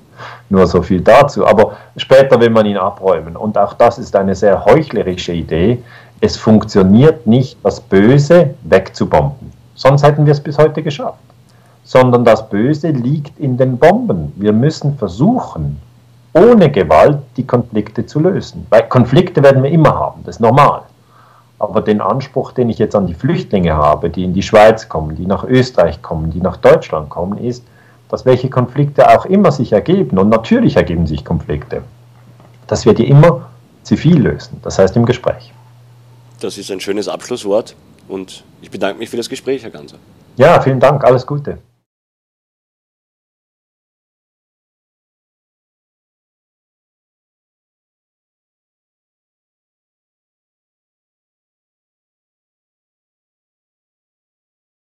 nur 0.50 0.66
so 0.66 0.82
viel 0.82 1.00
dazu. 1.00 1.46
Aber 1.46 1.72
später 1.96 2.38
will 2.38 2.50
man 2.50 2.66
ihn 2.66 2.76
abräumen. 2.76 3.38
Und 3.38 3.56
auch 3.56 3.72
das 3.72 3.98
ist 3.98 4.14
eine 4.16 4.34
sehr 4.34 4.66
heuchlerische 4.66 5.32
Idee. 5.32 5.82
Es 6.20 6.36
funktioniert 6.36 7.26
nicht, 7.26 7.56
das 7.64 7.80
Böse 7.80 8.50
wegzubomben. 8.64 9.50
Sonst 9.74 10.02
hätten 10.02 10.26
wir 10.26 10.32
es 10.32 10.40
bis 10.40 10.58
heute 10.58 10.82
geschafft 10.82 11.20
sondern 11.88 12.22
das 12.22 12.50
Böse 12.50 12.90
liegt 12.90 13.40
in 13.40 13.56
den 13.56 13.78
Bomben. 13.78 14.30
Wir 14.36 14.52
müssen 14.52 14.98
versuchen, 14.98 15.80
ohne 16.34 16.70
Gewalt 16.70 17.20
die 17.38 17.46
Konflikte 17.46 18.04
zu 18.04 18.20
lösen. 18.20 18.66
Weil 18.68 18.86
Konflikte 18.88 19.42
werden 19.42 19.62
wir 19.62 19.70
immer 19.70 19.94
haben, 19.94 20.20
das 20.26 20.36
ist 20.36 20.40
normal. 20.40 20.82
Aber 21.58 21.80
den 21.80 22.02
Anspruch, 22.02 22.52
den 22.52 22.68
ich 22.68 22.78
jetzt 22.78 22.94
an 22.94 23.06
die 23.06 23.14
Flüchtlinge 23.14 23.74
habe, 23.74 24.10
die 24.10 24.24
in 24.24 24.34
die 24.34 24.42
Schweiz 24.42 24.90
kommen, 24.90 25.16
die 25.16 25.24
nach 25.24 25.44
Österreich 25.44 26.02
kommen, 26.02 26.30
die 26.30 26.42
nach 26.42 26.58
Deutschland 26.58 27.08
kommen, 27.08 27.38
ist, 27.38 27.64
dass 28.10 28.26
welche 28.26 28.50
Konflikte 28.50 29.08
auch 29.08 29.24
immer 29.24 29.50
sich 29.50 29.72
ergeben, 29.72 30.18
und 30.18 30.28
natürlich 30.28 30.76
ergeben 30.76 31.06
sich 31.06 31.24
Konflikte, 31.24 31.80
dass 32.66 32.84
wir 32.84 32.92
die 32.92 33.08
immer 33.08 33.46
zivil 33.82 34.20
lösen, 34.20 34.60
das 34.62 34.78
heißt 34.78 34.94
im 34.96 35.06
Gespräch. 35.06 35.54
Das 36.40 36.58
ist 36.58 36.70
ein 36.70 36.80
schönes 36.80 37.08
Abschlusswort 37.08 37.74
und 38.08 38.44
ich 38.60 38.70
bedanke 38.70 38.98
mich 38.98 39.08
für 39.08 39.16
das 39.16 39.30
Gespräch, 39.30 39.62
Herr 39.62 39.70
Ganser. 39.70 39.96
Ja, 40.36 40.60
vielen 40.60 40.80
Dank, 40.80 41.02
alles 41.02 41.26
Gute. 41.26 41.58